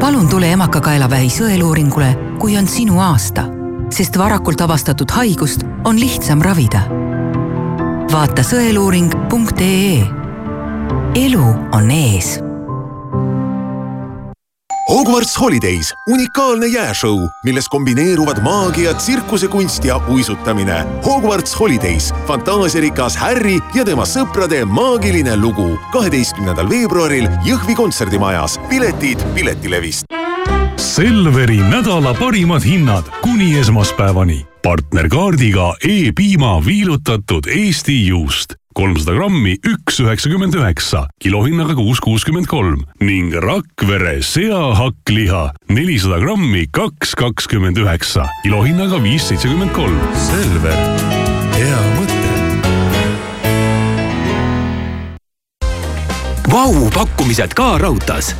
palun 0.00 0.28
tule 0.28 0.52
emakakaelavähi 0.52 1.28
sõeluuringule, 1.28 2.14
kui 2.38 2.56
on 2.56 2.68
sinu 2.68 3.00
aasta, 3.00 3.48
sest 3.90 4.18
varakult 4.18 4.60
avastatud 4.60 5.10
haigust 5.10 5.66
on 5.84 6.00
lihtsam 6.00 6.42
ravida. 6.42 6.86
vaata 8.12 8.42
sõeluuring.ee. 8.42 10.06
elu 11.14 11.54
on 11.72 11.90
ees 11.90 12.45
Hogwarts 14.86 15.32
Holidays, 15.34 15.88
unikaalne 16.06 16.68
jääšõu, 16.70 17.24
milles 17.42 17.66
kombineeruvad 17.66 18.38
maagia, 18.44 18.92
tsirkusekunst 18.94 19.84
ja 19.84 19.96
uisutamine. 20.06 20.76
Hogwarts 21.02 21.56
Holidays, 21.58 22.12
fantaasiarikas 22.28 23.16
Harry 23.18 23.56
ja 23.74 23.82
tema 23.84 24.04
sõprade 24.06 24.60
maagiline 24.64 25.34
lugu. 25.36 25.72
kaheteistkümnendal 25.92 26.70
veebruaril 26.70 27.26
Jõhvi 27.42 27.74
kontserdimajas. 27.74 28.60
piletid 28.68 29.18
Piletilevist. 29.34 30.06
Selveri 30.76 31.56
nädala 31.56 32.14
parimad 32.14 32.62
hinnad 32.62 33.04
kuni 33.22 33.58
esmaspäevani. 33.58 34.46
partnerkaardiga 34.62 35.74
E-piima 35.82 36.66
viilutatud 36.66 37.46
Eesti 37.46 38.06
juust 38.06 38.54
kolmsada 38.76 39.14
grammi, 39.16 39.54
üks 39.64 40.00
üheksakümmend 40.04 40.54
üheksa, 40.54 41.06
kilohinnaga 41.20 41.74
kuus 41.78 42.00
kuuskümmend 42.04 42.48
kolm 42.50 42.82
ning 43.00 43.32
Rakvere 43.32 44.18
seahakkliha 44.22 45.44
nelisada 45.72 46.18
grammi, 46.20 46.66
kaks 46.68 47.14
kakskümmend 47.16 47.80
üheksa, 47.80 48.26
kilohinnaga 48.44 49.00
viis 49.04 49.24
seitsekümmend 49.30 49.72
kolm. 49.76 49.96
Selver, 50.26 50.76
hea 51.56 51.78
mõte. 51.96 52.20
Vau, 56.52 56.90
pakkumised 56.92 57.56
ka 57.56 57.76
raudtees. 57.80 58.34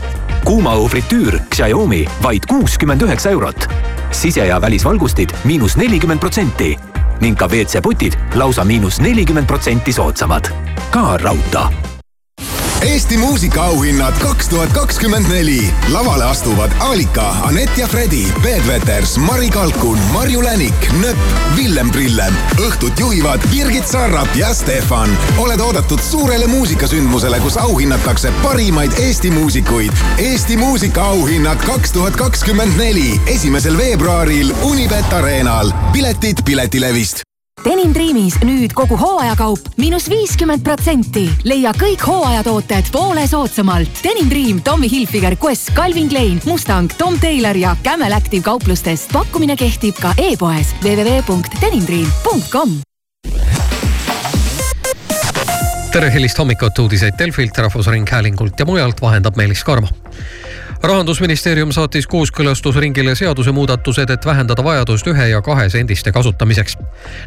kuumaõhu 0.47 0.87
fritüür 0.89 1.41
Xiaomi 1.51 2.05
vaid 2.23 2.45
kuuskümmend 2.47 3.03
üheksa 3.03 3.31
eurot. 3.31 3.69
sise- 4.11 4.47
ja 4.47 4.61
välisvalgustid 4.61 5.33
miinus 5.45 5.77
nelikümmend 5.77 6.21
protsenti 6.21 6.77
ning 7.21 7.37
ka 7.37 7.49
WC-potid 7.49 8.19
lausa 8.35 8.65
miinus 8.65 9.01
nelikümmend 9.01 9.47
protsenti 9.47 9.93
soodsamad. 9.93 10.51
ka 10.91 11.17
raudtee 11.17 11.96
Eesti 12.87 13.17
muusikaauhinnad 13.17 14.19
kaks 14.19 14.49
tuhat 14.49 14.73
kakskümmend 14.73 15.27
neli. 15.29 15.75
lavale 15.93 16.25
astuvad 16.25 16.73
Alika, 16.81 17.29
Anett 17.29 17.79
ja 17.79 17.87
Fredi, 17.87 18.33
Peep 18.43 18.67
Veters, 18.67 19.17
Mari 19.19 19.51
Kalkun, 19.51 19.99
Marju 20.13 20.45
Länik, 20.45 20.93
Nööp, 21.01 21.19
Villem 21.57 21.91
Trillem. 21.91 22.35
õhtut 22.59 22.99
juhivad 22.99 23.41
Birgit 23.51 23.87
Sarrap 23.87 24.37
ja 24.37 24.55
Stefan. 24.55 25.19
oled 25.39 25.61
oodatud 25.61 26.01
suurele 26.01 26.47
muusikasündmusele, 26.47 27.41
kus 27.41 27.57
auhinnatakse 27.57 28.33
parimaid 28.43 28.93
Eesti 28.99 29.31
muusikuid. 29.31 29.93
Eesti 30.19 30.57
muusikaauhinnad 30.57 31.67
kaks 31.67 31.93
tuhat 31.93 32.17
kakskümmend 32.17 32.79
neli, 32.79 33.21
esimesel 33.27 33.77
veebruaril 33.77 34.55
Unibet 34.63 35.13
Arenal. 35.13 35.73
piletid 35.93 36.37
Piletilevist 36.45 37.27
Denim 37.65 37.95
Dreamis 37.95 38.37
nüüd 38.45 38.75
kogu 38.77 38.99
hooajakaup 39.01 39.71
miinus 39.81 40.11
viiskümmend 40.13 40.63
protsenti. 40.65 41.25
leia 41.49 41.73
kõik 41.75 42.03
hooajatooted 42.05 42.91
poole 42.93 43.25
soodsamalt. 43.27 44.03
Denim 44.05 44.29
Dream, 44.31 44.61
Tommy 44.63 44.91
Hilfiger, 44.91 45.37
Quest, 45.41 45.73
Calvin 45.75 46.09
Klein, 46.09 46.41
Mustang, 46.45 46.93
Tom 46.99 47.19
Taylor 47.19 47.57
ja 47.57 47.77
Camel 47.83 48.13
Active 48.13 48.43
kauplustest. 48.43 49.13
pakkumine 49.13 49.57
kehtib 49.57 49.97
ka 50.01 50.15
e-poes 50.19 50.75
www.denimdream.com. 50.83 52.81
tere 55.93 56.11
hilist 56.13 56.39
hommikut, 56.39 56.79
uudiseid 56.79 57.15
Delfilt, 57.19 57.59
Rahvusringhäälingult 57.59 58.61
ja 58.61 58.67
mujalt 58.67 59.01
vahendab 59.03 59.37
Meelis 59.37 59.65
Karmo 59.65 59.89
rahandusministeerium 60.87 61.73
saatis 61.73 62.07
kooskõlastusringile 62.07 63.15
seadusemuudatused, 63.15 64.11
et 64.11 64.27
vähendada 64.27 64.65
vajadust 64.65 65.07
ühe 65.07 65.29
ja 65.29 65.43
kahe 65.43 65.69
sendiste 65.71 66.13
kasutamiseks. 66.13 66.77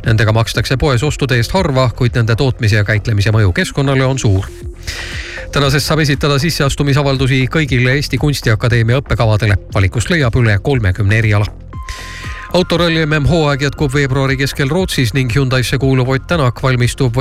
Nendega 0.05 0.33
makstakse 0.33 0.77
poes 0.77 1.03
ostude 1.03 1.37
eest 1.39 1.51
harva, 1.51 1.89
kuid 1.95 2.15
nende 2.15 2.35
tootmise 2.35 2.79
ja 2.79 2.83
käitlemise 2.83 3.31
mõju 3.35 3.53
keskkonnale 3.53 4.05
on 4.05 4.19
suur. 4.19 4.45
tänasest 5.51 5.85
saab 5.85 5.99
esitada 5.99 6.39
sisseastumisavaldusi 6.39 7.47
kõigile 7.51 7.95
Eesti 7.95 8.17
Kunstiakadeemia 8.17 9.01
õppekavadele. 9.01 9.57
valikust 9.73 10.09
leiab 10.09 10.35
üle 10.35 10.59
kolmekümne 10.63 11.17
eriala 11.17 11.45
autoralli 12.53 13.05
MM 13.05 13.25
hooaeg 13.25 13.61
jätkub 13.61 13.93
veebruari 13.93 14.37
keskel 14.37 14.69
Rootsis 14.69 15.13
ning 15.13 15.35
Hyundai'sse 15.35 15.77
kuuluv 15.77 16.09
Ott 16.09 16.27
Tänak 16.27 16.63
valmistub 16.63 17.15
võistlusteks 17.15 17.17